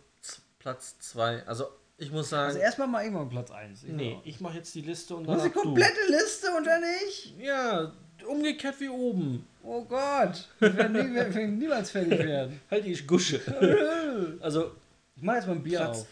[0.58, 1.46] Platz 2.
[1.46, 1.66] Also,
[1.98, 2.48] ich muss sagen.
[2.48, 3.84] Also erstmal mal irgendwann Platz 1.
[3.84, 7.38] nee, ich mache jetzt die Liste und Du hast die komplette Liste oder nicht?
[7.38, 7.44] du.
[7.44, 7.92] Ja,
[8.26, 9.46] umgekehrt wie oben.
[9.64, 12.60] Oh Gott, wir werden, nie, wir werden niemals fertig werden.
[12.72, 13.40] Halt die Gusche.
[14.42, 14.72] also,
[15.16, 16.08] Ich mach jetzt mal ein Bier Platz- auf.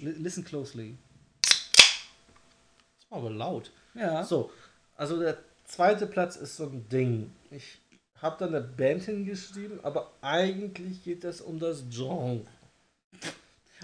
[0.00, 0.96] Li- Listen closely.
[1.42, 3.70] das war aber laut.
[3.94, 4.22] Ja.
[4.24, 4.50] So,
[4.96, 7.30] also der zweite Platz ist so ein Ding.
[7.50, 7.78] Ich
[8.20, 12.42] habe da eine Band hingeschrieben, aber eigentlich geht es um das Genre.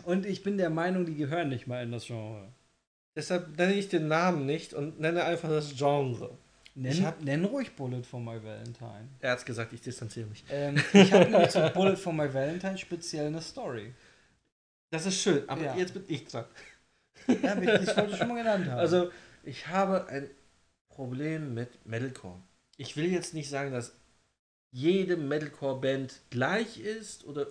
[0.05, 2.49] Und ich bin der Meinung, die gehören nicht mal in das Genre.
[3.14, 6.31] Deshalb nenne ich den Namen nicht und nenne einfach das Genre.
[6.75, 9.09] Nenn, Ich hab- nenn ruhig Bullet for My Valentine.
[9.20, 10.45] Er hat's gesagt, ich distanziere mich.
[10.51, 13.95] Ähm, ich habe nämlich zu Bullet for My Valentine speziell eine Story.
[14.91, 15.77] Das ist schön, aber Ja.
[15.77, 16.45] jetzt bin ich dran.
[17.27, 18.79] Ja, ich, ich wollte schon mal genannt haben.
[18.79, 19.11] Also,
[19.45, 20.31] ich habe ein
[20.89, 22.41] Problem mit Metalcore.
[22.79, 23.93] Ich will jetzt nicht sagen, dass
[24.75, 27.47] jede Metalcore-Band gleich ist oder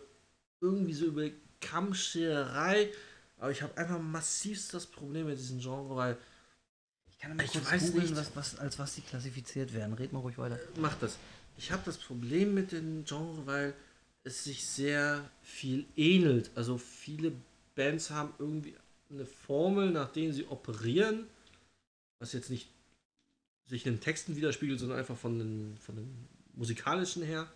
[0.62, 2.90] irgendwie so über Kammscherei,
[3.38, 6.18] aber ich habe einfach massivst das Problem mit diesem Genre, weil
[7.22, 8.16] kann mal ich kurz weiß googeln, nicht.
[8.18, 9.94] was, was, als was die klassifiziert werden.
[9.94, 10.60] Red mal ruhig weiter.
[10.78, 11.18] macht das.
[11.58, 13.74] Ich habe das Problem mit dem Genre, weil
[14.24, 16.50] es sich sehr viel ähnelt.
[16.56, 17.32] Also viele
[17.76, 18.76] Bands haben irgendwie
[19.10, 21.28] eine Formel, nach denen sie operieren,
[22.20, 22.70] was jetzt nicht
[23.68, 27.48] sich in den Texten widerspiegelt, sondern einfach von den, von den musikalischen her.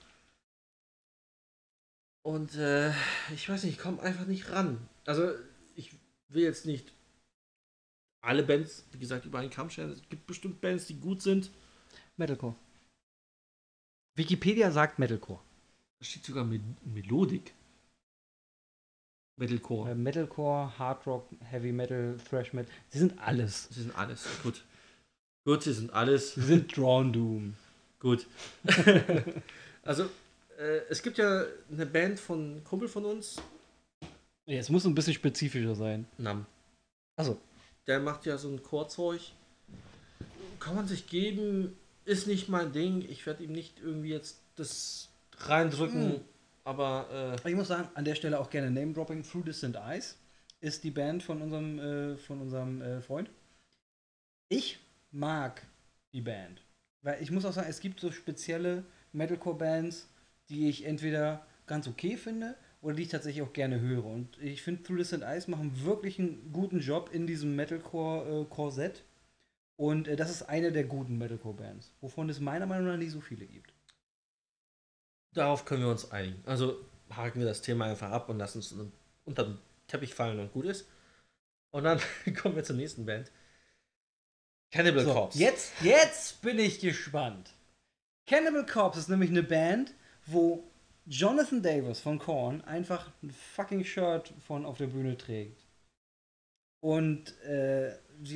[2.22, 2.91] Und äh,
[3.34, 4.78] ich weiß nicht, ich komme einfach nicht ran.
[5.05, 5.34] Also
[5.76, 5.91] ich
[6.30, 6.94] will jetzt nicht
[8.26, 9.91] alle Bands, wie gesagt, über einen Kamm scheren.
[9.91, 11.51] Es gibt bestimmt Bands, die gut sind.
[12.17, 12.55] Metalcore.
[14.15, 15.39] Wikipedia sagt Metalcore.
[15.99, 17.53] Da steht sogar Mel Melodik.
[19.38, 19.91] Metalcore.
[19.91, 22.71] Äh, Metalcore, Hard Rock, Heavy Metal, Thrash Metal.
[22.89, 23.67] Sie sind alles.
[23.71, 24.26] Sie sind alles.
[24.43, 24.63] Gut.
[25.45, 26.36] Gut, sie sind alles.
[26.36, 27.55] Sie sind Drawn Doom.
[27.99, 28.26] Gut.
[29.84, 30.09] also,
[30.57, 33.41] äh, es gibt ja eine Band von Kumpel von uns,
[34.47, 36.05] Ja, es muss ein bisschen spezifischer sein.
[36.17, 36.45] Nam.
[37.17, 37.39] Achso.
[37.88, 39.21] Der macht ja so ein Chorzeug.
[40.59, 43.01] Kann man sich geben, ist nicht mein Ding.
[43.07, 46.13] Ich werde ihm nicht irgendwie jetzt das reindrücken.
[46.13, 46.21] Hm.
[46.63, 49.23] Aber äh, Ich muss sagen, an der Stelle auch gerne Name-Dropping.
[49.23, 50.17] Through Distant Eyes
[50.61, 53.29] ist die Band von unserem, äh, von unserem äh, Freund.
[54.49, 54.79] Ich
[55.11, 55.61] mag
[56.13, 56.61] die Band.
[57.03, 58.83] Weil ich muss auch sagen, es gibt so spezielle
[59.13, 60.07] Metalcore-Bands,
[60.49, 62.55] die ich entweder ganz okay finde
[62.86, 64.05] oder die ich tatsächlich auch gerne höre.
[64.05, 69.03] Und ich finde, Through Distant Eyes machen wirklich einen guten Job in diesem Metalcore-Korsett.
[69.75, 73.21] Und äh, das ist eine der guten Metalcore-Bands, wovon es meiner Meinung nach nicht so
[73.21, 73.73] viele gibt.
[75.33, 76.41] darauf können wir uns einigen.
[76.45, 76.77] Also
[77.09, 78.73] haken wir das Thema einfach ab und lassen es
[79.25, 79.57] unter den
[79.88, 80.88] Teppich fallen und gut ist.
[81.71, 81.99] Und dann
[82.41, 83.31] kommen wir zur nächsten Band.
[84.71, 85.39] Cannibal So, Corpse.
[85.39, 87.51] jetzt, jetzt bin ich gespannt.
[88.27, 89.93] Cannibal Corpse ist nämlich eine Band,
[90.25, 90.63] wo
[91.05, 95.63] Jonathan Davis von Korn einfach ein fucking Shirt von auf der Bühne trägt.
[96.81, 97.93] Und äh,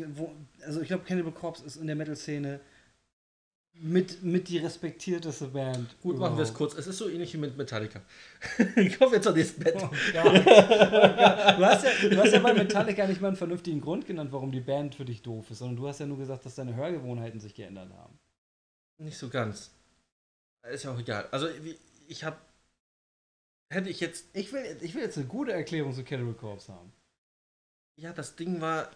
[0.10, 2.60] wo, also ich glaube, Cannibal Corpse ist in der Metal-Szene
[3.82, 5.96] mit, mit die respektierteste Band.
[6.02, 6.74] Gut, machen wir es überhaupt.
[6.74, 6.80] kurz.
[6.80, 8.02] Es ist so ähnlich wie mit Metallica.
[8.58, 9.78] Kommen wir zur nächsten Band.
[9.78, 9.86] Oh.
[9.86, 10.32] Oh.
[10.32, 14.52] Du, hast ja, du hast ja bei Metallica nicht mal einen vernünftigen Grund genannt, warum
[14.52, 17.40] die Band für dich doof ist, sondern du hast ja nur gesagt, dass deine Hörgewohnheiten
[17.40, 18.20] sich geändert haben.
[18.98, 19.72] Nicht so ganz.
[20.70, 21.28] Ist ja auch egal.
[21.32, 21.48] Also
[22.08, 22.36] ich habe
[23.70, 26.92] hätte ich jetzt Ich will, ich will jetzt eine gute Erklärung zu Cannibal Corpse haben.
[27.96, 28.92] ja das Ding war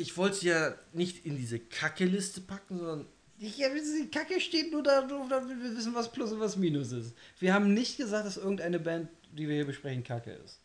[0.00, 3.06] ich wollte sie ja nicht in diese Kacke-Liste packen, sondern
[3.38, 7.14] Ja, die Kacke steht nur da, damit wir wissen, was Plus und was Minus ist.
[7.38, 10.58] Wir haben nicht gesagt, dass irgendeine Band, die wir hier besprechen, Kacke ist.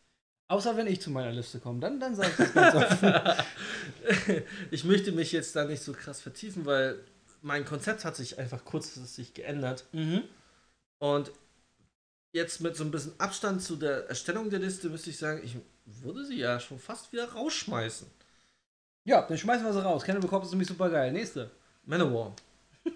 [0.47, 4.43] Außer wenn ich zu meiner Liste komme, dann, dann sage ich das ganz offen.
[4.71, 6.99] ich möchte mich jetzt da nicht so krass vertiefen, weil
[7.41, 9.86] mein Konzept hat sich einfach kurzfristig geändert.
[9.91, 10.21] mhm.
[10.99, 11.32] Und
[12.36, 15.56] jetzt mit so ein bisschen Abstand zu der Erstellung der Liste müsste ich sagen, ich
[15.86, 18.08] würde sie ja schon fast wieder rausschmeißen.
[19.06, 20.04] Ja, dann schmeißen wir sie raus.
[20.04, 21.14] Cannibal Corpse ist nämlich super geil.
[21.14, 21.50] Nächste.
[21.86, 22.36] Manowar.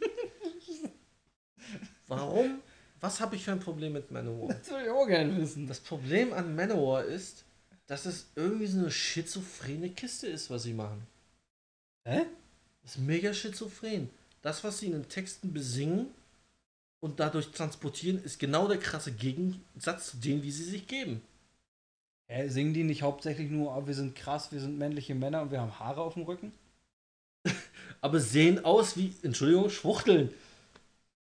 [2.08, 2.60] Warum?
[3.00, 4.50] Was habe ich für ein Problem mit Manowar?
[4.50, 5.68] Das würde ich auch gerne wissen.
[5.68, 7.46] Das Problem an Manowar ist,
[7.88, 11.08] dass es irgendwie so eine schizophrene Kiste ist, was sie machen.
[12.04, 12.26] Hä?
[12.82, 14.10] Das ist mega schizophren.
[14.42, 16.08] Das, was sie in den Texten besingen
[17.00, 21.22] und dadurch transportieren, ist genau der krasse Gegensatz zu dem, wie sie sich geben.
[22.28, 25.52] Hä, singen die nicht hauptsächlich nur, oh, wir sind krass, wir sind männliche Männer und
[25.52, 26.52] wir haben Haare auf dem Rücken?
[28.02, 30.32] Aber sehen aus wie, Entschuldigung, Schwuchteln.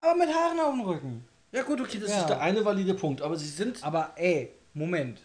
[0.02, 1.26] Aber mit Haaren auf dem Rücken.
[1.52, 2.22] Ja gut, okay, das Ja.
[2.22, 3.22] ist der eine valide Punkt.
[3.22, 5.20] Aber sie sind Aber ey, Moment.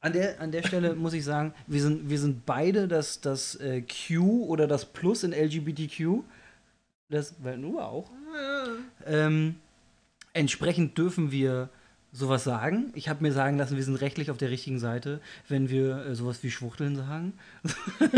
[0.00, 3.56] An der, an der Stelle muss ich sagen, wir sind, wir sind beide das, das
[3.56, 6.22] äh, Q oder das Plus in LGBTQ.
[7.08, 8.08] Das, weil du auch.
[9.06, 9.56] Ähm,
[10.38, 11.68] entsprechend dürfen wir
[12.10, 12.90] sowas sagen.
[12.94, 16.14] Ich habe mir sagen lassen, wir sind rechtlich auf der richtigen Seite, wenn wir äh,
[16.14, 17.34] sowas wie Schwuchteln sagen.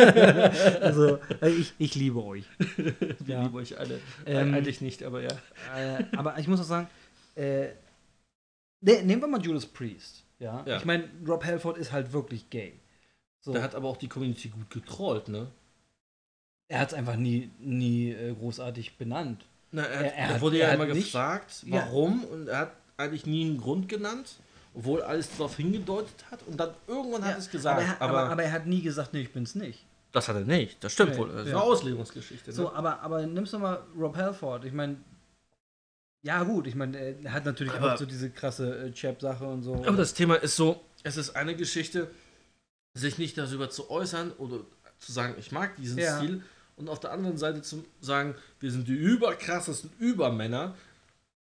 [0.80, 2.44] also, äh, ich, ich liebe euch.
[2.76, 2.94] Wir
[3.26, 3.42] Ja.
[3.42, 4.00] lieben euch alle.
[4.26, 5.32] Ähm, Eigentlich nicht, aber ja.
[5.76, 6.86] äh, aber ich muss auch sagen,
[7.34, 7.68] äh,
[8.80, 10.24] ne, nehmen wir mal Judas Priest.
[10.38, 10.64] Ja.
[10.66, 10.76] Ja.
[10.76, 12.74] Ich meine, Rob Halford ist halt wirklich gay.
[13.40, 13.52] So.
[13.52, 15.50] Der hat aber auch die Community gut getrollt, ne?
[16.70, 19.44] er hat es einfach nie, nie äh, großartig benannt.
[19.72, 21.76] Na, er, Er- er er hat- wurde er ja hat immer nicht- gefragt, Ja.
[21.76, 24.36] warum, und er hat eigentlich nie einen Grund genannt,
[24.74, 27.80] obwohl alles darauf hingedeutet hat, und dann irgendwann hat Ja, es gesagt.
[27.80, 29.84] aber, er, aber, aber er hat nie gesagt, nee, ich bin's nicht.
[30.12, 30.82] Das hat er nicht.
[30.82, 31.28] Das stimmt Nee, wohl.
[31.28, 31.54] Das ist ja.
[31.56, 32.50] eine Auslegungsgeschichte.
[32.50, 32.56] Ne?
[32.56, 34.64] So, aber, aber nimmst du mal Rob Halford.
[34.64, 34.96] Ich meine,
[36.22, 39.62] ja gut, ich meine, er hat natürlich Aber- auch so diese krasse äh, Chap-Sache und
[39.62, 39.74] so.
[39.74, 42.10] Aber das Thema ist so, es ist eine Geschichte,
[42.94, 44.58] sich nicht darüber zu äußern oder
[44.98, 46.18] zu sagen, ich mag diesen Ja.
[46.18, 46.42] Stil
[46.80, 50.74] und auf der anderen Seite zu sagen, wir sind die überkrassesten Übermänner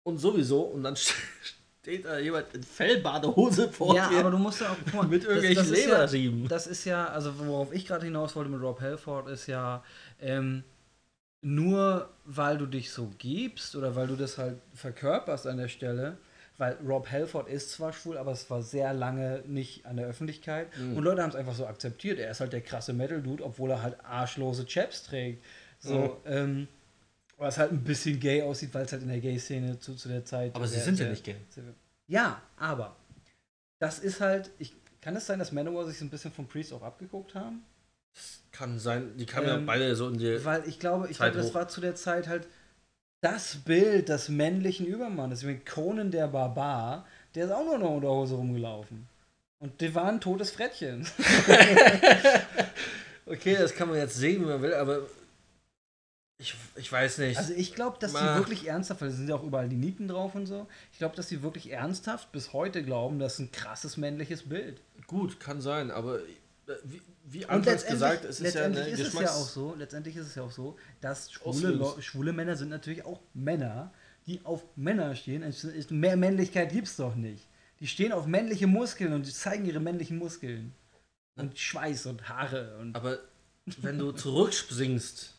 [0.03, 0.97] und sowieso und dann
[1.83, 5.07] steht da jemand in Fellbadehose vor ja, dir aber du musst ja auch guck mal,
[5.09, 6.49] mit das- irgendwelchen das ja, Leberriemen.
[6.49, 9.83] Das ist ja, also worauf ich gerade hinaus wollte mit Rob Halford, ist ja,
[10.21, 10.65] ähm,
[11.43, 16.19] nur weil du dich so gibst oder weil du das halt verkörperst an der Stelle,
[16.61, 20.69] weil Rob Halford ist zwar schwul, aber es war sehr lange nicht an der Öffentlichkeit
[20.79, 20.97] Mhm.
[20.97, 22.19] und Leute haben es einfach so akzeptiert.
[22.19, 25.43] Er ist halt der krasse Metal-Dude, obwohl er halt arschlose Chaps trägt.
[25.81, 26.69] So, ähm,
[27.39, 30.25] was halt ein bisschen gay aussieht, weil es halt in der Gay-Szene zu, zu der
[30.27, 30.55] Zeit.
[30.55, 31.37] Aber sie sehr- sind ja sehr- nicht gay.
[32.07, 32.95] ja, aber
[33.79, 36.73] das ist halt, ich, kann es sein, dass Manowar sich so ein bisschen vom Priest
[36.75, 37.65] auch abgeguckt haben?
[38.53, 40.45] Kann sein, die kamen ja Ähm, beide so in die.
[40.45, 42.47] Weil ich glaube, ich Zeit glaube, das war zu der Zeit halt
[43.21, 45.43] das Bild des männlichen Übermannes.
[45.43, 49.07] Meine, Conan der Barbar, der ist auch nur in der Unterhose rumgelaufen.
[49.59, 51.07] Und der war ein totes Frettchen.
[53.31, 55.03] Okay, das kann man jetzt sehen, wie man will, aber
[56.39, 57.39] ich, ich weiß nicht.
[57.39, 60.09] Also ich glaube, dass die wirklich ernsthaft, weil es sind ja auch überall die Nieten
[60.09, 63.53] drauf und so, ich glaube, dass die wirklich ernsthaft bis heute glauben, das ist ein
[63.53, 64.81] krasses männliches Bild.
[65.07, 66.19] Gut, kann sein, aber
[66.85, 70.27] wie, wie anfangs gesagt, es ist ja eine ist es ja auch so, letztendlich ist
[70.27, 73.93] es ja auch so, dass schwule, schwule Männer sind natürlich auch Männer,
[74.27, 75.43] die auf Männer stehen.
[75.43, 77.47] Es mehr Männlichkeit gibt's doch nicht.
[77.81, 80.75] Die stehen auf männliche Muskeln und die zeigen ihre männlichen Muskeln.
[81.37, 83.19] Und Schweiß und Haare und Aber
[83.79, 85.35] wenn du zurückspringst,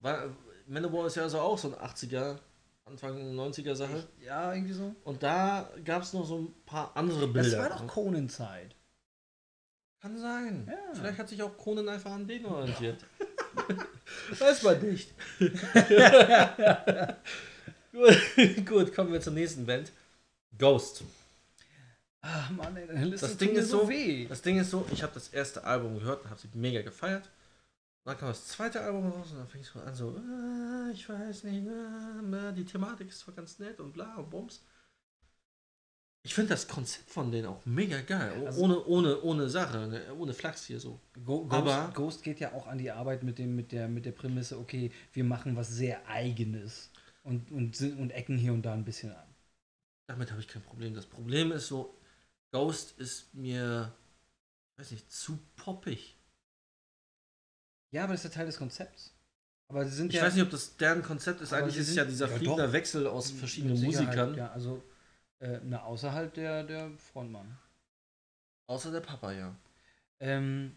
[0.00, 0.36] war,
[0.66, 2.38] Manowar ist ja also auch so ein 80er,
[2.84, 4.06] Anfang 90er Sache.
[4.24, 4.94] ja, irgendwie so.
[5.04, 7.50] Und da gab es noch so ein paar andere Bilder.
[7.50, 8.76] Das war doch Conan-Zeit.
[10.00, 10.66] Kann sein.
[10.66, 10.94] Ja.
[10.94, 13.04] Vielleicht hat sich auch Conan einfach an den orientiert.
[14.38, 15.12] Weiß man nicht.
[17.92, 19.92] gut, gut, kommen wir zur nächsten Band.
[20.56, 21.04] Ghost.
[22.22, 24.26] Ach Mann, ey, deine Liste Das Ding ist so, weh.
[24.26, 27.28] das Ding ist so, ich habe das erste Album gehört und habe sie mega gefeiert.
[28.04, 31.44] Dann kam das zweite Album raus und dann fing es an so, äh, ich weiß
[31.44, 34.62] nicht, äh, die Thematik ist zwar ganz nett und bla und bums.
[36.22, 38.46] Ich finde das Konzept von denen auch mega geil.
[38.46, 40.14] Also- ohne, ohne, ohne Sache, ne?
[40.14, 41.00] ohne Flachs hier so.
[41.24, 44.12] Ghost, Aber- Ghost geht ja auch an die Arbeit mit, dem, mit, der, mit der
[44.12, 46.90] Prämisse, okay, wir machen was sehr Eigenes
[47.22, 49.26] und, und, und ecken hier und da ein bisschen an.
[50.08, 50.94] Damit habe ich kein Problem.
[50.94, 51.94] Das Problem ist so,
[52.52, 53.90] Ghost ist mir,
[54.76, 56.16] weiß nicht, zu poppig.
[57.92, 59.14] Ja, aber das ist ja Teil des Konzepts.
[59.68, 60.24] Aber sie sind Ich ja.
[60.24, 61.52] weiß nicht, ob das deren Konzept ist.
[61.52, 62.72] Eigentlich ist es sind- ja dieser ja, fliegende.
[62.72, 64.34] Wechsel aus verschiedenen Musikern.
[64.34, 64.82] Ja, also
[65.40, 67.58] äh, na, außerhalb der, der Frontmann.
[68.66, 69.54] Außer der Papa, ja.
[70.20, 70.76] Ähm,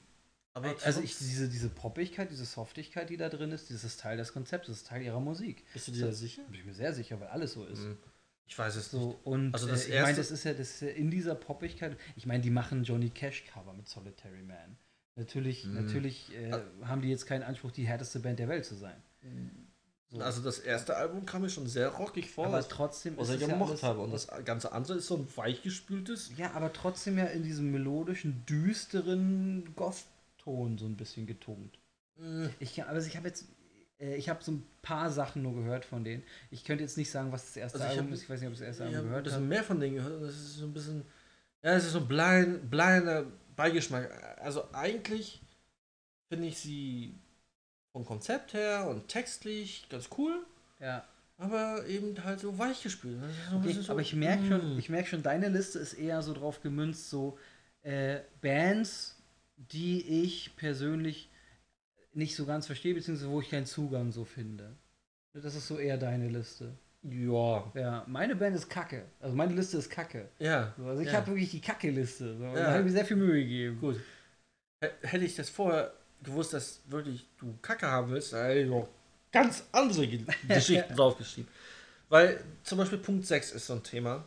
[0.53, 4.17] Aber also ich, diese, diese Poppigkeit, diese Softigkeit, die da drin ist, das ist Teil
[4.17, 5.63] des Konzepts, das ist Teil ihrer Musik.
[5.73, 6.43] bist du dir da Da sicher?
[6.45, 7.83] bin ich mir sehr sicher, weil alles so ist.
[7.83, 7.97] Hm,
[8.47, 9.01] Ich weiß es nicht.
[9.01, 11.35] So, und Also das äh, ich meine, das ist ja, das ist ja in dieser
[11.35, 11.97] Poppigkeit.
[12.15, 14.77] Ich meine, die machen Johnny Cash Cover mit Solitary Man.
[15.15, 15.73] Natürlich, Mhm.
[15.75, 16.51] natürlich äh,
[16.85, 18.95] haben die jetzt keinen Anspruch, die härteste Band der Welt zu sein.
[19.21, 19.27] So.
[20.21, 23.35] Also das erste Album kam mir schon sehr rockig vor, aber was, trotzdem was ist
[23.35, 23.99] ich ja gemocht alles- habe.
[24.01, 26.31] Und das ganze andere ist so ein weichgespültes.
[26.37, 31.79] Ja, aber trotzdem ja in diesem melodischen, düsteren Goth-Ton so ein bisschen getunkt.
[32.17, 33.45] Hm, Ich, also ich habe jetzt,
[33.99, 36.23] äh, ich habe so ein paar Sachen nur gehört von denen.
[36.51, 38.23] Ich könnte jetzt nicht sagen, was das erste Also ich Album hab- ist.
[38.23, 39.47] Ich weiß nicht, ob ich das erste Ich Album habe ein gehört bisschen habe.
[39.47, 40.21] mehr von denen gehört.
[40.21, 41.05] Das ist so ein bisschen.
[41.63, 43.25] Ja, es ist so ein blind, blinder
[43.55, 44.37] Beigeschmack.
[44.41, 45.41] Also eigentlich
[46.29, 47.15] finde ich sie
[47.93, 50.43] vom Konzept her und textlich ganz cool,
[50.79, 51.03] Ja.
[51.37, 53.17] aber eben halt so weichgespült.
[53.21, 54.79] Das ist so Okay, so, aber ich merke schon, mm.
[54.79, 57.37] ich merk schon, deine Liste ist eher so drauf gemünzt, so
[57.83, 59.15] äh, Bands,
[59.57, 61.29] die ich persönlich
[62.13, 64.75] nicht so ganz verstehe, beziehungsweise wo ich keinen Zugang so finde.
[65.33, 66.73] Das ist so eher deine Liste.
[67.03, 67.71] Ja.
[67.75, 69.03] Ja, meine Band ist Kacke.
[69.19, 70.29] Also meine Liste ist Kacke.
[70.39, 70.73] Ja.
[70.77, 71.13] So, also ich ja.
[71.15, 72.37] habe wirklich die Kacke-Liste.
[72.37, 72.43] So.
[72.43, 72.53] Ja.
[72.53, 73.79] Da habe ich mir sehr viel Mühe gegeben.
[73.79, 73.99] Gut.
[74.83, 75.93] H- Hätte ich das vorher
[76.23, 78.87] gewusst, dass wirklich du Kacke haben willst, da hätte ich noch
[79.31, 81.49] ganz andere Ge Geschichten draufgeschrieben.
[82.09, 84.23] Weil zum Beispiel Punkt 6 ist so ein Thema.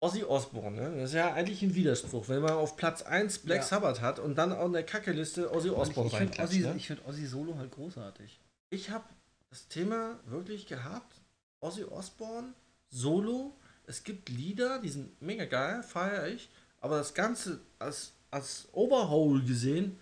[0.00, 0.96] Ozzy Osbourne, ne?
[1.00, 3.62] das ist ja eigentlich ein Widerspruch, wenn man auf Platz 1 Black Ja.
[3.62, 6.42] Sabbath hat und dann in der Kacke-Liste Ozzy Osbourne ich ich finde.
[6.42, 6.78] Ozzy, Ne?
[6.80, 8.40] find Ozzy Solo halt großartig.
[8.70, 9.04] Ich habe
[9.50, 11.20] das Thema wirklich gehabt.
[11.60, 12.52] Ozzy Osbourne,
[12.90, 13.54] Solo.
[13.86, 16.48] Es gibt Lieder, die sind mega geil, feiere ich.
[16.80, 19.96] Aber das Ganze als, als Overhaul gesehen,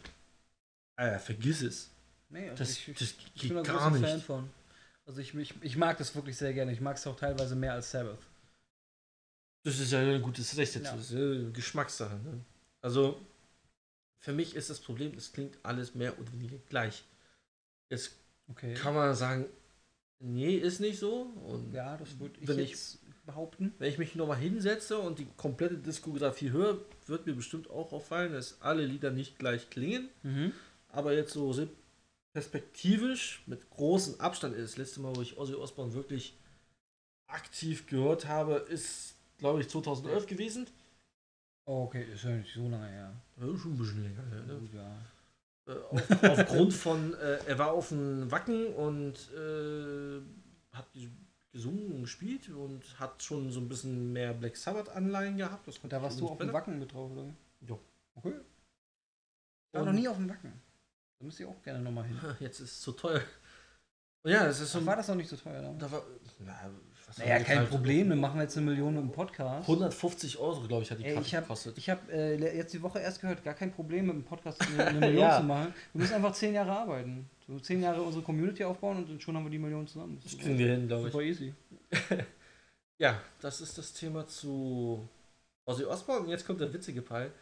[1.01, 1.90] äh, vergiss es.
[2.28, 4.05] Nee, also Das, ich, das ich geht bin gar nicht.
[4.05, 4.51] Fan von.
[5.06, 6.72] Also ich, ich, ich mag das wirklich sehr gerne.
[6.72, 8.18] Ich mag es auch teilweise mehr als Sabbath.
[9.64, 10.85] Das ist ja ein gutes Recht dazu.
[10.86, 10.97] Ja.
[10.97, 11.12] Das ist
[11.44, 12.14] ja Geschmackssache.
[12.16, 12.40] Ne?
[12.81, 13.20] Also,
[14.18, 17.05] für mich ist das Problem, es klingt alles mehr oder weniger gleich.
[17.90, 18.12] Jetzt
[18.48, 18.74] Okay.
[18.74, 19.47] kann man sagen,
[20.18, 21.22] nee, ist nicht so.
[21.47, 23.74] Und ja, das würde ich Wenn ich- behaupten.
[23.78, 28.32] wenn ich mich nochmal hinsetze und die komplette Diskografie höre, wird mir bestimmt auch auffallen,
[28.32, 30.09] dass alle Lieder nicht gleich klingen.
[30.22, 30.52] Mhm.
[30.92, 31.54] Aber jetzt so
[32.32, 36.36] perspektivisch, mit großem Abstand, das letzte Mal, wo ich Ozzy Osbourne wirklich
[37.28, 40.66] aktiv gehört habe, ist, glaube ich, 2011 gewesen.
[41.66, 43.12] Oh, okay, ist ja nicht so lange her.
[43.36, 44.24] Ja, schon ein bisschen länger.
[44.30, 44.68] her, Ne?
[44.72, 45.72] Ja.
[45.74, 50.20] Äh, auf, aufgrund von, äh, er war auf dem Wacken und äh,
[50.72, 51.08] hat ge-
[51.52, 55.68] gesungen und gespielt und hat schon so ein bisschen mehr Black Sabbath-Anleihen gehabt.
[55.68, 56.78] Das Und da warst du auf dem Wacken.
[56.78, 57.24] Mit drauf, oder?
[57.68, 57.78] Ja.
[58.14, 58.34] Okay.
[59.72, 60.52] Ich war noch nie auf dem Wacken.
[61.20, 62.18] Da müsste ich auch gerne nochmal hin.
[62.40, 63.20] Jetzt ist es zu teuer.
[64.24, 64.84] Ja, es ist so.
[64.84, 65.78] War das noch nicht so teuer damals?
[65.78, 66.02] da war,
[66.38, 66.70] na,
[67.18, 69.62] Naja, kein halt Problem, dann machen wir jetzt eine Million im Podcast.
[69.68, 71.78] 150 Euro, glaube ich, hat die Ey, Karte ich habe gekostet.
[71.78, 74.86] ich hab, äh, jetzt die Woche erst gehört, gar kein Problem mit dem Podcast eine,
[74.86, 75.38] eine Million Ja.
[75.38, 75.74] zu machen.
[75.94, 77.28] Wir müssen einfach zehn Jahre arbeiten.
[77.47, 80.16] So zehn Jahre unsere Community aufbauen und dann schon haben wir die Million zusammen.
[80.16, 81.12] Das Das ist kriegen wir hin, glaube ich.
[81.12, 81.55] super easy.
[82.98, 85.09] Ja, das ist das Thema zu
[85.64, 86.24] Ozzy Osbourne.
[86.24, 87.32] Und jetzt kommt der witzige Teil.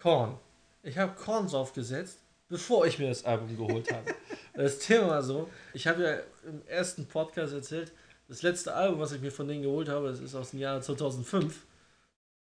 [0.00, 0.38] Korn.
[0.84, 2.20] Ich habe Korn aufgesetzt,
[2.54, 4.14] bevor ich mir das Album geholt habe.
[4.54, 6.18] das Thema war so, ich habe ja
[6.48, 7.90] im ersten Podcast erzählt,
[8.28, 10.80] das letzte Album, was ich mir von denen geholt habe, das ist aus dem Jahr
[10.80, 11.66] 2005.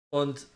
[0.08, 0.46] Und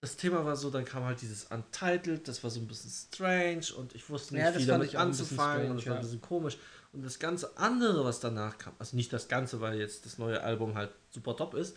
[0.00, 3.66] das Thema war so, dann kam halt dieses Untitled, das war so ein bisschen strange
[3.76, 6.08] und ich wusste nicht, Ja, das wie damit anzufangen und es strange, war ein ja.
[6.08, 6.56] bisschen komisch.
[6.94, 10.42] Und das ganze andere, was danach kam, also nicht das Ganze, weil jetzt das neue
[10.42, 11.76] Album halt super top ist,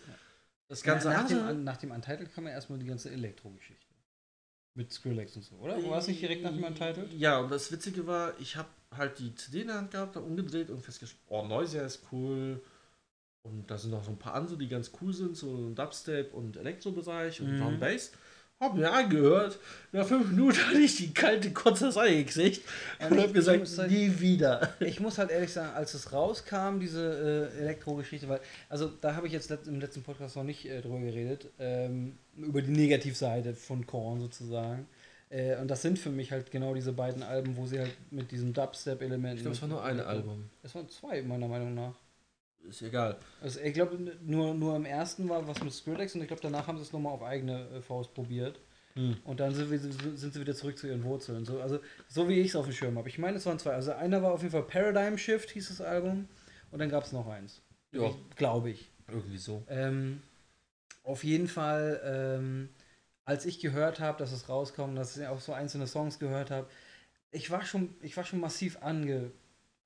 [0.68, 3.87] das ganze nach, dem, nach dem Untitled kam ja erstmal die ganze Elektro-Geschichte.
[4.78, 5.82] Mit Skrillex und so, oder?
[5.82, 7.12] War das nicht direkt nach dem Untitled?
[7.12, 10.22] Ja, und das Witzige war, ich habe halt die CD in der Hand gehabt, dann
[10.22, 12.62] umgedreht und festgestellt, oh, Noisia ist cool.
[13.42, 16.32] Und da sind noch so ein paar andere, die ganz cool sind, so im Dubstep
[16.32, 17.60] und Elektrobereich und Mhm.
[17.60, 18.12] Drum Bass.
[18.60, 19.58] Hab mir angehört.
[19.92, 22.62] Nach fünf Minuten hatte ich die kalte Kotzerei gekriegt
[22.98, 24.74] Und und hab gesagt, halt- nie wieder.
[24.80, 29.28] Ich muss halt ehrlich sagen, als es rauskam, diese äh, Elektro-Geschichte, weil, also da habe
[29.28, 33.54] ich jetzt let im letzten Podcast noch nicht äh, drüber geredet, ähm, über die Negativseite
[33.54, 34.86] von Korn sozusagen.
[35.30, 38.30] Äh, und das sind für mich halt genau diese beiden Alben, wo sie halt mit
[38.32, 39.36] diesem Dubstep-Elementen.
[39.36, 40.50] Ich glaube, es war nur ein Album.
[40.62, 41.94] Es waren zwei, meiner Meinung nach.
[42.66, 43.18] Ist egal.
[43.40, 46.66] Also ich glaube, nur, nur im ersten war was mit Skrillex und ich glaube, danach
[46.66, 48.60] haben sie es nochmal auf eigene äh, Faust probiert.
[48.94, 49.16] Hm.
[49.24, 51.44] Und dann sind, wir, sind sie wieder zurück zu ihren Wurzeln.
[51.44, 51.78] So, also,
[52.08, 53.08] so wie ich es auf dem Schirm habe.
[53.08, 53.72] Ich meine, es waren zwei.
[53.72, 56.28] Also, einer war auf jeden Fall Paradigm Shift, hieß das Album.
[56.70, 57.62] Und dann gab es noch eins.
[57.92, 58.10] Ja.
[58.36, 58.90] Glaube ich.
[59.06, 59.62] Irgendwie so.
[59.68, 60.20] Ähm,
[61.02, 62.68] auf jeden Fall, ähm,
[63.24, 66.66] als ich gehört habe, dass es rauskommt, dass ich auch so einzelne Songs gehört habe,
[67.30, 68.82] ich war schon, ich war schon massiv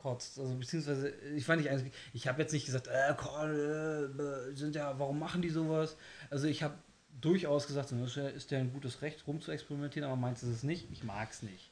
[0.03, 0.39] angekotzt.
[0.39, 4.75] Also beziehungsweise, ich war nicht eins, ich habe jetzt nicht gesagt, äh, Korn, äh, sind
[4.75, 5.97] ja, warum machen die sowas?
[6.31, 6.75] Also ich habe
[7.21, 10.63] durchaus gesagt, das ist ja- ein gutes Recht, rum zu experimentieren, aber meins ist es
[10.63, 10.91] nicht.
[10.93, 11.71] Ich mag es nicht.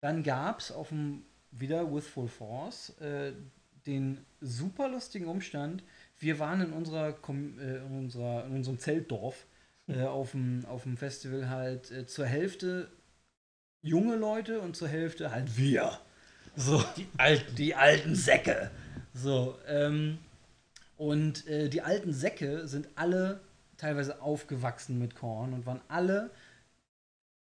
[0.00, 3.32] Dann gab es auf dem, wieder With Full Force, äh,
[3.86, 5.82] den super lustigen Umstand,
[6.18, 9.44] wir waren in unserer, Com äh, in unserer in unserem Zeltdorf
[9.88, 12.88] äh, auf dem auf dem Festival halt äh, zur Hälfte
[13.82, 15.98] junge Leute und zur Hälfte halt wir.
[16.56, 18.70] So die alten die alten Säcke.
[19.14, 20.18] So ähm,
[20.96, 23.40] und äh, die alten Säcke sind alle
[23.76, 26.30] teilweise aufgewachsen mit Korn und waren alle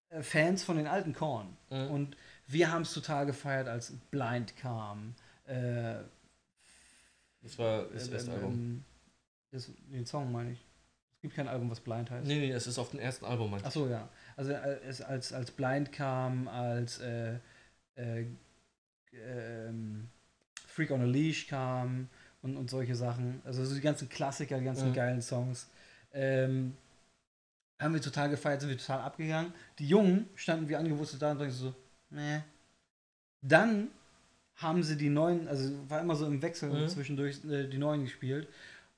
[0.09, 1.55] äh, Fans von den alten Korn.
[1.69, 1.87] Mhm.
[1.91, 2.17] Und
[2.47, 5.13] wir haben es total gefeiert, als Blind kam.
[5.45, 5.95] Äh,
[7.41, 8.85] Das war das äh, erste ähm, Album.
[9.51, 10.65] das, den Song meine ich.
[11.15, 12.27] Es gibt kein Album, was Blind heißt.
[12.27, 13.67] Nee, nee, es ist auf dem ersten Album, meinst du?
[13.67, 14.09] Achso, ja.
[14.35, 17.35] Also äh, als, als Blind kam, als äh,
[17.95, 18.25] äh,
[19.25, 20.09] ähm,
[20.67, 22.09] Freak on a Leash kam
[22.41, 23.41] und, und solche Sachen.
[23.45, 24.93] Also so die ganzen Klassiker, die ganzen Mhm.
[24.93, 25.67] geilen Songs.
[26.13, 26.75] Ähm,
[27.79, 29.53] haben wir total gefeiert, sind wir total abgegangen.
[29.79, 31.73] Die Jungen standen wie angewurzelt da und dachten so,
[32.09, 32.41] nee.
[33.41, 33.89] Dann
[34.55, 36.87] haben sie die neuen, also war immer so im Wechsel Mhm.
[36.87, 38.47] zwischendurch äh, die neuen gespielt,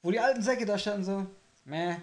[0.02, 1.26] wo die alten Säcke da standen so,
[1.64, 1.96] meh.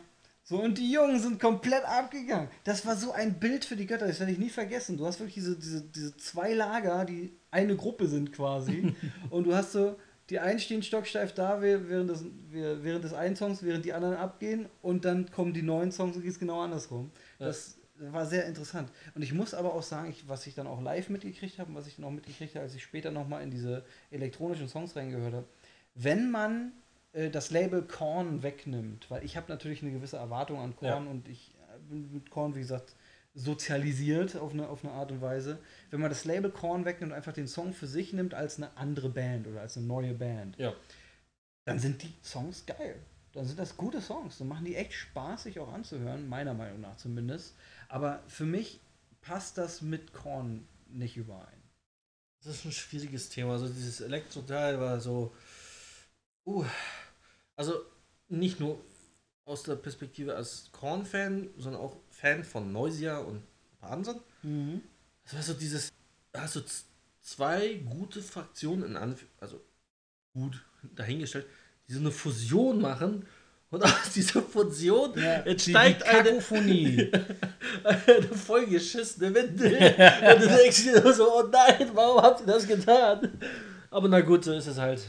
[0.44, 2.48] So, und die Jungen sind komplett abgegangen.
[2.64, 4.96] Das war so ein Bild für die Götter, das werde ich nie vergessen.
[4.96, 8.92] Du hast wirklich diese, diese, diese zwei Lager, die eine Gruppe sind quasi.
[9.30, 9.96] und du hast so,
[10.30, 13.92] die einen stehen stocksteif da wäh- während des, wäh- während des einen Songs, während die
[13.92, 14.66] anderen abgehen.
[14.82, 17.12] Und dann kommen die neuen Songs und geht es genau andersrum.
[17.38, 17.46] Ja.
[17.46, 17.76] Das
[18.10, 18.90] war sehr interessant.
[19.14, 21.76] Und ich muss aber auch sagen, ich, was ich dann auch live mitgekriegt habe und
[21.76, 25.34] was ich dann auch mitgekriegt habe, als ich später nochmal in diese elektronischen Songs reingehört
[25.34, 25.46] habe,
[25.94, 26.72] wenn man
[27.12, 31.28] äh, das Label Korn wegnimmt, weil ich habe natürlich eine gewisse Erwartung an Korn und
[31.28, 32.94] ich äh, bin mit Korn, wie gesagt,
[33.34, 35.58] sozialisiert auf eine, auf eine Art und Weise.
[35.90, 38.76] Wenn man das Label Korn wegnimmt und einfach den Song für sich nimmt als eine
[38.76, 40.74] andere Band oder als eine neue Band, Ja.
[41.64, 42.96] dann sind die Songs geil.
[43.32, 44.36] Dann sind das gute Songs.
[44.36, 47.54] Dann machen die echt Spaß, sich auch anzuhören, meiner Meinung nach zumindest.
[47.88, 48.80] Aber für mich
[49.22, 51.62] passt das mit Korn nicht überein.
[52.44, 53.52] Das ist ein schwieriges Thema.
[53.52, 55.34] Also dieses Elektro-Teil war so.
[56.44, 56.66] Uh,
[57.62, 57.80] also
[58.28, 58.80] nicht nur
[59.44, 64.20] aus der Perspektive als Korn-Fan, sondern auch Fan von Noisia und ein paar anderen.
[64.42, 64.82] Mhm.
[65.24, 65.92] Das war so dieses.
[66.32, 66.60] Da hast du
[67.20, 69.60] zwei gute Fraktionen in Anf also
[70.32, 70.64] gut
[70.94, 71.46] dahingestellt,
[71.86, 73.26] die so eine Fusion machen
[73.70, 75.12] und aus dieser Fusion
[75.44, 77.12] jetzt steigt eine, Kakophonie.
[77.84, 79.74] eine vollgeschissene Windel.
[79.74, 83.38] und du denkst dir so, oh nein, warum habt ihr das getan?
[83.90, 85.02] Aber na gut, so ist es halt.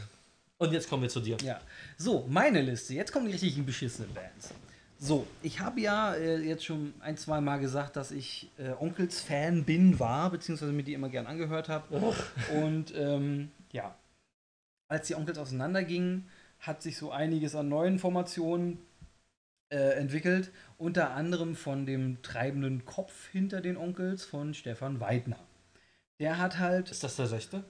[0.63, 1.35] Und jetzt kommen wir zu dir.
[1.43, 1.59] Ja.
[1.97, 2.93] So, meine Liste.
[2.93, 4.53] Jetzt kommen die richtigen beschissenen Bands.
[4.97, 9.19] So, ich habe ja äh, jetzt schon ein, zwei Mal gesagt, dass ich äh, Onkels
[9.19, 12.15] Fan bin, war, beziehungsweise mir die immer gern angehört habe.
[12.57, 13.93] Und ähm, ja,
[14.87, 16.29] als die Onkels auseinandergingen,
[16.59, 18.79] hat sich so einiges an neuen Formationen
[19.69, 20.49] äh, entwickelt.
[20.77, 25.39] Unter anderem von dem treibenden Kopf hinter den Onkels von Stefan Weidner.
[26.21, 27.65] Der hat halt, Ist das der Rechte?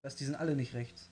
[0.00, 1.10] dass die sind alle nicht rechts.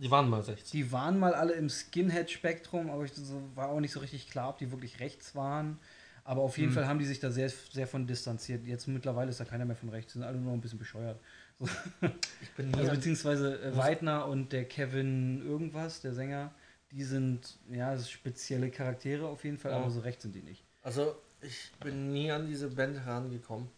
[0.00, 0.70] Die waren mal 60.
[0.70, 4.48] Die waren mal alle im Skinhead-Spektrum, aber ich so, war auch nicht so richtig klar,
[4.48, 5.78] ob die wirklich rechts waren.
[6.24, 6.74] Aber auf jeden Hm.
[6.74, 8.64] Fall haben die sich da sehr, sehr von distanziert.
[8.66, 11.20] Jetzt mittlerweile ist da keiner mehr von rechts, sind alle nur noch ein bisschen bescheuert.
[11.58, 11.68] So.
[12.40, 16.54] Ich bin Also beziehungsweise äh, Weidner und der Kevin irgendwas, der Sänger,
[16.90, 19.78] die sind ja spezielle Charaktere auf jeden Fall, Ja.
[19.78, 20.64] aber so rechts sind die nicht.
[20.82, 23.68] Also, ich bin nie an diese Band herangekommen.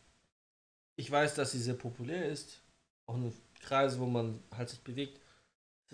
[0.97, 2.61] Ich weiß, dass sie sehr populär ist.
[3.07, 5.19] Auch in Kreise, wo man halt sich bewegt.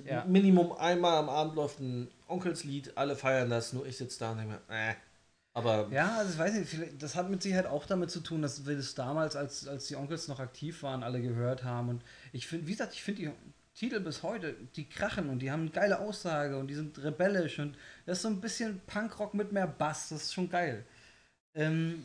[0.05, 0.25] Ja.
[0.25, 4.39] Minimum einmal am Abend läuft ein Onkelslied, alle feiern das, nur ich sitze da und
[4.39, 4.95] denke mir, äh.
[5.55, 8.67] Aber Ja, also ich weiß nicht, das hat mit Sicherheit auch damit zu tun, dass
[8.67, 11.89] wir das damals, als, als die Onkels noch aktiv waren, alle gehört haben.
[11.89, 12.03] Und
[12.33, 13.31] ich finde, wie gesagt, ich finde die
[13.75, 17.59] Titel bis heute, die krachen und die haben eine geile Aussage und die sind rebellisch
[17.59, 17.77] und
[18.07, 20.85] das ist so ein bisschen Punkrock mit mehr Bass, das ist schon geil.
[21.55, 22.05] Ähm,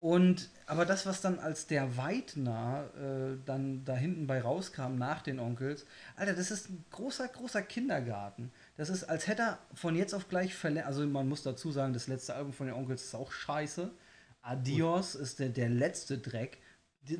[0.00, 5.22] und aber das, was dann als der Weidner äh, dann da hinten bei rauskam nach
[5.22, 5.86] den Onkels,
[6.16, 8.52] Alter, das ist ein großer, großer Kindergarten.
[8.76, 10.88] Das ist, als hätte er von jetzt auf gleich verlängert.
[10.88, 13.90] Also man muss dazu sagen, das letzte Album von den Onkels ist auch scheiße.
[14.42, 16.58] Adios ist der, der letzte Dreck.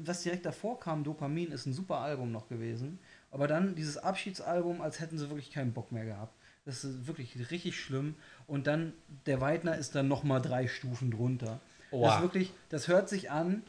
[0.00, 2.98] Was direkt davor kam, Dopamin, ist ein super Album noch gewesen.
[3.30, 6.34] Aber dann dieses Abschiedsalbum, als hätten sie wirklich keinen Bock mehr gehabt.
[6.64, 8.16] Das ist wirklich richtig schlimm.
[8.46, 8.92] Und dann,
[9.26, 11.60] der Weidner ist dann nochmal drei Stufen drunter.
[11.90, 12.16] Das Oha.
[12.16, 13.62] ist wirklich, das hört sich an,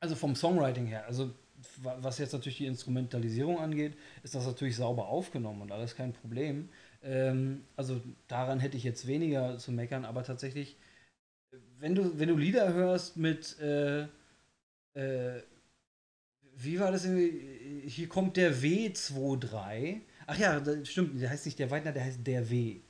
[0.00, 1.30] also vom Songwriting her, also
[1.82, 6.12] wa- was jetzt natürlich die Instrumentalisierung angeht, ist das natürlich sauber aufgenommen und alles kein
[6.12, 6.68] Problem.
[7.02, 10.76] Ähm, also daran hätte ich jetzt weniger zu meckern, aber tatsächlich,
[11.78, 14.02] wenn du, wenn du Lieder hörst mit, äh,
[14.94, 15.42] äh,
[16.56, 17.88] wie war das irgendwie?
[17.88, 20.00] Hier kommt der W23.
[20.26, 22.80] Ach ja, das stimmt, der heißt nicht der Weidner, der heißt der W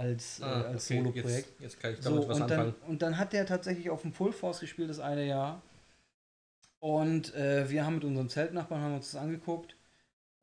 [0.00, 1.48] als, Ah, äh, als okay, Solo-Projekt.
[1.48, 2.74] Jetzt, jetzt kann ich So, damit was und, anfangen.
[2.80, 5.62] dann, und dann hat der tatsächlich auf dem Full Force gespielt, das eine Jahr.
[6.80, 9.76] Und äh, wir haben mit unserem Zeltnachbarn haben uns das angeguckt.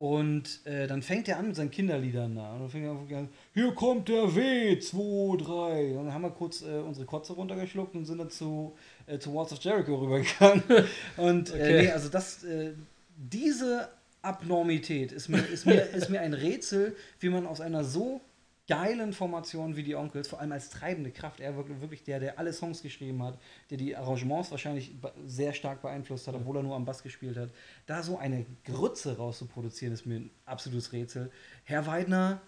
[0.00, 2.52] Und äh, dann fängt er an mit seinen Kinderliedern da.
[2.52, 5.98] Und dann fängt er an, hier kommt der W, 2, 3.
[5.98, 8.76] Und dann haben wir kurz äh, unsere Kotze runtergeschluckt und sind dann zu,
[9.06, 10.62] äh, zu Walls of Jericho rübergegangen.
[11.16, 11.58] Und Okay.
[11.60, 12.74] äh, nee, also das, äh,
[13.16, 13.88] diese
[14.22, 18.20] Abnormität ist mir, ist, mir, ist mir ein Rätsel, wie man aus einer so
[18.68, 22.38] geilen Formation wie die Onkels, vor allem als treibende Kraft, er wirklich, wirklich der, der
[22.38, 23.38] alle Songs geschrieben hat,
[23.70, 24.94] der die Arrangements wahrscheinlich
[25.26, 27.50] sehr stark beeinflusst hat, obwohl er nur am Bass gespielt hat,
[27.86, 31.32] da so eine Grütze rauszuproduzieren, ist mir ein absolutes Rätsel.
[31.64, 32.42] Herr Weidner,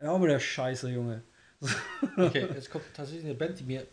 [0.00, 1.22] ja, aber der Scheiße, Junge.
[2.16, 3.86] Okay, jetzt kommt tatsächlich eine Band, die mir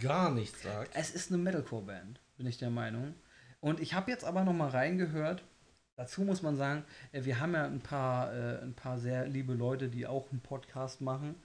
[0.00, 0.90] gar nichts sagt.
[0.94, 3.14] Es ist eine Metalcore-Band, bin ich der Meinung.
[3.60, 5.42] Und ich habe jetzt aber noch mal reingehört.
[5.96, 9.54] Dazu muss man sagen, äh, wir haben ja ein paar, äh, ein paar sehr liebe
[9.54, 11.36] Leute, die auch einen Podcast machen.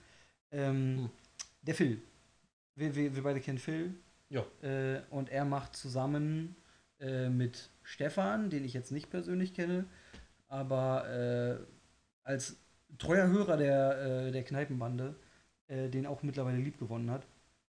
[0.50, 1.10] Ähm, Hm.
[1.62, 2.02] Der Phil.
[2.74, 3.94] Wir, wir, wir beide kennen Phil.
[4.28, 4.44] Ja.
[4.62, 6.56] Äh, und er macht zusammen
[7.30, 9.86] mit Stefan, den ich jetzt nicht persönlich kenne,
[10.48, 11.58] aber
[12.24, 12.56] als
[12.98, 15.14] treuer Hörer der, der Kneipenbande,
[15.70, 17.26] den auch mittlerweile lieb gewonnen hat,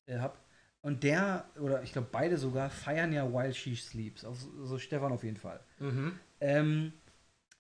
[0.05, 0.37] äh, hab.
[0.81, 4.23] Und der, oder ich glaube beide sogar, feiern ja While She Sleeps.
[4.23, 5.59] Also, so Stefan auf jeden Fall.
[5.79, 6.19] Mhm.
[6.41, 6.93] Ähm,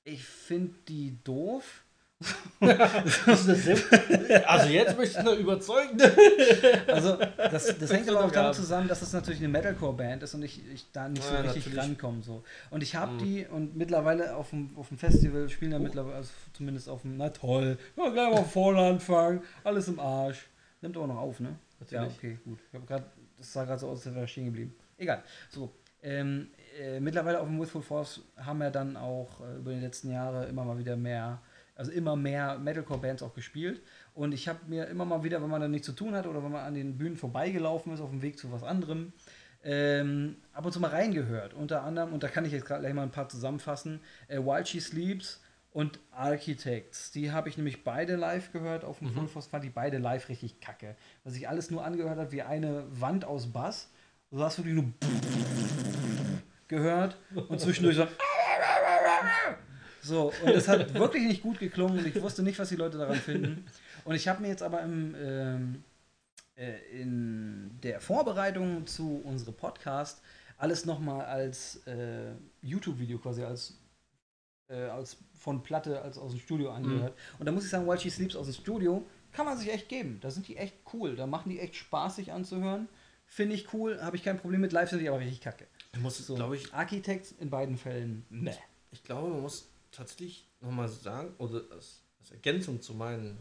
[0.03, 1.83] ich finde die doof.
[4.45, 5.97] Also jetzt möchte ich noch überzeugen.
[6.87, 10.43] Also, das, das hängt aber auch damit zusammen, dass es natürlich eine Metalcore-Band ist und
[10.43, 11.83] ich, ich da nicht so Ja, richtig natürlich.
[11.83, 12.23] rankomme.
[12.23, 12.43] So.
[12.69, 13.17] Und ich habe Mhm.
[13.19, 17.17] die und mittlerweile auf dem, auf dem Festival spielen ja mittlerweile, also zumindest auf dem,
[17.17, 20.45] na toll, ja, gleich mal vorne anfangen, alles im Arsch.
[20.81, 21.55] Nimmt aber noch auf, ne?
[21.89, 22.17] Ja, Natürlich.
[22.17, 22.59] okay, gut.
[22.69, 23.05] Ich habe gerade,
[23.37, 24.73] das sah gerade so aus, als wäre stehen geblieben.
[24.97, 25.23] Egal.
[25.49, 25.71] So.
[26.01, 26.49] Ähm,
[26.79, 30.45] äh, mittlerweile auf dem Withful Force haben wir dann auch äh, über die letzten Jahre
[30.45, 31.41] immer mal wieder mehr,
[31.75, 33.81] also immer mehr Metalcore-Bands auch gespielt.
[34.13, 36.43] Und ich habe mir immer mal wieder, wenn man dann nichts zu tun hat oder
[36.43, 39.13] wenn man an den Bühnen vorbeigelaufen ist, auf dem Weg zu was anderem,
[39.63, 41.53] ähm, ab und zu mal reingehört.
[41.53, 44.65] Unter anderem, und da kann ich jetzt gerade gleich mal ein paar zusammenfassen, äh, While
[44.65, 45.41] She Sleeps
[45.71, 47.11] und Architects.
[47.11, 49.13] Die habe ich nämlich beide live gehört auf dem Mhm.
[49.13, 50.95] Full Force, fand die beide live richtig kacke.
[51.23, 53.89] Was sich alles nur angehört hat wie eine Wand aus Bass.
[54.31, 54.85] Du hast wirklich nur
[56.67, 57.17] gehört
[57.49, 58.07] und zwischendurch so.
[60.01, 62.97] So, und es hat wirklich nicht gut geklungen und ich wusste nicht, was die Leute
[62.99, 63.65] daran finden.
[64.03, 65.83] Und ich habe mir jetzt aber im, ähm,
[66.55, 70.21] äh, in der Vorbereitung zu unserem Podcast
[70.57, 73.79] alles nochmal als äh, YouTube-Video quasi, als,
[74.69, 77.17] äh, als von Platte, als aus dem Studio angehört.
[77.39, 79.89] Und da muss ich sagen, While She Sleeps aus dem Studio kann man sich echt
[79.89, 80.19] geben.
[80.21, 81.15] Da sind die echt cool.
[81.15, 82.87] Da machen die echt Spaß, sich anzuhören.
[83.25, 84.71] Finde ich cool, habe ich kein Problem mit.
[84.71, 85.67] Live sind die aber richtig kacke.
[85.95, 88.57] Ich muss, So, glaube ich, Architects in beiden Fällen, ne.
[88.91, 93.37] ich glaube, man muss tatsächlich nochmal sagen, oder als, als Ergänzung zu meinen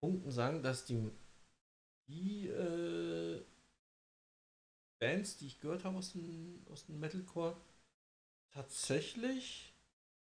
[0.00, 1.10] Punkten sagen, dass die,
[2.08, 3.42] die äh,
[4.98, 7.56] Bands, die ich gehört habe aus dem, aus dem Metalcore,
[8.52, 9.74] tatsächlich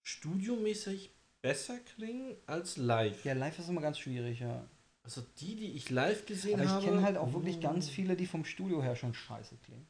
[0.03, 3.25] studiomäßig besser klingen als live.
[3.25, 4.69] Ja, live ist immer ganz schwierig, ja.
[5.05, 6.85] Also die, die ich live gesehen Aber ich habe.
[6.85, 9.87] kenne halt auch wirklich mm, ganz viele, die vom Studio her schon scheiße klingen.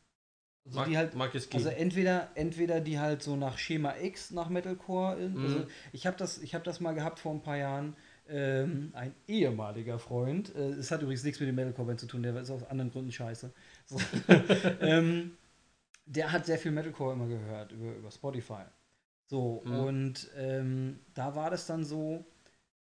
[0.64, 1.78] Also Mag, die halt, mag es also gehen.
[1.78, 5.44] entweder, entweder die halt so nach Schema X, nach Metalcore, in, Mhm.
[5.44, 7.96] also ich habe das, ich hab das mal gehabt vor ein paar Jahren,
[8.28, 12.34] ähm, ein ehemaliger Freund, äh, es hat übrigens nichts mit dem Metalcore-Band zu tun, der
[12.36, 13.52] ist aus anderen Gründen scheiße.
[13.86, 13.98] So.
[14.80, 15.36] ähm,
[16.06, 18.62] der hat sehr viel Metalcore immer gehört über, über Spotify.
[19.26, 19.72] So, Mhm.
[19.72, 22.24] und ähm, da war das dann so,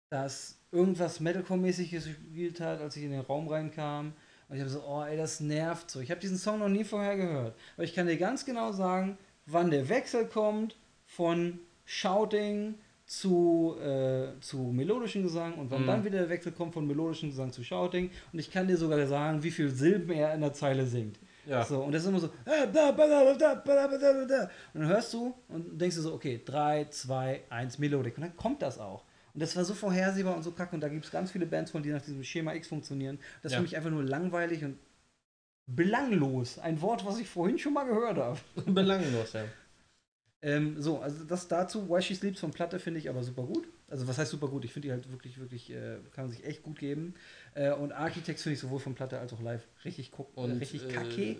[0.09, 4.13] dass irgendwas Metalcore-mäßiges gespielt hat, als ich in den Raum reinkam.
[4.49, 5.99] Und ich habe so, oh ey, das nervt so.
[5.99, 7.55] Ich habe diesen Song noch nie vorher gehört.
[7.75, 14.39] Aber ich kann dir ganz genau sagen, wann der Wechsel kommt von Shouting zu, äh,
[14.41, 15.87] zu melodischen Gesang und wann Mhm.
[15.87, 18.11] dann wieder der Wechsel kommt von melodischen Gesang zu Shouting.
[18.31, 21.17] Und ich kann dir sogar sagen, wie viele Silben er in der Zeile singt.
[21.47, 21.63] ja.
[21.65, 22.29] So, und das ist immer so.
[24.73, 28.17] Und dann hörst du und denkst du so, okay, 3, 2, 1, Melodik.
[28.17, 29.03] Und dann kommt das auch.
[29.33, 30.75] Und das war so vorhersehbar und so kacke.
[30.75, 33.19] Und da gibt es ganz viele Bands von, die nach diesem Schema X funktionieren.
[33.41, 33.57] Das ist Ja.
[33.59, 34.77] für mich einfach nur langweilig und
[35.67, 36.59] belanglos.
[36.59, 38.39] Ein Wort, was ich vorhin schon mal gehört habe.
[38.65, 39.45] Belanglos, ja.
[40.41, 41.89] Ähm, so, also das dazu.
[41.89, 43.67] Why She Sleeps von Platte finde ich aber super gut.
[43.89, 44.63] Also was heißt super gut?
[44.65, 47.13] Ich finde die halt wirklich, wirklich, äh, kann man sich echt gut geben.
[47.55, 50.51] Äh, und Architects finde ich sowohl von Platte als auch live richtig, guck, äh, Und
[50.59, 51.37] richtig äh, kacke.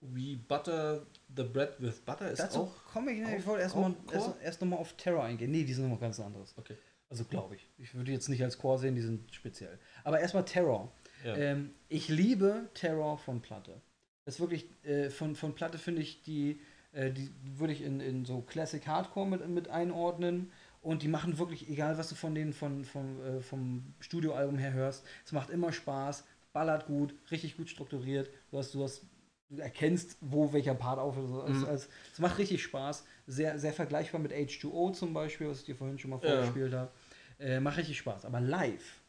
[0.00, 1.04] We butter
[1.36, 2.84] the bread with butter ist Dazu auch.
[2.92, 4.14] komme ich, ne, ich wollte erst, auch mal, Core?
[4.16, 5.50] erst, erst nochmal auf Terror eingehen.
[5.50, 6.54] Nee, die sind nochmal ganz anderes.
[6.56, 6.76] Okay.
[7.10, 7.66] Also glaube ich.
[7.78, 9.78] Ich würde jetzt nicht als Core sehen, die sind speziell.
[10.04, 10.92] Aber erstmal Terror.
[11.24, 11.36] Ja.
[11.36, 13.80] Ähm, ich liebe Terror von Platte.
[14.24, 16.60] Das ist wirklich, äh, von, von Platte finde ich, die,
[16.92, 20.52] äh, die würde ich in, in so Classic Hardcore mit, mit einordnen.
[20.82, 24.72] Und die machen wirklich, egal was du von denen von, von, äh, vom Studioalbum her
[24.72, 28.30] hörst, es macht immer Spaß, ballert gut, richtig gut strukturiert.
[28.50, 29.04] Du hast, du hast,
[29.50, 31.24] du erkennst, wo welcher Part auf ist.
[31.30, 31.64] Also, Mhm.
[31.64, 33.04] als, es macht richtig Spaß.
[33.26, 36.36] Sehr, sehr vergleichbar mit H2O zum Beispiel, was ich dir vorhin schon mal Ja.
[36.36, 36.90] vorgespielt habe.
[37.38, 38.24] Äh, macht richtig Spaß.
[38.24, 39.00] Aber live.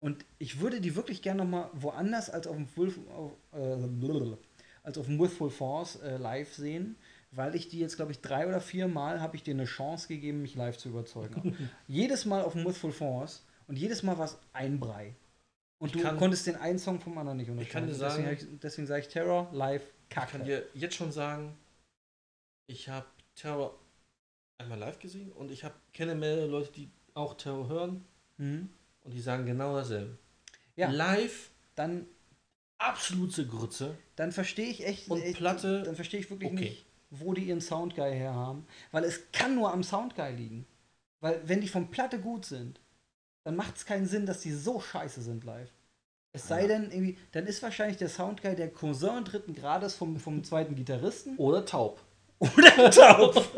[0.00, 4.36] Und ich würde die wirklich gerne noch mal woanders als auf dem Full, auf, äh,
[4.84, 6.96] als auf dem With Full Force äh, live sehen,
[7.32, 10.06] weil ich die jetzt, glaube ich, drei oder vier Mal habe ich dir eine Chance
[10.08, 11.56] gegeben, mich live zu überzeugen.
[11.88, 15.14] jedes Mal auf dem With Full Force und jedes Mal war es ein Brei.
[15.78, 17.92] Und du kann- konntest den einen Song vom anderen nicht Ich kann unterscheiden.
[17.92, 17.94] dir
[18.24, 20.44] sagen- deswegen, deswegen sage ich Terror live Ich kann kacke.
[20.44, 21.56] dir jetzt schon sagen,
[22.66, 23.06] ich habe
[23.36, 23.78] Terror
[24.58, 28.04] einmal live gesehen und ich hab, kenne mehrere Leute, die auch Terror hören
[28.38, 28.68] Mhm.
[29.04, 30.18] und die sagen genau dasselbe.
[30.76, 30.90] Ja.
[30.90, 32.06] Live Dann,
[32.78, 33.96] absolute Grütze.
[34.16, 36.60] dann verstehe ich echt, Und Platte, dann verstehe ich wirklich okay.
[36.70, 38.66] nicht, wo die ihren Soundguy her haben.
[38.90, 40.66] Weil es kann nur am Soundguy liegen.
[41.20, 42.80] Weil wenn die von Platte gut sind,
[43.48, 45.70] dann macht es keinen Sinn, dass die so scheiße sind live.
[46.34, 46.68] Es sei Ja.
[46.68, 51.34] denn, irgendwie, dann ist wahrscheinlich der Soundguy der Cousin dritten Grades vom, vom zweiten Gitarristen.
[51.38, 52.02] Oder taub.
[52.40, 53.34] Oder taub.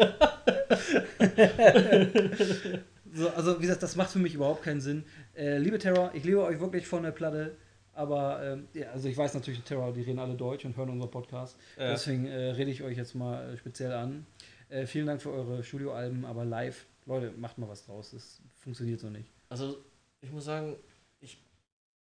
[3.13, 5.03] so, also, wie gesagt, das macht für mich überhaupt keinen Sinn.
[5.37, 7.57] Äh, liebe Terror, ich liebe euch wirklich von der Platte.
[7.93, 11.11] Aber, ähm, ja, also ich weiß natürlich, Terror, die reden alle Deutsch und hören unseren
[11.11, 11.57] Podcast.
[11.77, 11.91] Ja.
[11.91, 14.25] Deswegen äh, rede ich euch jetzt mal äh, speziell an.
[14.69, 18.13] Äh, vielen Dank für eure Studioalben, aber live, Leute, macht mal was draus.
[18.13, 19.29] Das funktioniert so nicht.
[19.51, 19.85] Also,
[20.21, 20.77] ich muss sagen,
[21.21, 21.43] ich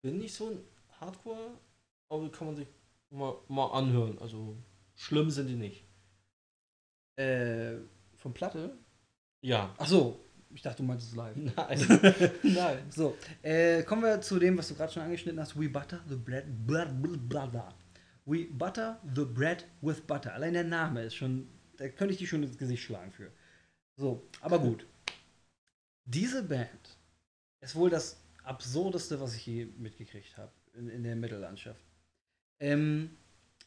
[0.03, 0.61] bin nicht so ein
[1.01, 1.51] Hardcore,
[2.09, 2.69] aber kann man sich
[3.11, 4.19] mal, mal anhören.
[4.19, 4.57] Also,
[4.95, 5.85] schlimm sind die nicht.
[7.17, 7.79] Äh,
[8.17, 8.77] von Platte?
[9.41, 9.75] Ja.
[9.79, 10.21] Ach so,
[10.55, 11.37] ich dachte, du meintest es live.
[11.57, 12.31] Nein.
[12.43, 12.79] Nein.
[12.91, 15.59] So, äh, kommen wir zu dem, was du gerade schon angeschnitten hast.
[15.59, 16.45] We butter the bread.
[16.67, 17.75] Blah, blah, blah, blah.
[18.27, 20.35] We butter the bread with butter.
[20.35, 21.49] Allein der Name ist schon,
[21.79, 23.33] da könnte ich die schon ins Gesicht schlagen für.
[23.97, 24.87] So, aber gut.
[26.05, 26.98] Diese Band
[27.61, 31.85] ist wohl das absurdeste, was ich je mitgekriegt habe in, in der Mittellandschaft.
[32.61, 33.17] Ähm,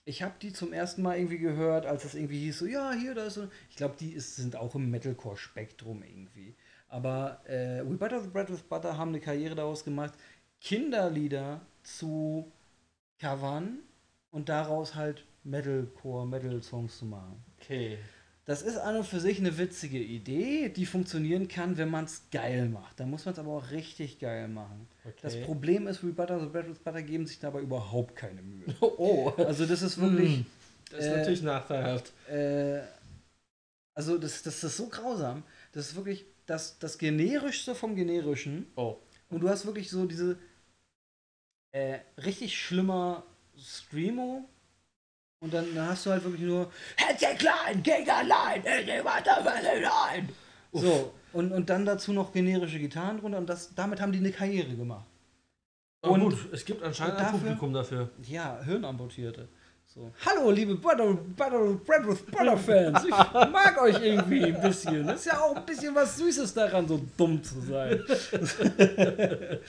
[0.04, 3.14] ich habe die zum ersten Mal irgendwie gehört, als es irgendwie hieß, so, ja, hier,
[3.14, 3.48] da ist so.
[3.70, 6.56] Ich glaube, die ist, sind auch im Metalcore-Spektrum irgendwie.
[6.88, 10.14] Aber äh, We Butter the Bread with Butter haben eine Karriere daraus gemacht,
[10.60, 12.52] Kinderlieder zu
[13.20, 13.80] covern
[14.32, 17.44] und daraus halt Metalcore, Metal-Songs zu machen.
[17.60, 17.98] Okay.
[18.52, 22.24] Das ist an und für sich eine witzige Idee, die funktionieren kann, wenn man es
[22.32, 23.00] geil macht.
[23.00, 24.88] Da muss man es aber auch richtig geil machen.
[25.06, 25.14] okay.
[25.22, 28.66] Das Problem ist, We Butter the Bread with Butter geben sich dabei überhaupt keine Mühe.
[28.82, 30.46] Oh, Also das ist wirklich, Mm,
[30.92, 32.12] Das ist äh, natürlich nachteilhaft.
[32.30, 32.82] äh,
[33.94, 35.44] also das, das ist so grausam.
[35.72, 38.68] Das ist wirklich das, das generischste vom generischen.
[38.76, 38.98] Oh.
[39.30, 40.38] Und du hast wirklich so diese
[41.72, 43.24] äh, richtig schlimmer
[43.58, 44.50] Screamo.
[45.42, 50.30] Und dann, hast du halt wirklich nur Händchen klein, gegen allein, allein.
[50.72, 54.32] So, und, und dann dazu noch generische Gitarren drunter und das, damit haben die eine
[54.32, 55.08] Karriere gemacht.
[56.04, 58.10] Aber und- gut, es gibt anscheinend und ein dafür- Publikum dafür.
[58.28, 59.48] Ja, Hirnamputierte.
[59.88, 60.12] So.
[60.26, 63.04] Hallo, liebe Butter, Butter, Bread with Butter Fans.
[63.04, 63.10] Ich
[63.52, 65.06] mag euch irgendwie ein bisschen.
[65.08, 68.00] Das ist ja auch ein bisschen was Süßes daran, so dumm zu sein.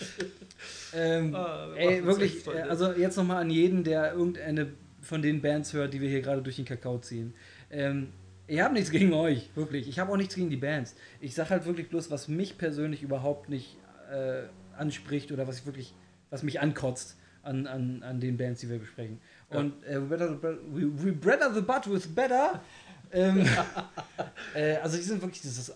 [0.94, 4.73] ähm, Ah, wir ey, wirklich, äh, also jetzt nochmal an jeden, der irgendeine
[5.03, 7.35] von den Bands hört, die wir hier gerade durch den Kakao ziehen.
[7.70, 8.09] Ähm,
[8.47, 9.89] ich habe nichts gegen euch, wirklich.
[9.89, 10.95] Ich habe auch nichts gegen die Bands.
[11.20, 13.77] Ich sage halt wirklich bloß, was mich persönlich überhaupt nicht
[14.11, 14.43] äh,
[14.77, 15.95] anspricht oder was ich wirklich,
[16.31, 19.20] was mich ankotzt an, an, an den Bands, die wir besprechen.
[19.51, 19.59] Ja.
[19.59, 22.61] Und äh, we, better, we, we better the butt with better.
[23.12, 23.47] ähm,
[24.55, 25.74] äh, also die sind wirklich das, ist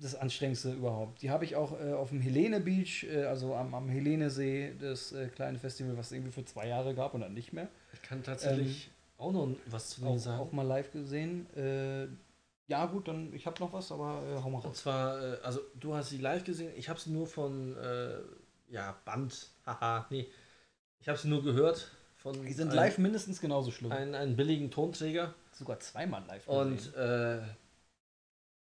[0.00, 1.22] das Anstrengendste überhaupt.
[1.22, 5.12] Die habe ich auch äh, auf dem Helene Beach, äh, also am, am Helenesee, das
[5.12, 7.68] äh, kleine Festival, was es irgendwie für zwei Jahre gab und dann nicht mehr.
[8.10, 10.40] Ich kann tatsächlich auch noch was zu Auch, sagen.
[10.40, 11.46] auch mal live gesehen.
[11.54, 12.08] Äh,
[12.66, 14.78] ja gut, dann ich habe noch was, aber äh, hau mal Und raus.
[14.78, 18.18] zwar, äh, also du hast sie live gesehen, ich habe sie nur von, äh,
[18.68, 20.26] ja, Band, haha, nee.
[20.98, 23.92] Ich habe sie nur gehört von Die sind ein- live mindestens genauso schlimm.
[23.92, 27.42] einen, einen billigen Tonträger Sogar zweimal live und äh,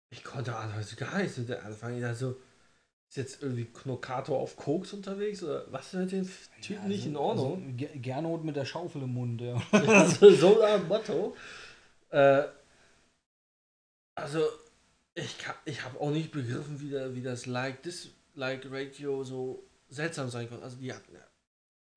[0.10, 2.04] ich konnte also gar nichts mit der anfangen.
[2.04, 2.36] Also,
[3.12, 6.30] ist jetzt irgendwie Knokator auf Koks unterwegs oder was ist mit den
[6.62, 7.62] Typen nicht in Ordnung?
[7.62, 9.62] Also, Ge- Gernot mit der Schaufel im Mund, ja.
[9.88, 11.36] Also, so ein Motto.
[12.12, 12.44] Äh,
[14.16, 14.44] also,
[15.16, 19.64] ich, kann- ich habe auch nicht begriffen, wie, der, wie das Like Dislike Ratio so
[19.90, 20.64] seltsam sein konnte.
[20.64, 21.22] Also, die hatten ja,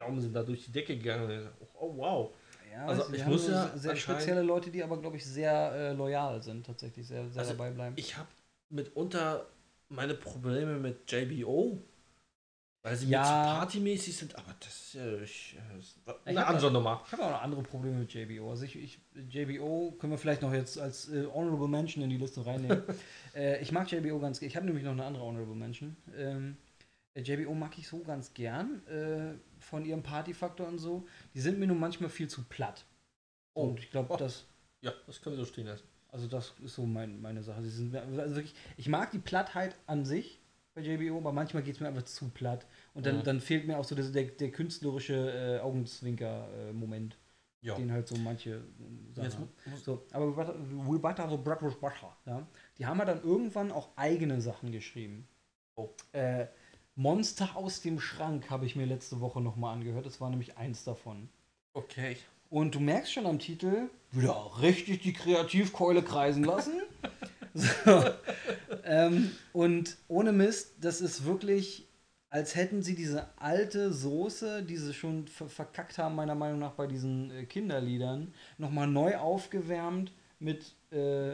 [0.01, 1.49] Daumen sind da durch die Decke gegangen.
[1.74, 2.32] Oh, wow.
[2.70, 6.43] Ja, Also, ich muss ja sehr spezielle Leute, die aber, glaube ich, sehr äh, loyal
[6.43, 7.97] sind, tatsächlich, sehr, sehr Also, dabei bleiben.
[7.97, 8.28] Ich habe
[8.70, 9.47] mitunter
[9.95, 11.79] meine Probleme mit JBO,
[12.83, 13.21] weil sie Ja.
[13.21, 16.71] mir zu partymäßig sind, aber das ist ja ich, äh, ist Ich eine hab andere
[16.71, 17.03] Nummer.
[17.07, 18.51] Ich habe auch noch andere Probleme mit JBO.
[18.51, 18.99] Also ich, ich
[19.31, 22.83] JBO können wir vielleicht noch jetzt als äh, Honorable Mention in die Liste reinnehmen.
[23.35, 24.49] äh, ich mag JBO ganz gern.
[24.49, 25.97] Ich habe nämlich noch eine andere Honorable Mention.
[26.16, 26.57] Ähm,
[27.15, 31.07] äh, JBO mag ich so ganz gern äh, von ihrem Partyfaktor und so.
[31.35, 32.85] Die sind mir nur manchmal viel zu platt.
[33.55, 33.69] Oh.
[33.69, 34.16] Und ich glaube, Oh.
[34.16, 34.45] das
[34.83, 35.85] Ja, das können wir so stehen lassen.
[36.15, 37.62] Also das ist so mein, meine Sache.
[37.62, 40.41] Sie sind, also wirklich, ich mag die Plattheit an sich
[40.74, 42.66] bei JBO, aber manchmal geht es mir einfach zu platt.
[42.95, 43.24] Und dann, Mhm.
[43.24, 47.19] dann fehlt mir auch so das, der, der künstlerische äh, Augenzwinker-Moment,
[47.62, 47.74] Ja.
[47.77, 49.49] den halt so manche äh, Sachen
[49.85, 52.47] So, aber We Butter, Bread with Butter, ja,
[52.78, 55.28] die haben ja dann irgendwann auch eigene Sachen geschrieben.
[55.77, 55.91] Oh.
[56.12, 56.47] Äh,
[56.97, 60.07] Monster aus dem Schrank habe ich mir letzte Woche nochmal angehört.
[60.07, 61.28] Das war nämlich eins davon.
[61.74, 62.16] okay.
[62.55, 66.83] Und du merkst schon am Titel, wieder richtig die Kreativkeule kreisen lassen.
[67.55, 68.05] so.
[68.85, 71.89] ähm, und ohne Mist, das ist wirklich,
[72.31, 76.75] als hätten sie diese alte Soße, die sie schon ver verkackt haben, meiner Meinung nach
[76.75, 81.33] bei diesen äh, Kinderliedern, nochmal neu aufgewärmt mit, äh,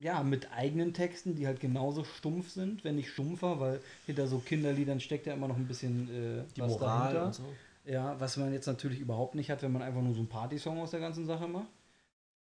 [0.00, 4.38] ja, mit eigenen Texten, die halt genauso stumpf sind, wenn nicht stumpfer, weil hinter so
[4.38, 7.26] Kinderliedern steckt ja immer noch ein bisschen äh, Die was Moral dahinter.
[7.26, 7.44] und so.
[7.88, 10.78] Ja, was man jetzt natürlich überhaupt nicht hat, wenn man einfach nur so einen Partysong
[10.78, 11.68] aus der ganzen Sache macht.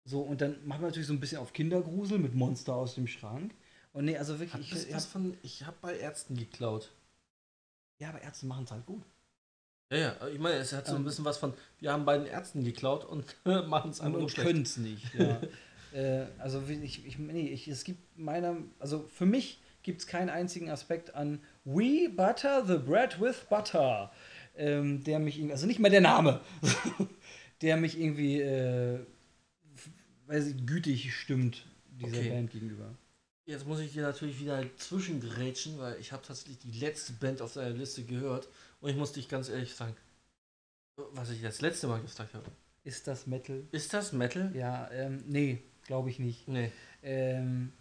[0.04, 3.08] So, und dann macht man natürlich so ein bisschen auf Kindergrusel mit Monster aus dem
[3.08, 3.54] Schrank.
[3.94, 6.92] Und nee, also wirklich, Hat ich, ich was hab, von, ich habe bei Ärzten geklaut.
[8.00, 9.04] ja, aber Ärzte machen es halt gut.
[9.90, 11.04] Ja, ja, ich meine, es hat so ein Ähm.
[11.06, 13.36] bisschen was von, wir haben bei den Ärzten geklaut und
[13.68, 14.48] machen es einfach nur und schlecht.
[14.50, 15.14] können es nicht.
[15.14, 15.42] Ja.
[15.94, 20.30] äh, also ich, ich, nee, ich, es gibt meiner, also für mich gibt es keinen
[20.30, 24.12] einzigen Aspekt an We butter the bread with butter,
[24.58, 26.42] ähm, der mich irgendwie, also nicht mal der Name,
[27.62, 29.00] der mich irgendwie, äh,
[30.28, 32.30] weiß ich, gütig stimmt dieser Okay.
[32.30, 32.94] Band gegenüber.
[33.46, 37.54] Jetzt muss ich dir natürlich wieder zwischengrätschen, weil ich habe tatsächlich die letzte Band auf
[37.54, 38.50] deiner Liste gehört
[38.82, 39.96] und ich muss dich ganz ehrlich sagen,
[41.14, 42.46] was ich das letzte Mal gefragt habe.
[42.84, 43.64] Ist das Metal?
[43.72, 44.52] Ist das Metal?
[44.56, 46.48] Ja, ähm, nee, glaube ich nicht.
[46.48, 46.72] Nee.
[47.04, 47.77] Ähm, äh,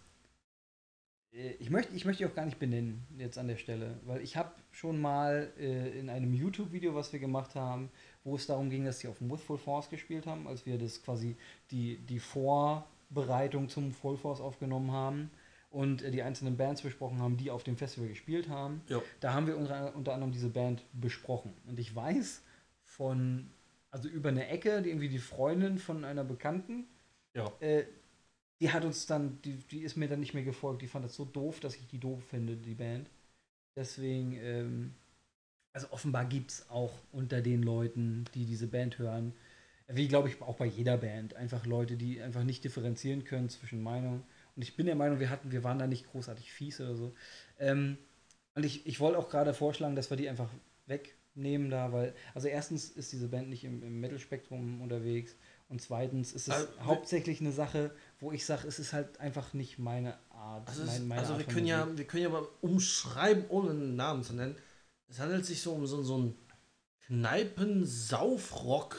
[1.59, 4.51] ich möchte ich möchte auch gar nicht benennen jetzt an der Stelle, weil ich habe
[4.71, 7.89] schon mal äh, in einem YouTube-Video, was wir gemacht haben,
[8.23, 10.77] wo es darum ging, dass sie auf dem With Full Force gespielt haben, als wir
[10.77, 11.35] das quasi
[11.71, 15.29] die, die Vorbereitung zum Full Force aufgenommen haben
[15.69, 18.81] und äh, die einzelnen Bands besprochen haben, die auf dem Festival gespielt haben.
[18.87, 19.01] Ja.
[19.19, 21.53] Da haben wir unter, unter anderem diese Band besprochen.
[21.67, 22.41] Und ich weiß
[22.83, 23.51] von,
[23.91, 26.87] also über eine Ecke, die irgendwie die Freundin von einer Bekannten,
[27.35, 27.51] Ja.
[27.59, 27.83] äh,
[28.59, 30.81] die hat uns dann, die, die ist mir dann nicht mehr gefolgt.
[30.81, 33.09] Die fand das so doof, dass ich die doof finde, die Band.
[33.75, 34.93] Deswegen, ähm,
[35.73, 39.33] also offenbar gibt es auch unter den Leuten, die diese Band hören,
[39.87, 43.81] wie glaube ich auch bei jeder Band, einfach Leute, die einfach nicht differenzieren können zwischen
[43.81, 44.23] Meinung.
[44.55, 47.13] Und ich bin der Meinung, wir hatten, wir waren da nicht großartig fies oder so.
[47.59, 47.97] Ähm,
[48.55, 50.49] und ich, ich wollte auch gerade vorschlagen, dass wir die einfach
[50.87, 55.35] wegnehmen da, weil, also erstens ist diese Band nicht im, im Metal-Spektrum unterwegs
[55.69, 59.53] und zweitens ist es Also, hauptsächlich eine Sache, wo ich sage, es ist halt einfach
[59.53, 60.67] nicht meine Art.
[60.67, 63.95] Also, mein, meine also Art wir können ja, wir können ja mal umschreiben, ohne einen
[63.95, 64.55] Namen zu nennen.
[65.07, 66.37] Es handelt sich so um so, so einen
[67.05, 68.97] Kneipen-Saufrock.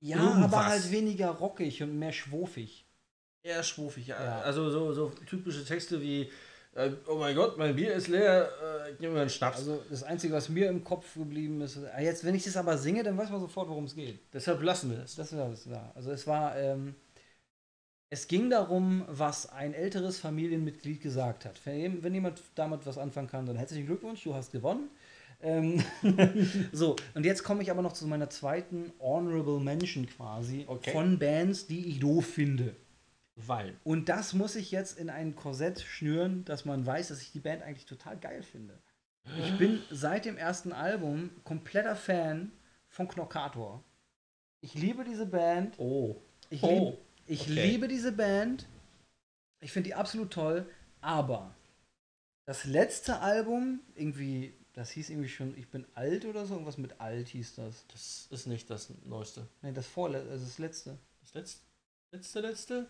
[0.00, 0.52] Ja, irgendwas.
[0.52, 2.84] aber halt weniger rockig und mehr schwofig.
[3.42, 4.22] Eher schwufig, ja.
[4.22, 4.40] Ja.
[4.40, 6.30] Also so, so typische Texte wie
[6.74, 8.50] äh, Oh mein Gott, mein Bier ist leer,
[8.88, 9.58] äh, gib mir einen Schnaps.
[9.58, 12.76] Also das Einzige, was mir im Kopf geblieben ist, ah, jetzt, wenn ich das aber
[12.76, 14.18] singe, dann weiß man sofort, worum es geht.
[14.32, 15.14] Deshalb lassen wir das.
[15.14, 15.92] Das war das da.
[15.94, 16.94] Also es war, ähm,
[18.10, 21.60] es ging darum, was ein älteres Familienmitglied gesagt hat.
[21.64, 24.90] Wenn, wenn jemand damit was anfangen kann, dann herzlichen Glückwunsch, du hast gewonnen.
[25.42, 25.82] Ähm,
[26.72, 30.92] so, und jetzt komme ich aber noch zu meiner zweiten Honorable Mention quasi Okay.
[30.92, 32.74] von Bands, die ich doof finde.
[33.34, 33.74] Weil.
[33.84, 37.40] Und das muss ich jetzt in ein Korsett schnüren, dass man weiß, dass ich die
[37.40, 38.78] Band eigentlich total geil finde.
[39.44, 42.52] Ich bin seit dem ersten Album kompletter Fan
[42.88, 43.82] von Knockator.
[44.60, 45.74] Ich liebe diese Band.
[45.78, 46.16] Oh.
[46.48, 47.52] Ich, Oh, lieb, ich okay.
[47.66, 48.66] liebe diese Band.
[49.60, 50.66] Ich finde die absolut toll.
[51.00, 51.54] Aber
[52.46, 57.00] das letzte Album, irgendwie, das hieß irgendwie schon, ich bin alt oder so, irgendwas mit
[57.00, 57.84] alt hieß das.
[57.92, 59.46] Das ist nicht das Neueste.
[59.62, 60.98] Nein, das vorletzte, also das letzte.
[61.20, 61.60] Das letzte?
[62.12, 62.86] Letzte, letzte?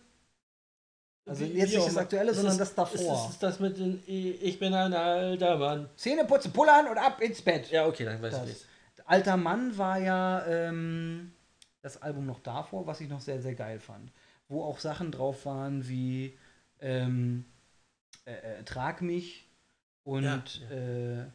[1.25, 3.25] Also Wie- jetzt wie nicht das aktuelle, Ist sondern das- das davor.
[3.25, 5.89] Ist, ist das mit den Ich bin ein alter Mann?
[5.97, 7.69] Zähne putzen, pullern und ab ins Bett.
[7.69, 8.49] Ja, okay, dann weiß Das.
[8.49, 8.65] ich es.
[9.05, 11.33] Alter Mann war ja ähm,
[11.81, 14.11] das Album noch davor, was ich noch sehr, sehr geil fand.
[14.47, 16.37] Wo auch Sachen drauf waren wie
[16.79, 17.45] ähm,
[18.25, 19.49] äh, äh, Trag mich
[20.03, 21.25] und Ja, Äh,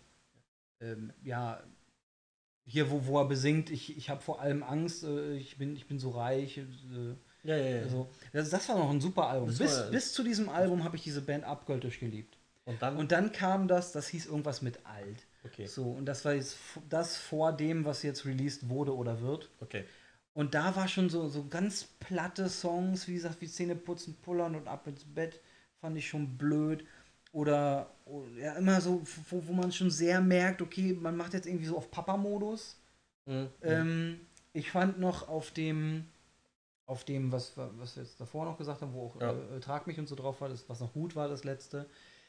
[0.81, 1.63] ähm, ja,
[2.65, 5.87] hier, wo, wo er besingt, ich, ich habe vor allem Angst, äh, ich, bin, ich
[5.87, 6.59] bin so reich.
[6.59, 6.63] Äh,
[7.45, 7.83] Ja, ja, ja.
[7.83, 9.49] also, das, das war noch ein super Album.
[9.49, 12.37] Das Bis, war- bis zu diesem Album habe ich diese Band abgöttisch geliebt.
[12.65, 12.97] Und dann?
[12.97, 15.27] Und dann kam das, das hieß irgendwas mit alt.
[15.45, 16.57] okay, So, und das war jetzt
[16.89, 19.51] das vor dem, was jetzt released wurde oder wird.
[19.61, 19.85] okay.
[20.35, 24.55] Und da war schon so, so ganz platte Songs, wie gesagt, wie Zähne putzen, pullern
[24.55, 25.41] und ab ins Bett,
[25.81, 26.85] fand ich schon blöd.
[27.33, 31.47] Oder, oder ja, immer so, wo, wo man schon sehr merkt, okay, man macht jetzt
[31.47, 32.77] irgendwie so auf Papa-Modus.
[33.27, 33.49] Mhm.
[33.63, 34.21] Ähm,
[34.53, 36.07] ich fand noch auf dem,
[36.87, 39.33] auf dem, was, was wir jetzt davor noch gesagt haben, wo auch Ja.
[39.33, 41.87] äh, Trag mich und so drauf war, das, was noch gut war, das letzte,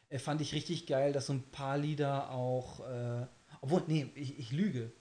[0.10, 3.26] äh, fand ich richtig geil, dass so ein paar Lieder auch, äh,
[3.62, 4.92] obwohl, nee, ich, ich lüge.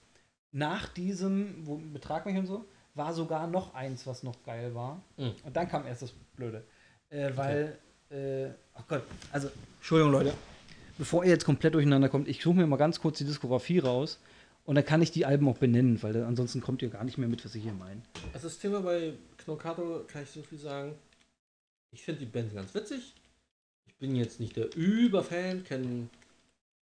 [0.51, 2.65] Nach diesem, wo Betrag mich und so,
[2.95, 5.01] war sogar noch eins, was noch geil war.
[5.17, 5.33] Mhm.
[5.43, 6.63] Und dann kam erst das Blöde.
[7.09, 7.77] Äh, weil,
[8.09, 10.33] äh, oh Gott, also, Entschuldigung, Leute.
[10.97, 14.19] Bevor ihr jetzt komplett durcheinander kommt, ich suche mir mal ganz kurz die Diskografie raus
[14.65, 17.17] und dann kann ich die Alben auch benennen, weil dann, ansonsten kommt ihr gar nicht
[17.17, 18.01] mehr mit, was ich hier meine.
[18.31, 20.93] Also das Thema bei Knockato kann ich so viel sagen.
[21.91, 23.13] Ich finde die Band ganz witzig.
[23.87, 26.09] Ich bin jetzt nicht der Überfan, kenn,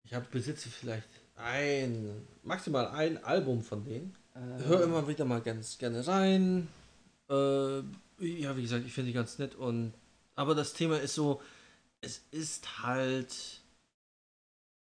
[0.04, 4.16] ich habe besitze vielleicht ein, maximal ein Album von denen.
[4.65, 6.68] Hör immer wieder mal ganz gerne rein.
[7.30, 7.77] Äh,
[8.19, 9.93] ja, wie gesagt, ich finde die ganz nett und
[10.35, 11.41] aber das Thema ist so,
[12.01, 13.61] es ist halt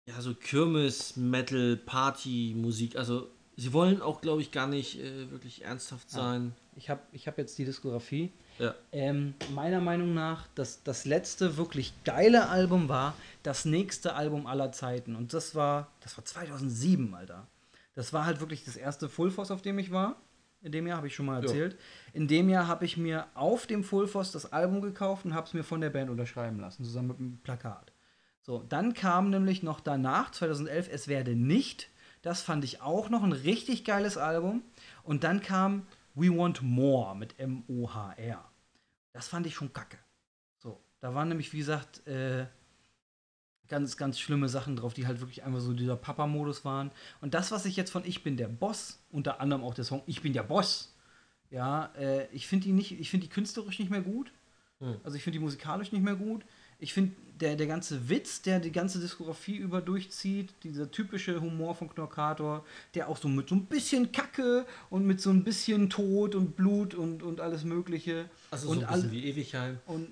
[0.08, 2.96] ja so Kirmes, Metal, Party, Musik.
[2.96, 6.16] Also sie wollen auch, glaube ich, gar nicht äh, wirklich ernsthaft Ah.
[6.16, 6.56] sein.
[6.76, 8.32] Ich habe ich hab jetzt die Diskografie.
[8.60, 8.76] Ja.
[8.92, 14.72] Ähm, meiner Meinung nach, das, das letzte wirklich geile Album war das nächste Album aller
[14.72, 15.16] Zeiten.
[15.16, 17.48] Und das war, das war 2007, Alter.
[18.02, 20.16] Das war halt wirklich das erste Full Force, auf dem ich war.
[20.64, 21.48] In dem Jahr habe ich schon mal Ja.
[21.48, 21.78] erzählt.
[22.14, 25.46] In dem Jahr habe ich mir auf dem Full Force das Album gekauft und habe
[25.46, 27.92] es mir von der Band unterschreiben lassen, zusammen mit einem Plakat.
[28.42, 31.90] So, dann kam nämlich noch danach, 2011, Es werde nicht.
[32.24, 34.64] Das fand ich auch noch ein richtig geiles Album.
[35.04, 38.44] Und dann kam We Want More mit M-O-H-R.
[39.14, 40.00] Das fand ich schon kacke.
[40.58, 42.48] So, da waren nämlich, wie gesagt, äh,
[43.72, 46.92] ganz, ganz schlimme Sachen drauf, die halt wirklich einfach so dieser Papa-Modus waren.
[47.22, 50.04] Und das, was ich jetzt von Ich bin der Boss, unter anderem auch der Song
[50.06, 50.94] Ich bin der Boss,
[51.50, 54.32] ja, äh, ich finde die nicht, ich finde die künstlerisch nicht mehr gut.
[54.80, 54.96] Hm.
[55.04, 56.44] Also ich finde die musikalisch nicht mehr gut.
[56.80, 61.76] Ich finde, der, der ganze Witz, der die ganze Diskografie über durchzieht, dieser typische Humor
[61.76, 62.66] von Knorkator,
[62.96, 66.56] der auch so mit so ein bisschen Kacke und mit so ein bisschen Tod und
[66.56, 68.30] Blut und, und alles Mögliche.
[68.52, 69.80] Also und so ein bisschen all- wie Ewigheim.
[69.86, 70.08] Und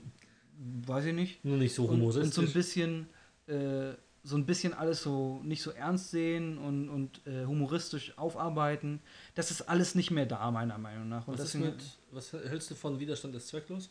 [0.86, 1.44] weiß ich nicht.
[1.46, 2.26] Nur nicht so Und, humoristisch.
[2.26, 3.08] und so ein bisschen,
[3.50, 9.02] äh, so ein bisschen alles so nicht so ernst sehen und, und äh, humoristisch aufarbeiten.
[9.36, 11.28] Das ist alles nicht mehr da, meiner Meinung nach.
[11.28, 13.90] Und was, deswegen mit, was hältst du von Widerstand ist zwecklos?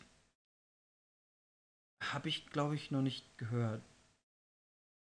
[2.01, 3.81] habe ich, glaube ich, noch nicht gehört.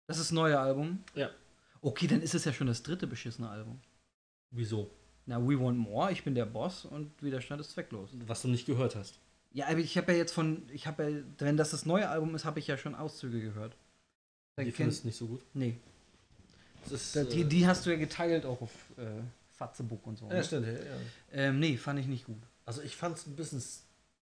[0.07, 1.03] Das ist das neue Album?
[1.15, 1.29] Ja.
[1.81, 3.79] Okay, dann ist es ja schon das dritte beschissene Album.
[4.51, 4.91] Wieso?
[5.25, 8.09] Na, We Want More, ich bin der Boss und Widerstand ist zwecklos.
[8.25, 9.19] Was du nicht gehört hast.
[9.51, 12.34] Ja, aber ich habe ja jetzt von, ich habe ja, wenn das das neue Album
[12.35, 13.75] ist, habe ich ja schon Auszüge gehört.
[14.57, 15.41] Die findest du nicht so gut.
[15.53, 15.77] Nee,
[16.84, 19.21] Das ist, da, die, äh, die hast du ja geteilt auch auf äh,
[19.53, 20.27] Fatzebook und so.
[20.27, 20.43] ja, ne?
[20.43, 20.79] stimmt, ja, ja.
[21.31, 22.41] Ähm, nee, fand ich nicht gut.
[22.65, 23.61] Also ich fand es ein bisschen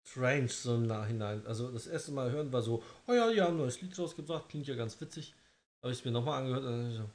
[0.05, 1.47] strange so im Nachhinein.
[1.47, 4.49] Also das erste Mal hören war so, oh ja, die haben ein neues Lied rausgebracht,
[4.49, 5.35] klingt ja ganz witzig.
[5.83, 7.11] Habe ich es mir nochmal angehört und dann so,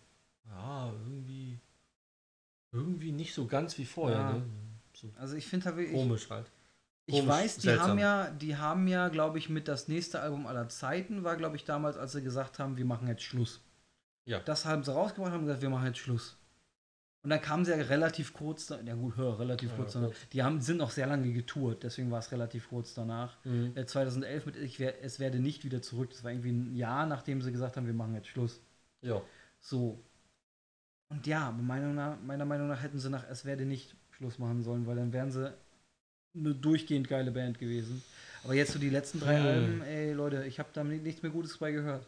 [0.49, 1.57] ja, irgendwie,
[2.71, 4.17] irgendwie nicht so ganz wie vorher.
[4.17, 4.33] Ja.
[4.33, 4.43] Ne?
[4.93, 5.95] So Also ich finde da wirklich.
[5.95, 6.47] komisch halt.
[7.07, 7.89] Ich weiß, die seltsam.
[7.91, 11.55] haben ja, die haben ja, glaube ich, mit das nächste Album aller Zeiten war, glaube
[11.55, 13.61] ich, damals, als sie gesagt haben, wir machen jetzt Schluss.
[14.25, 14.39] Ja.
[14.39, 16.37] Das haben sie rausgebracht und gesagt, wir machen jetzt Schluss.
[17.23, 20.07] Und dann kamen sie ja relativ kurz, da, ja gut, hör, relativ Ja, kurz danach.
[20.07, 20.29] kurz.
[20.29, 23.37] Die haben, sind noch sehr lange getourt, deswegen war es relativ kurz danach.
[23.43, 23.73] Mhm.
[23.75, 26.09] Äh, 2011 mit ich wer, Es werde nicht wieder zurück.
[26.11, 28.59] Das war irgendwie ein Jahr, nachdem sie gesagt haben, wir machen jetzt Schluss.
[29.01, 29.21] Ja.
[29.59, 30.03] So.
[31.09, 34.87] Und ja, meiner, meiner Meinung nach hätten sie nach Es werde nicht Schluss machen sollen,
[34.87, 35.53] weil dann wären sie
[36.35, 38.03] eine durchgehend geile Band gewesen.
[38.43, 39.45] Aber jetzt so die letzten drei Hm.
[39.45, 42.05] Alben, ey Leute, ich habe da ni- nichts mehr Gutes bei gehört.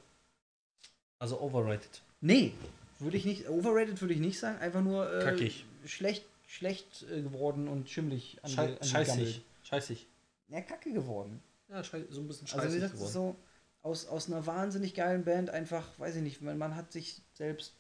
[1.20, 2.02] Also overrated.
[2.22, 2.54] Nee,
[3.00, 5.66] würde ich nicht, overrated würde ich nicht sagen, einfach nur äh, Kackig.
[5.86, 9.42] schlecht, schlecht äh, geworden und schimmlig ange- Schei scheißig.
[9.64, 10.08] Scheißig.
[10.50, 11.40] Ja, kacke geworden.
[11.70, 13.12] Ja, so ein bisschen Also wie scheißig gesagt, geworden.
[13.12, 13.36] so
[13.82, 17.74] aus, aus einer wahnsinnig geilen Band einfach, weiß ich nicht, man, man hat sich selbst,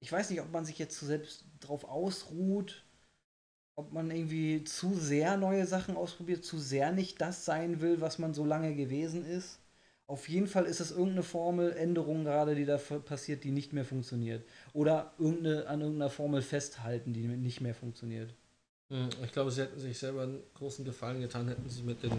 [0.00, 2.83] ich weiß nicht, ob man sich jetzt selbst drauf ausruht,
[3.76, 8.18] ob man irgendwie zu sehr neue Sachen ausprobiert, zu sehr nicht das sein will, was
[8.18, 9.58] man so lange gewesen ist.
[10.06, 14.44] Auf jeden Fall ist es irgendeine Formeländerung gerade, die da passiert, die nicht mehr funktioniert.
[14.74, 18.34] Oder irgendeine, an irgendeiner Formel festhalten, die nicht mehr funktioniert.
[18.90, 22.12] Hm, Ich glaube, sie hätten sich selber einen großen Gefallen getan, hätten sie mit den,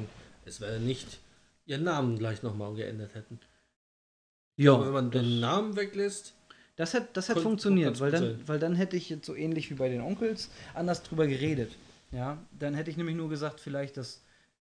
[0.45, 1.19] es wäre nicht,
[1.67, 3.39] ihren Namen gleich nochmal geändert hätten.
[4.57, 6.33] Aber wenn man den Namen weglässt,
[6.75, 9.75] Das hätte das Könnte- funktioniert, weil dann, weil dann hätte ich jetzt so ähnlich wie
[9.75, 11.75] bei den Onkels anders drüber geredet.
[12.11, 14.21] Ja, dann hätte ich nämlich nur gesagt, vielleicht das,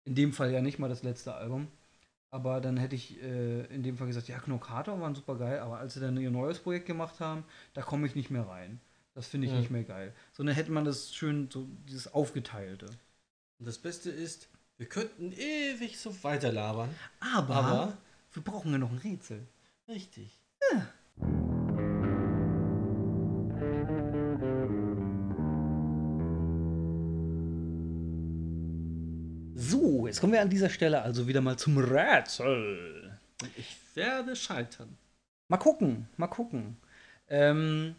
[0.05, 1.67] in dem Fall ja nicht mal das letzte Album,
[2.31, 5.79] aber dann hätte ich äh, in dem Fall gesagt, ja, Knockator waren super geil, aber
[5.79, 8.81] als sie dann ihr neues Projekt gemacht haben, da komme ich nicht mehr rein.
[9.15, 9.59] Das finde ich Ja.
[9.59, 10.13] nicht mehr geil.
[10.33, 12.87] Sondern hätte man das schön, so dieses Aufgeteilte.
[13.59, 16.91] und das Beste ist, wir könnten ewig so weiterlabern.
[17.35, 17.97] Aber, Aber-
[18.35, 19.47] wir brauchen ja noch ein Rätsel.
[19.89, 20.29] Richtig.
[20.61, 20.83] So,
[30.17, 33.19] jetzt kommen wir an dieser Stelle also wieder mal zum Rätsel.
[33.55, 34.97] Ich werde scheitern.
[35.49, 36.79] Mal gucken, mal gucken.
[37.29, 37.95] Ähm,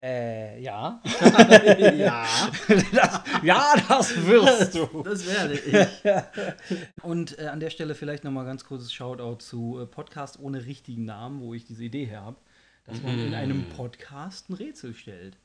[0.00, 1.02] äh, ja.
[1.92, 2.24] ja,
[2.92, 5.02] das, ja, das wirst du.
[5.02, 7.02] das werde ich.
[7.02, 10.66] Und äh, an der Stelle vielleicht noch mal ganz kurzes Shoutout zu äh, Podcast ohne
[10.66, 12.36] richtigen Namen, wo ich diese Idee her habe,
[12.84, 13.34] dass man in Mhm.
[13.34, 15.36] einem Podcast ein Rätsel stellt.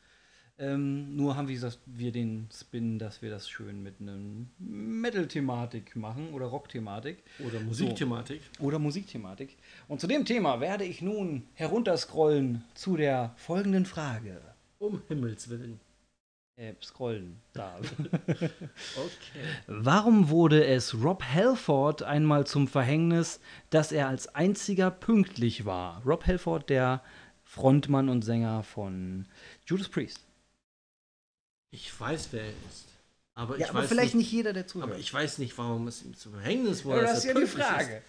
[0.62, 5.96] Ähm, nur haben wir gesagt, wir den Spin, dass wir das schön mit einem Metal-Thematik
[5.96, 7.24] machen oder Rock-Thematik.
[7.40, 8.42] Oder Musikthematik.
[8.60, 9.58] oder Musikthematik.
[9.88, 14.40] Und zu dem Thema werde ich nun herunterscrollen zu der folgenden Frage.
[14.78, 15.80] Um Himmels Willen.
[16.58, 17.42] Äh, scrollen.
[17.54, 17.80] Da.
[18.28, 19.42] Okay.
[19.66, 23.40] Warum wurde es Rob Halford einmal zum Verhängnis,
[23.72, 26.04] dass er als einziger pünktlich war?
[26.06, 27.02] Rob Halford, der
[27.44, 29.26] Frontmann und Sänger von
[29.66, 30.28] Judas Priest.
[31.72, 32.86] Ich weiß, wer er ist.
[33.34, 34.90] Aber Ja, ich aber weiß vielleicht nicht, nicht jeder, der zuhört.
[34.92, 37.02] Aber ich weiß nicht, warum es ihm zum Verhängnis wurde.
[37.02, 37.98] das ist ja die Frage.
[37.98, 38.04] Ist.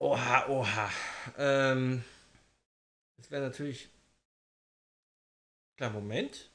[0.00, 0.90] Oha, oha.
[1.38, 2.02] Ähm,
[3.18, 3.88] das wäre natürlich.
[5.76, 6.50] Klar, Moment.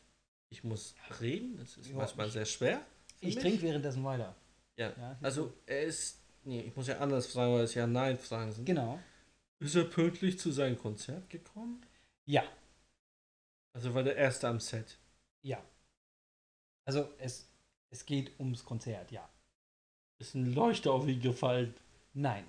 [0.49, 1.57] Ich muss reden.
[1.57, 2.81] Das ist Ja, manchmal ich- sehr schwer.
[3.21, 3.43] Ich mich.
[3.43, 4.35] trinke währenddessen weiter.
[4.77, 4.89] Ja.
[4.97, 6.17] Ja, Also, er ist.
[6.45, 8.65] Nee, ich muss ja anders fragen, weil es ja Nein-Fragen sind.
[8.65, 8.99] Genau.
[9.59, 11.85] Ist er pünktlich zu seinem Konzert gekommen?
[12.25, 12.43] Ja,
[13.73, 14.97] Also war der Erste am Set.
[15.43, 15.63] Ja.
[16.85, 17.47] Also es,
[17.91, 19.27] es geht ums Konzert, ja.
[20.19, 21.73] Ist ein Leuchter auf ihn gefallen?
[22.13, 22.45] Nein.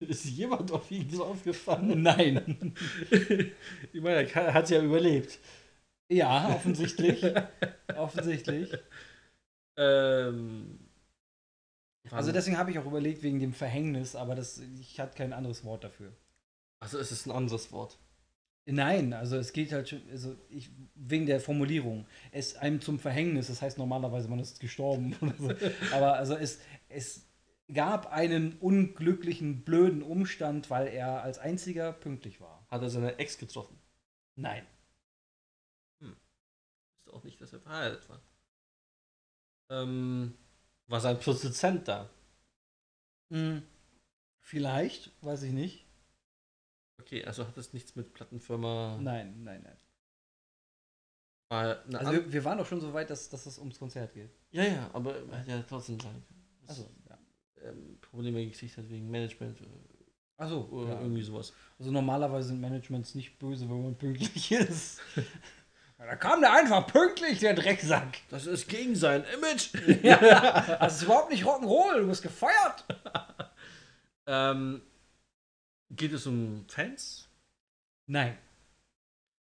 [0.00, 2.02] Ist jemand auf ihn draufgefallen?
[2.02, 2.74] Nein.
[3.92, 5.38] ich meine, er hat ja überlebt.
[6.10, 7.24] Ja, offensichtlich.
[7.96, 8.72] offensichtlich.
[9.76, 10.78] Ähm,
[12.10, 15.64] Also deswegen habe ich auch überlegt wegen dem Verhängnis, aber das, ich hatte kein anderes
[15.64, 16.12] Wort dafür.
[16.80, 17.98] Also es ist ein anderes Wort.
[18.66, 22.06] Nein, also es geht halt schon, also ich, wegen der Formulierung.
[22.32, 25.50] Es einem zum Verhängnis, das heißt normalerweise, man ist gestorben oder so.
[25.92, 27.26] Aber also es, es
[27.72, 32.66] gab einen unglücklichen, blöden Umstand, weil er als einziger pünktlich war.
[32.70, 33.78] Hat er seine Ex getroffen?
[34.36, 34.66] Nein.
[37.04, 38.22] Ist auch nicht, dass er verheiratet war.
[39.70, 40.34] Ähm,
[40.86, 42.08] war sein Produzent da?
[43.30, 43.62] Hm.
[44.40, 45.83] Vielleicht, weiß ich nicht.
[47.00, 48.98] Okay, also hat das nichts mit Plattenfirma.
[49.00, 49.76] Nein, nein, nein.
[51.50, 54.30] Mal Also wir, wir waren doch schon so weit, dass, dass es ums Konzert geht.
[54.50, 56.22] ja, ja, aber er hat ja trotzdem sein
[56.66, 57.18] Also, ja.
[57.62, 59.64] ähm, Probleme gekriegt hat wegen Management äh,
[60.36, 61.00] Achso, oder ja.
[61.00, 61.52] irgendwie sowas.
[61.78, 65.00] Also normalerweise sind Managements nicht böse, wenn man pünktlich ist.
[65.96, 68.18] Da kam der einfach pünktlich, der Drecksack.
[68.28, 69.70] Das ist gegen sein Image.
[70.02, 72.84] ja, das ist überhaupt nicht Rock'n'Roll, du bist gefeuert.
[74.26, 74.82] ähm,
[75.96, 77.28] geht es um Fans?
[78.06, 78.36] Nein,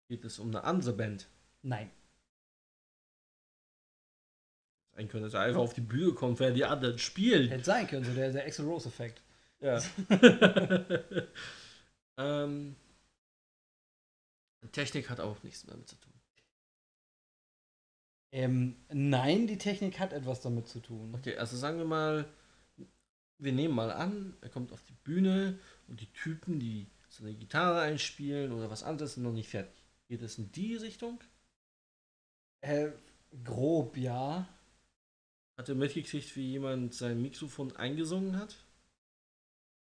[0.09, 1.29] Geht es um eine andere Band?
[1.63, 1.91] nein.
[4.95, 7.49] Sein können, dass er einfach auf die Bühne kommt, während die anderen spielen.
[7.49, 9.23] Hätte sein können, so der, der Axel Rose-Effekt.
[9.61, 9.81] Ja.
[12.17, 12.75] ähm,
[14.73, 16.13] Technik hat auch nichts damit zu tun.
[18.33, 21.15] Ähm, nein, die Technik hat etwas damit zu tun.
[21.15, 22.29] Okay, also sagen wir mal,
[23.39, 25.59] wir nehmen mal an, er kommt auf die Bühne
[25.89, 29.75] und die Typen, die so eine Gitarre einspielen oder was anderes, sind noch nicht fertig.
[30.09, 31.21] Geht es in die Richtung?
[32.61, 32.91] Äh,
[33.45, 34.49] grob, ja.
[35.57, 38.57] Hat er mitgekriegt, wie jemand sein Mikrofon eingesungen hat?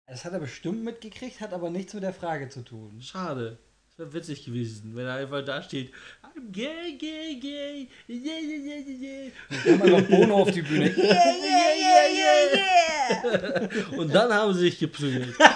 [0.06, 3.00] Das hat er bestimmt mitgekriegt, hat aber nichts mit der Frage zu tun.
[3.00, 3.58] Schade.
[3.96, 5.92] Das wäre witzig gewesen, wenn er einfach da steht.
[6.22, 7.88] I'm gay, gay, gay.
[8.08, 9.32] Yeah, yeah, yeah, yeah, yeah.
[9.64, 10.86] Dann kam einfach Bono auf die Bühne.
[10.96, 13.98] Yeah, yeah, yeah, yeah.
[13.98, 15.36] Und dann haben sie sich geprügelt.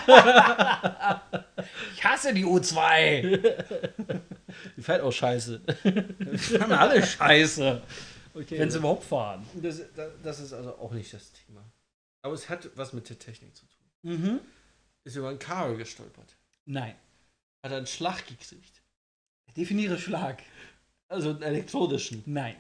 [1.95, 3.57] Ich hasse die U2.
[4.77, 5.61] Die fährt auch scheiße.
[5.85, 7.83] Die fahren alle scheiße.
[8.35, 8.59] Okay.
[8.61, 9.45] Wenn sie überhaupt fahren.
[9.55, 11.65] das, das, das ist also auch nicht das Thema.
[12.23, 13.85] Aber es hat was mit der Technik zu tun.
[14.03, 14.41] Mhm.
[15.03, 16.37] Ist über ein Kabel gestolpert.
[16.65, 16.95] Nein.
[17.63, 18.83] Hat er einen Schlag gekriegt.
[19.57, 20.43] Definiere Schlag.
[21.09, 22.23] Also einen elektronischen.
[22.27, 22.57] Nein.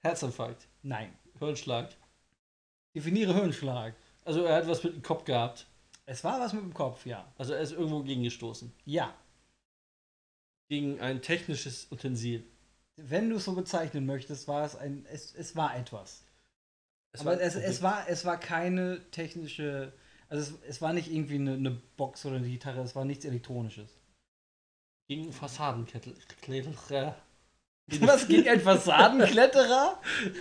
[0.00, 0.66] Herzinfarkt.
[0.82, 1.16] Nein.
[1.38, 1.90] Hirnschlag.
[2.94, 3.94] Definiere Hirnschlag.
[4.24, 5.66] Also er hat was mit dem Kopf gehabt.
[6.04, 7.32] Es war was mit dem Kopf, ja.
[7.38, 8.72] Also er ist irgendwo gegengestoßen.
[8.84, 9.14] Ja.
[10.68, 12.44] Gegen ein technisches Utensil.
[12.96, 15.06] Wenn du es so bezeichnen möchtest, war es ein.
[15.06, 16.24] Es, es war etwas.
[17.12, 19.92] Es Aber war- es, es, war, es war keine technische.
[20.28, 23.24] Also es, es war nicht irgendwie eine, eine Box oder eine Gitarre, es war nichts
[23.24, 23.90] Elektronisches.
[25.16, 27.14] Gegen Fassadenkletterer.
[28.00, 30.00] Was gegen ein Fassadenkletterer?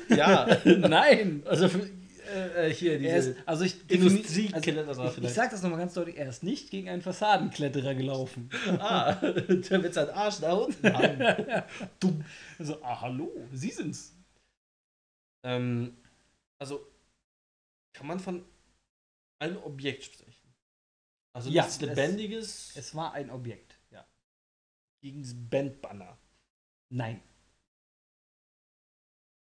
[0.09, 0.57] Ja.
[0.65, 1.43] Nein.
[1.45, 5.35] Also äh, äh, hier Er diese ist, also ich Industriekletterer also ich, ich vielleicht.
[5.35, 8.49] sag das nochmal ganz deutlich, er ist nicht gegen einen Fassadenkletterer gelaufen.
[8.79, 11.63] ah, der wird seinen Arsch nach unten haben.
[11.99, 12.23] Dumm.
[12.57, 14.13] Also, ah, hallo, Sie sind's.
[15.45, 15.97] ähm,
[16.59, 16.87] also
[17.93, 18.45] kann man von
[19.39, 20.53] einem Objekt sprechen.
[21.35, 23.77] Also Ja, nichts es- Lebendiges Es war ein Objekt.
[25.01, 26.17] Gegen das Bandbanner.
[26.89, 27.21] Nein.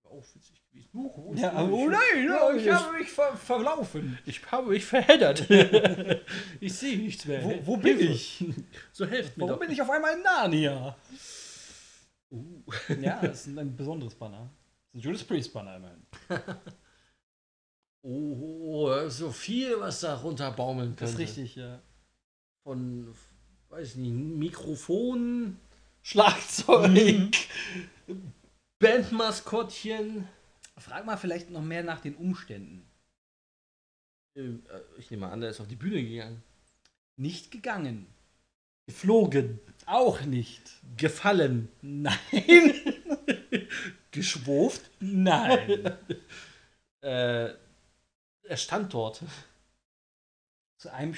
[0.03, 0.89] Auch witzig gewesen.
[0.93, 4.17] Uh, Ja, ich- oh nein, ja, ich ich- habe mich ver verlaufen.
[4.25, 5.49] Ich habe mich verheddert.
[6.59, 7.43] ich sehe nichts mehr.
[7.43, 8.13] Wo, wo bin Hilfe.
[8.13, 8.45] ich?
[8.91, 9.59] So helft mir Warum doch.
[9.59, 10.95] bin ich auf einmal in Narnia?
[12.29, 12.63] Uh.
[13.01, 14.49] Ja, das ist ein besonderes Banner.
[14.91, 16.05] Das ist ein Judas Priest Banner immerhin.
[18.05, 21.03] Oh, so viel, was da runterbaumeln könnte.
[21.05, 21.81] Das ist richtig, ja.
[22.63, 23.15] Von,
[23.73, 25.57] weiß nicht, Mikrofon,
[26.03, 27.31] Schlagzeug,
[28.79, 30.27] Bandmaskottchen.
[30.77, 32.85] Frag mal vielleicht noch mehr nach den Umständen.
[34.37, 34.59] Äh,
[34.99, 36.43] Ich nehme an, der ist auf die Bühne gegangen.
[37.17, 38.07] Nicht gegangen.
[38.87, 39.59] Geflogen.
[39.85, 40.61] Auch nicht.
[40.97, 41.69] Gefallen.
[41.81, 42.17] Nein.
[44.11, 44.89] Geschwurft.
[44.99, 45.97] Nein.
[47.01, 47.55] Äh,
[48.43, 49.21] er stand dort.
[50.77, 51.13] zu, einem,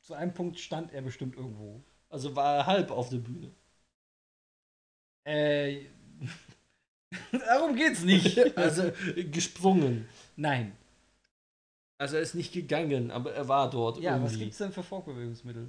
[0.00, 1.80] zu einem Punkt stand er bestimmt irgendwo.
[2.10, 3.50] Also war er halb auf der Bühne.
[5.24, 5.86] Äh.
[7.32, 8.38] Darum geht's nicht.
[8.56, 8.90] Also
[9.30, 10.08] gesprungen.
[10.36, 10.76] Nein.
[11.98, 14.44] Also er ist nicht gegangen, aber er war dort Ja, was irgendwie.
[14.44, 15.68] gibt's denn für Fortbewegungsmittel?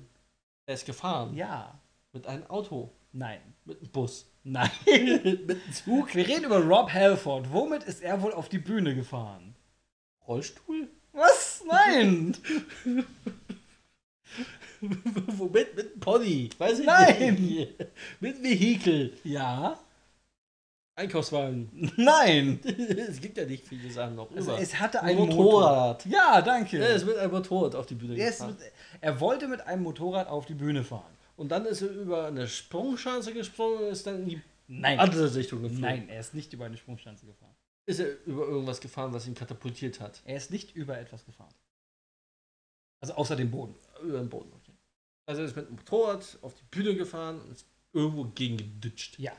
[0.67, 1.35] Er ist gefahren.
[1.35, 1.79] Ja.
[2.13, 2.91] Mit einem Auto.
[3.11, 3.41] Nein.
[3.65, 4.25] Mit einem Bus.
[4.43, 4.69] Nein.
[4.85, 6.13] mit einem Zug.
[6.13, 7.51] Wir reden über Rob Halford.
[7.51, 9.55] Womit ist er wohl auf die Bühne gefahren?
[10.27, 10.89] Rollstuhl?
[11.11, 11.63] Was?
[11.67, 12.37] Nein.
[15.37, 15.75] Womit?
[15.75, 16.49] Mit einem Pony.
[16.57, 17.35] Weiß ich Nein.
[17.35, 17.75] nicht.
[18.19, 19.13] Mit Vehikel.
[19.23, 19.79] ja.
[20.95, 21.69] Einkaufswagen.
[21.95, 22.59] Nein!
[23.07, 24.29] es gibt ja nicht viele Sachen noch.
[24.35, 24.61] Also über.
[24.61, 25.37] es hatte Ein Motorrad.
[25.37, 26.05] Motorrad.
[26.07, 26.77] Ja, danke.
[26.77, 28.57] er ist mit einem Motorrad auf die Bühne er, gefahren.
[28.59, 31.13] mit, er wollte mit einem Motorrad auf die Bühne fahren.
[31.37, 34.99] Und dann ist er über eine Sprungschanze gesprungen und ist dann in die Nein.
[34.99, 35.79] andere Richtung geflogen.
[35.81, 37.55] Nein, er ist nicht über eine Sprungschanze gefahren.
[37.85, 40.21] Ist er über irgendwas gefahren, was ihn katapultiert hat?
[40.25, 41.53] Er ist nicht über etwas gefahren.
[43.01, 43.73] Also außer dem Boden.
[44.03, 44.51] Über den Boden.
[45.29, 49.19] Also er ist mit dem Motorrad auf die Bühne gefahren und ist irgendwo gegen geditscht.
[49.19, 49.31] Ja.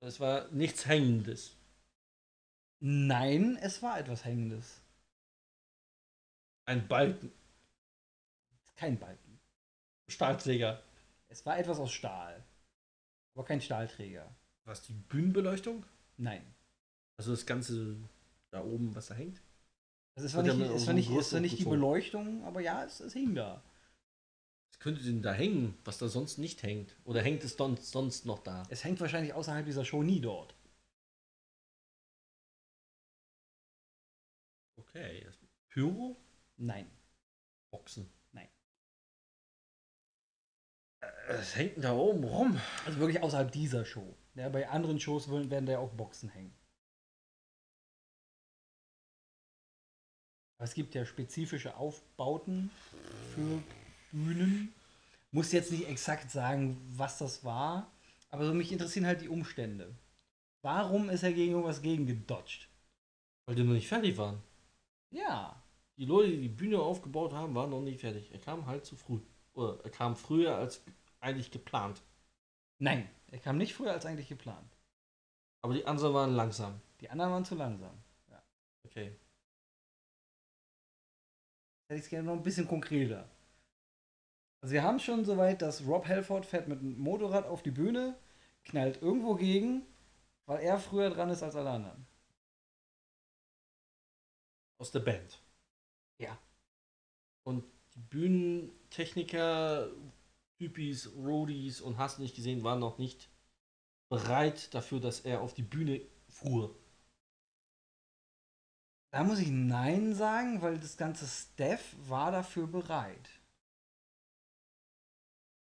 [0.00, 1.54] Es war nichts Hängendes.
[2.80, 4.80] Nein, es war etwas Hängendes.
[6.64, 7.30] Ein Balken.
[8.74, 9.38] Kein Balken.
[10.08, 10.82] Stahlträger.
[11.28, 12.42] Es war etwas aus Stahl.
[13.34, 14.28] Aber kein Stahlträger.
[14.64, 15.86] Was, die Bühnenbeleuchtung?
[16.16, 16.44] Nein.
[17.18, 17.98] Also das Ganze
[18.50, 19.40] da oben, was da hängt?
[20.16, 21.64] Also es war nicht, es war nicht, es war nicht die.
[21.64, 23.62] Beleuchtung, aber ja, es, es hing da.
[24.82, 26.96] Könnte denn da hängen, was da sonst nicht hängt?
[27.04, 28.64] Oder hängt es sonst, sonst noch da?
[28.68, 30.56] Es hängt wahrscheinlich außerhalb dieser Show nie dort.
[34.74, 35.30] Okay.
[35.68, 36.16] Pyro?
[36.56, 36.90] Nein.
[37.70, 38.12] Boxen.
[38.32, 38.48] Nein.
[41.00, 42.60] Äh, Was hängt da oben rum?
[42.84, 44.16] Also wirklich außerhalb dieser Show.
[44.34, 46.58] Ja, bei anderen Shows werden da ja auch Boxen hängen.
[50.58, 52.72] Aber es gibt ja spezifische Aufbauten
[53.32, 53.62] für
[54.12, 54.72] Bühnen.
[55.32, 57.90] Muss jetzt nicht exakt sagen, was das war,
[58.30, 59.94] aber so mich interessieren halt die Umstände.
[60.62, 62.68] Warum ist er gegen irgendwas gegen gedodged?
[63.46, 64.42] Weil die noch nicht fertig waren.
[65.10, 65.60] Ja.
[65.96, 68.30] Die Leute, die die Bühne aufgebaut haben, waren noch nicht fertig.
[68.32, 69.20] Er kam halt zu früh.
[69.54, 70.82] Oder er kam früher als
[71.20, 72.02] eigentlich geplant.
[72.78, 74.76] Nein, er kam nicht früher als eigentlich geplant.
[75.62, 76.80] Aber die anderen waren langsam.
[77.00, 77.96] Die anderen waren zu langsam.
[78.84, 79.16] Okay.
[81.88, 83.28] Hätte ich es gerne noch ein bisschen konkreter.
[84.62, 88.16] Also wir haben schon soweit, dass Rob Halford fährt mit dem Motorrad auf die Bühne,
[88.64, 89.84] knallt irgendwo gegen,
[90.46, 92.06] weil er früher dran ist als alle anderen.
[94.78, 95.42] Aus der Band.
[96.18, 96.38] Ja.
[97.44, 97.64] Und
[97.96, 99.90] die Bühnentechniker,
[100.58, 103.28] Typis, Roadies und hast nicht gesehen, waren noch nicht
[104.08, 106.72] bereit dafür, dass er auf die Bühne fuhr.
[109.10, 113.41] Da muss ich Nein sagen, weil das ganze Staff war dafür bereit.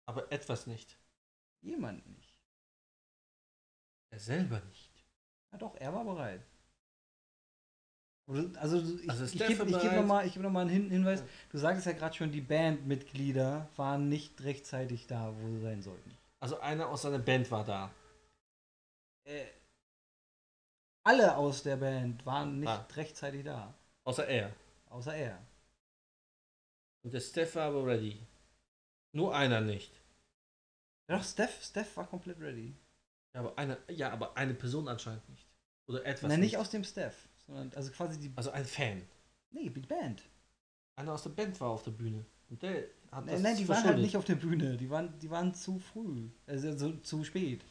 [0.10, 0.98] Aber etwas nicht.
[1.62, 2.34] Jemand nicht.
[4.12, 4.90] Er selber nicht.
[5.52, 6.42] Ja doch, er war bereit.
[8.28, 11.24] Oder- Also ich, Also ich gebe geb nochmal geb noch mal einen Hin Hinweis.
[11.52, 16.18] Du sagtest ja gerade schon, die Bandmitglieder waren nicht rechtzeitig da, wo sie sein sollten.
[16.40, 17.94] Also einer aus seiner Band war da.
[19.26, 19.46] Äh,
[21.04, 22.88] alle aus der Band waren nicht Ah.
[22.96, 23.76] rechtzeitig da.
[24.06, 24.56] Außer er.
[24.88, 25.40] Außer er.
[27.04, 28.20] Und der Steph war aber ready.
[29.12, 29.99] Nur einer nicht.
[31.10, 32.76] Ja, Doch, Steph, Steph war komplett ready.
[33.34, 35.46] Ja, aber eine, ja, aber eine Person anscheinend nicht.
[35.88, 36.52] Oder etwas Nein, nicht.
[36.52, 38.32] nicht aus dem Steph, sondern also quasi die.
[38.36, 39.02] Also ein Fan.
[39.52, 40.22] Nee, die Band.
[40.96, 42.26] Einer aus der Band war auf der Bühne.
[42.50, 44.78] Und der hat das Nein, nein, die waren halt nicht auf der Bühne.
[44.78, 46.30] Die waren, die waren zu früh.
[46.46, 47.64] Also so, zu spät.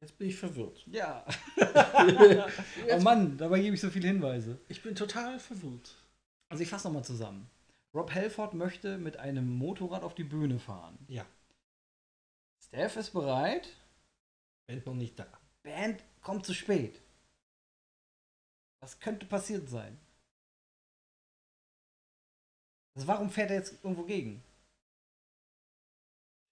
[0.00, 0.84] Jetzt bin ich verwirrt.
[0.86, 1.24] Ja.
[2.92, 4.58] oh Mann, dabei gebe ich so viele Hinweise.
[4.68, 5.94] Ich bin total verwirrt.
[6.48, 7.48] Also ich fasse nochmal zusammen.
[7.96, 10.98] Rob Halford möchte mit einem Motorrad auf die Bühne fahren.
[11.08, 11.24] Ja.
[12.62, 13.74] Steph ist bereit.
[14.66, 15.26] Band noch nicht da.
[15.62, 17.00] Band kommt zu spät.
[18.80, 19.98] Was könnte passiert sein?
[22.94, 24.42] Also warum fährt er jetzt irgendwo gegen?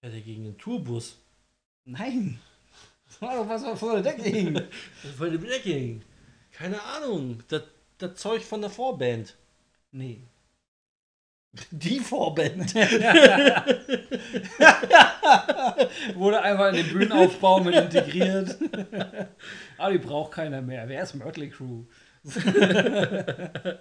[0.01, 1.19] Fährt er gegen den Tourbus.
[1.83, 2.39] Nein.
[3.05, 4.55] Das war doch was was vor der Decke hing.
[5.03, 6.03] Das war der Blacking.
[6.51, 7.43] Keine Ahnung.
[7.49, 7.65] Das,
[7.99, 9.37] das Zeug von der Vorband.
[9.91, 10.23] Nee.
[11.71, 12.75] Die Vorband.
[16.15, 18.57] Wurde einfach in den Bühnenaufbau mit integriert.
[19.77, 20.87] Aber die braucht keiner mehr.
[20.87, 21.83] Wer ist Mötley Crew?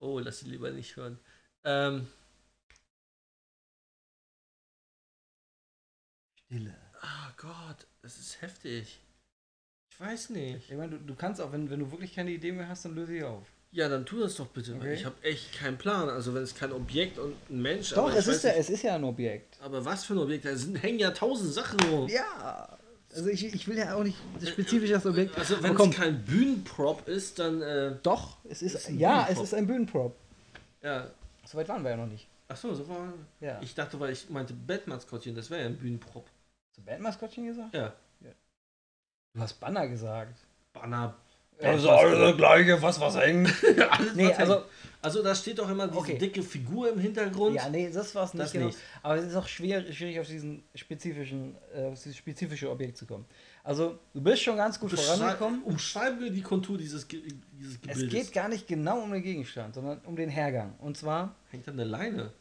[0.00, 1.18] oh, lass sie lieber nicht hören.
[1.64, 2.08] Ähm,
[6.34, 6.74] Stille.
[7.00, 9.00] ah Gott, das ist heftig.
[9.92, 10.70] Ich weiß nicht.
[10.70, 12.94] Ich meine, du, du kannst auch, wenn, wenn du wirklich keine Idee mehr hast, dann
[12.94, 13.46] löse ich auf.
[13.72, 14.72] Ja, dann tu das doch bitte.
[14.72, 14.94] weil Okay.
[14.94, 16.08] Ich habe echt keinen Plan.
[16.08, 17.90] Also wenn es kein Objekt und ein Mensch.
[17.90, 19.58] Doch, es ist, ja, es ist ja ein Objekt.
[19.62, 20.44] Aber was für ein Objekt?
[20.44, 22.08] Da sind, hängen ja tausend Sachen rum.
[22.08, 22.76] Ja.
[23.12, 24.16] Also ich, ich will ja auch nicht
[24.46, 25.36] spezifisch das Objekt.
[25.38, 29.26] Also wenn es kein Bühnenprop ist, dann äh, Doch, es ist, ist ein ja, es
[29.26, 29.44] Bühnenprop.
[29.44, 30.16] ist ein Bühnenprop.
[30.82, 31.10] ja.
[31.44, 32.28] So weit waren wir ja noch nicht.
[32.46, 33.12] Ach so, so war.
[33.40, 33.60] Ja.
[33.62, 36.24] Ich dachte, weil ich meinte Bandmaskottchen, das wäre ja ein Bühnenprop.
[36.68, 37.74] Hast du Bandmaskottchen gesagt?
[37.74, 37.92] Ja.
[39.32, 40.38] Du hast Banner gesagt.
[40.72, 41.16] Banner.
[41.62, 43.48] Also alles das gleiche, was was hängt.
[43.90, 44.64] Alles, Nee, was also- hängt.
[45.02, 46.18] also da steht doch immer diese Okay.
[46.18, 47.54] dicke Figur im Hintergrund.
[47.56, 48.66] Ja, nee, das war es nicht, Das genau.
[48.66, 48.78] nicht.
[49.02, 53.06] Aber es ist auch schwer, schwierig auf diesen spezifischen, äh, auf dieses spezifische Objekt zu
[53.06, 53.24] kommen.
[53.62, 55.62] Also, du bist schon ganz gut vorangekommen.
[55.64, 57.20] Umschreiben wir die Kontur dieses, Ge
[57.58, 58.10] dieses Es Gebildes.
[58.10, 60.74] geht gar nicht genau um den Gegenstand, sondern um den Hergang.
[60.78, 62.32] Und zwar, Hängt an der Leine.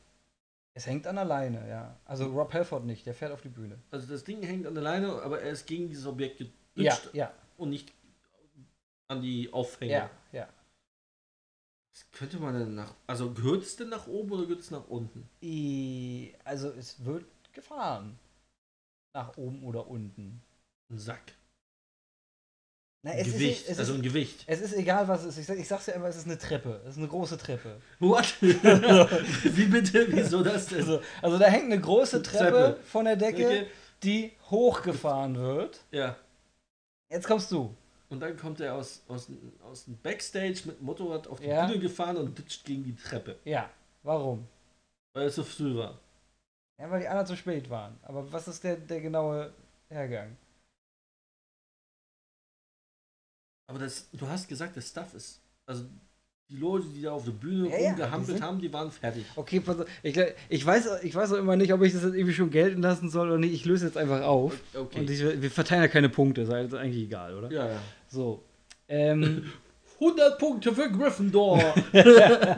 [0.74, 1.98] es hängt an der Leine, ja.
[2.06, 3.80] Also Rob Halford nicht, der fährt auf die Bühne.
[3.92, 6.46] Also das Ding hängt an der Leine, aber er ist gegen dieses Objekt Ja,
[6.94, 7.92] geditscht ja, und nicht
[9.10, 9.92] an die Aufhänge.
[9.92, 10.48] ja, ja.
[11.94, 12.94] Was könnte man denn nach.
[13.08, 15.28] Also gehört es denn nach oben oder gehört es nach unten?
[15.42, 18.18] I, also es wird gefahren.
[19.14, 20.42] Nach oben oder unten.
[20.90, 21.34] Ein Sack.
[23.02, 23.68] Na, Ein es Gewicht.
[23.68, 24.44] Ist, also ist, ein Gewicht.
[24.48, 25.40] es ist egal, was es ist.
[25.40, 26.82] Ich, sag, ich sag's ja immer, es ist eine Treppe.
[26.86, 27.82] Es ist eine große Treppe.
[28.00, 28.36] What?
[28.42, 30.06] Wie bitte?
[30.12, 30.80] Wieso das denn?
[30.80, 32.80] Also, also da hängt eine große Treppe, Treppe.
[32.84, 33.68] von der Decke, Okay.
[34.04, 35.80] die hochgefahren wird.
[35.92, 36.16] Ja.
[37.10, 37.76] Jetzt kommst du.
[38.10, 39.30] Und dann kommt er aus, aus,
[39.62, 41.68] aus dem Backstage mit dem Motorrad auf die Ja.
[41.68, 43.38] Bühne gefahren und ditcht gegen die Treppe.
[43.46, 43.70] Ja,
[44.04, 44.48] warum?
[45.14, 46.00] Weil es so früh war.
[46.80, 47.98] Ja, weil die anderen zu spät waren.
[48.04, 49.54] Aber was ist der, der genaue
[49.90, 50.36] Hergang?
[53.68, 55.42] Aber das, du hast gesagt, der Stuff ist.
[55.68, 55.86] Also
[56.50, 59.24] die Leute, die da auf der Bühne Ja, ja, rumgehampelt sind- haben, die waren fertig.
[59.36, 59.88] Okay, pass auf.
[60.02, 60.18] Ich,
[60.50, 63.10] ich, weiß, ich weiß auch immer nicht, ob ich das jetzt irgendwie schon gelten lassen
[63.12, 63.54] soll oder nicht.
[63.54, 64.60] Ich löse jetzt einfach auf.
[64.74, 65.00] Okay.
[65.02, 67.52] Und ich, wir verteilen ja keine Punkte, ist also eigentlich egal, oder?
[67.52, 67.80] ja, ja.
[68.10, 68.44] So.
[68.88, 69.52] Ähm,
[70.02, 71.62] 100 Punkte für Gryffindor.
[71.94, 72.56] äh,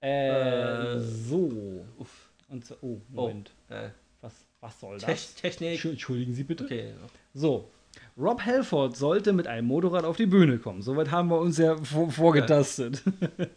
[0.00, 1.84] Äh, so.
[1.98, 2.30] Uff.
[2.48, 3.50] Und so, oh, Moment.
[3.68, 3.88] Äh,
[4.20, 5.04] Was, was soll das?
[5.06, 5.70] Tech- Technik.
[5.72, 6.64] Entschuldigen- Entschuldigen Sie bitte.
[6.64, 6.92] Okay.
[7.34, 7.70] So.
[8.16, 10.82] Rob Halford sollte mit einem Motorrad auf die Bühne kommen.
[10.82, 13.02] Soweit haben wir uns ja vor, vorgetastet.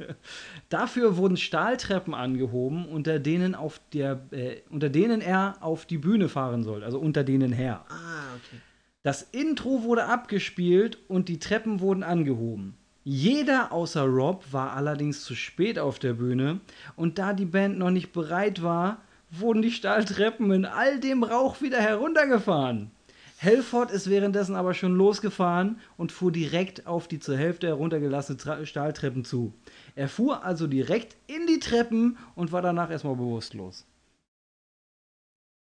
[0.70, 6.28] Dafür wurden Stahltreppen angehoben, unter denen, auf der, äh, unter denen er auf die Bühne
[6.30, 6.84] fahren soll.
[6.84, 7.86] Also unter denen her.
[7.90, 8.62] Ah, okay.
[9.04, 12.78] Das Intro wurde abgespielt und die Treppen wurden angehoben.
[13.04, 16.60] Jeder außer Rob war allerdings zu spät auf der Bühne
[16.96, 19.02] und da die Band noch nicht bereit war,
[19.32, 22.92] wurden die Stahltreppen in all dem Rauch wieder heruntergefahren.
[23.38, 29.26] Helford ist währenddessen aber schon losgefahren und fuhr direkt auf die zur Hälfte heruntergelassene Stahltreppen
[29.26, 29.52] zu.
[29.96, 33.88] Er fuhr also direkt in die Treppen und war danach erstmal bewusstlos.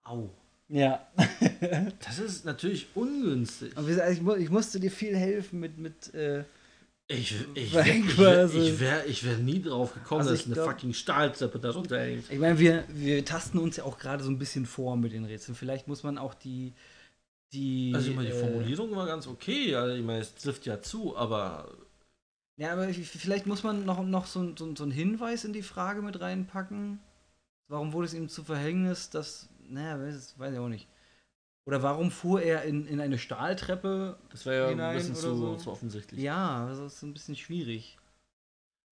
[0.04, 0.30] Au.
[0.70, 1.06] Ja.
[2.06, 3.76] Das ist natürlich ungünstig.
[3.78, 6.44] Und gesagt, ich, mu ich musste dir viel helfen mit, mit äh,
[7.08, 10.70] Ich, ich, ich, wär, ich wäre ich wär nie drauf gekommen, Also dass eine glaub-
[10.72, 12.26] fucking Stahltreppe da runterhängt.
[12.30, 15.26] Ich meine, wir, wir tasten uns ja auch gerade so ein bisschen vor mit den
[15.26, 15.56] Rätseln.
[15.56, 16.74] Vielleicht muss man auch die.
[17.54, 19.76] die Also ich meine, die äh, Formulierung war ganz okay.
[19.76, 21.72] Also ich meine, es trifft ja zu, aber
[22.58, 26.02] Ja, aber vielleicht muss man noch, noch so, so, so einen Hinweis in die Frage
[26.02, 27.00] mit reinpacken.
[27.68, 29.50] Warum wurde es ihm zu Verhängnis, dass.
[29.70, 30.88] Naja, weiß, weiß ich auch nicht.
[31.66, 34.18] Oder warum fuhr er in, in eine Stahltreppe?
[34.30, 35.56] das wäre ja ein bisschen zu, so.
[35.56, 36.22] zu offensichtlich.
[36.22, 37.98] Ja, das ist ein bisschen schwierig.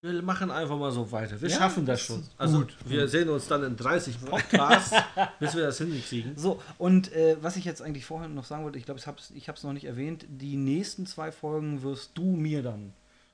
[0.02, 1.40] Wir machen einfach mal so weiter.
[1.42, 2.26] Wir Ja, schaffen das schon.
[2.38, 4.94] Also gut, wir sehen uns dann in 30 Podcasts,
[5.40, 6.36] bis wir das hinkriegen.
[6.36, 9.18] So, und äh, was ich jetzt eigentlich vorher noch sagen wollte, ich glaube, ich habe
[9.18, 12.92] es ich hab's noch nicht erwähnt, die nächsten zwei Folgen wirst du mir dann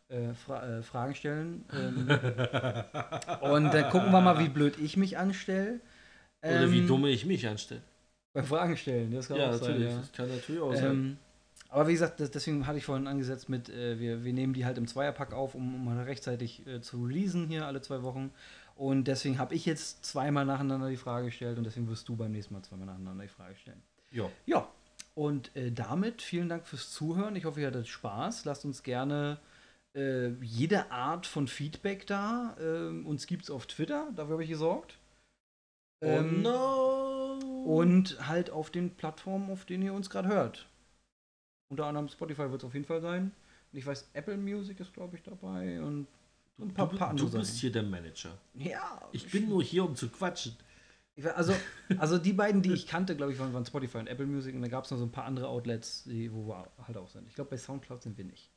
[0.10, 1.66] äh, fra äh, Fragen stellen.
[1.74, 2.08] Ähm,
[3.42, 5.80] und dann gucken wir mal, wie blöd ich mich anstelle.
[6.42, 7.82] Oder wie Ähm, dumm ich mich anstelle.
[8.34, 9.72] Beim Fragen stellen, das kann Ja, auch sein.
[9.72, 9.92] natürlich.
[9.92, 9.98] Ja.
[10.00, 10.86] Das kann natürlich auch sein.
[10.92, 11.18] Ähm,
[11.70, 14.66] aber wie gesagt, das, deswegen hatte ich vorhin angesetzt mit, äh, wir, wir nehmen die
[14.66, 18.32] halt im Zweierpack auf, um, um halt rechtzeitig äh, zu releasen hier alle zwei Wochen.
[18.76, 22.32] Und deswegen habe ich jetzt zweimal nacheinander die Frage gestellt und deswegen wirst du beim
[22.32, 23.82] nächsten Mal zweimal nacheinander die Frage stellen.
[24.12, 24.30] Ja.
[24.46, 24.70] Ja,
[25.16, 27.36] und äh, damit vielen Dank fürs Zuhören.
[27.36, 28.46] Ich hoffe, ihr hattet Spaß.
[28.46, 29.40] Lasst uns gerne
[29.94, 32.56] äh, jede Art von Feedback da.
[32.62, 34.98] Ähm, uns gibt es auf Twitter, dafür habe ich gesorgt.
[36.02, 37.36] Ähm, oh no!
[37.66, 40.68] Und halt auf den Plattformen, auf denen ihr uns gerade hört.
[41.70, 43.32] Unter anderem Spotify wird es auf jeden Fall sein.
[43.72, 45.80] Und ich weiß, Apple Music ist, glaube ich, dabei.
[45.82, 46.08] Und
[46.58, 47.60] du, ein paar- du, paar du andere bist Sachen.
[47.60, 48.38] hier der Manager.
[48.56, 50.56] ja, Ich bin nur hier, um zu quatschen.
[51.36, 51.54] Also,
[51.98, 54.56] also die beiden, die ich kannte, glaube ich, waren, waren Spotify und Apple Music.
[54.56, 57.10] Und da gab es noch so ein paar andere Outlets, die, wo wir halt auch
[57.10, 57.28] sind.
[57.28, 58.50] Ich glaube, bei Soundcloud sind wir nicht.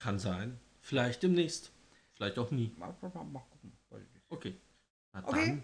[0.00, 0.58] Kann sein.
[0.80, 1.70] Vielleicht demnächst.
[2.14, 2.72] Vielleicht auch nie.
[2.76, 3.72] Mal, mal, mal gucken.
[4.28, 4.54] Okay.
[5.12, 5.46] Na Okay.
[5.46, 5.62] dann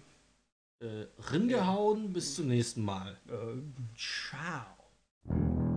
[0.80, 2.12] äh, ringehauen.
[2.12, 3.16] Bis zum nächsten Mal.
[3.28, 3.60] Äh,
[3.96, 5.73] ciao.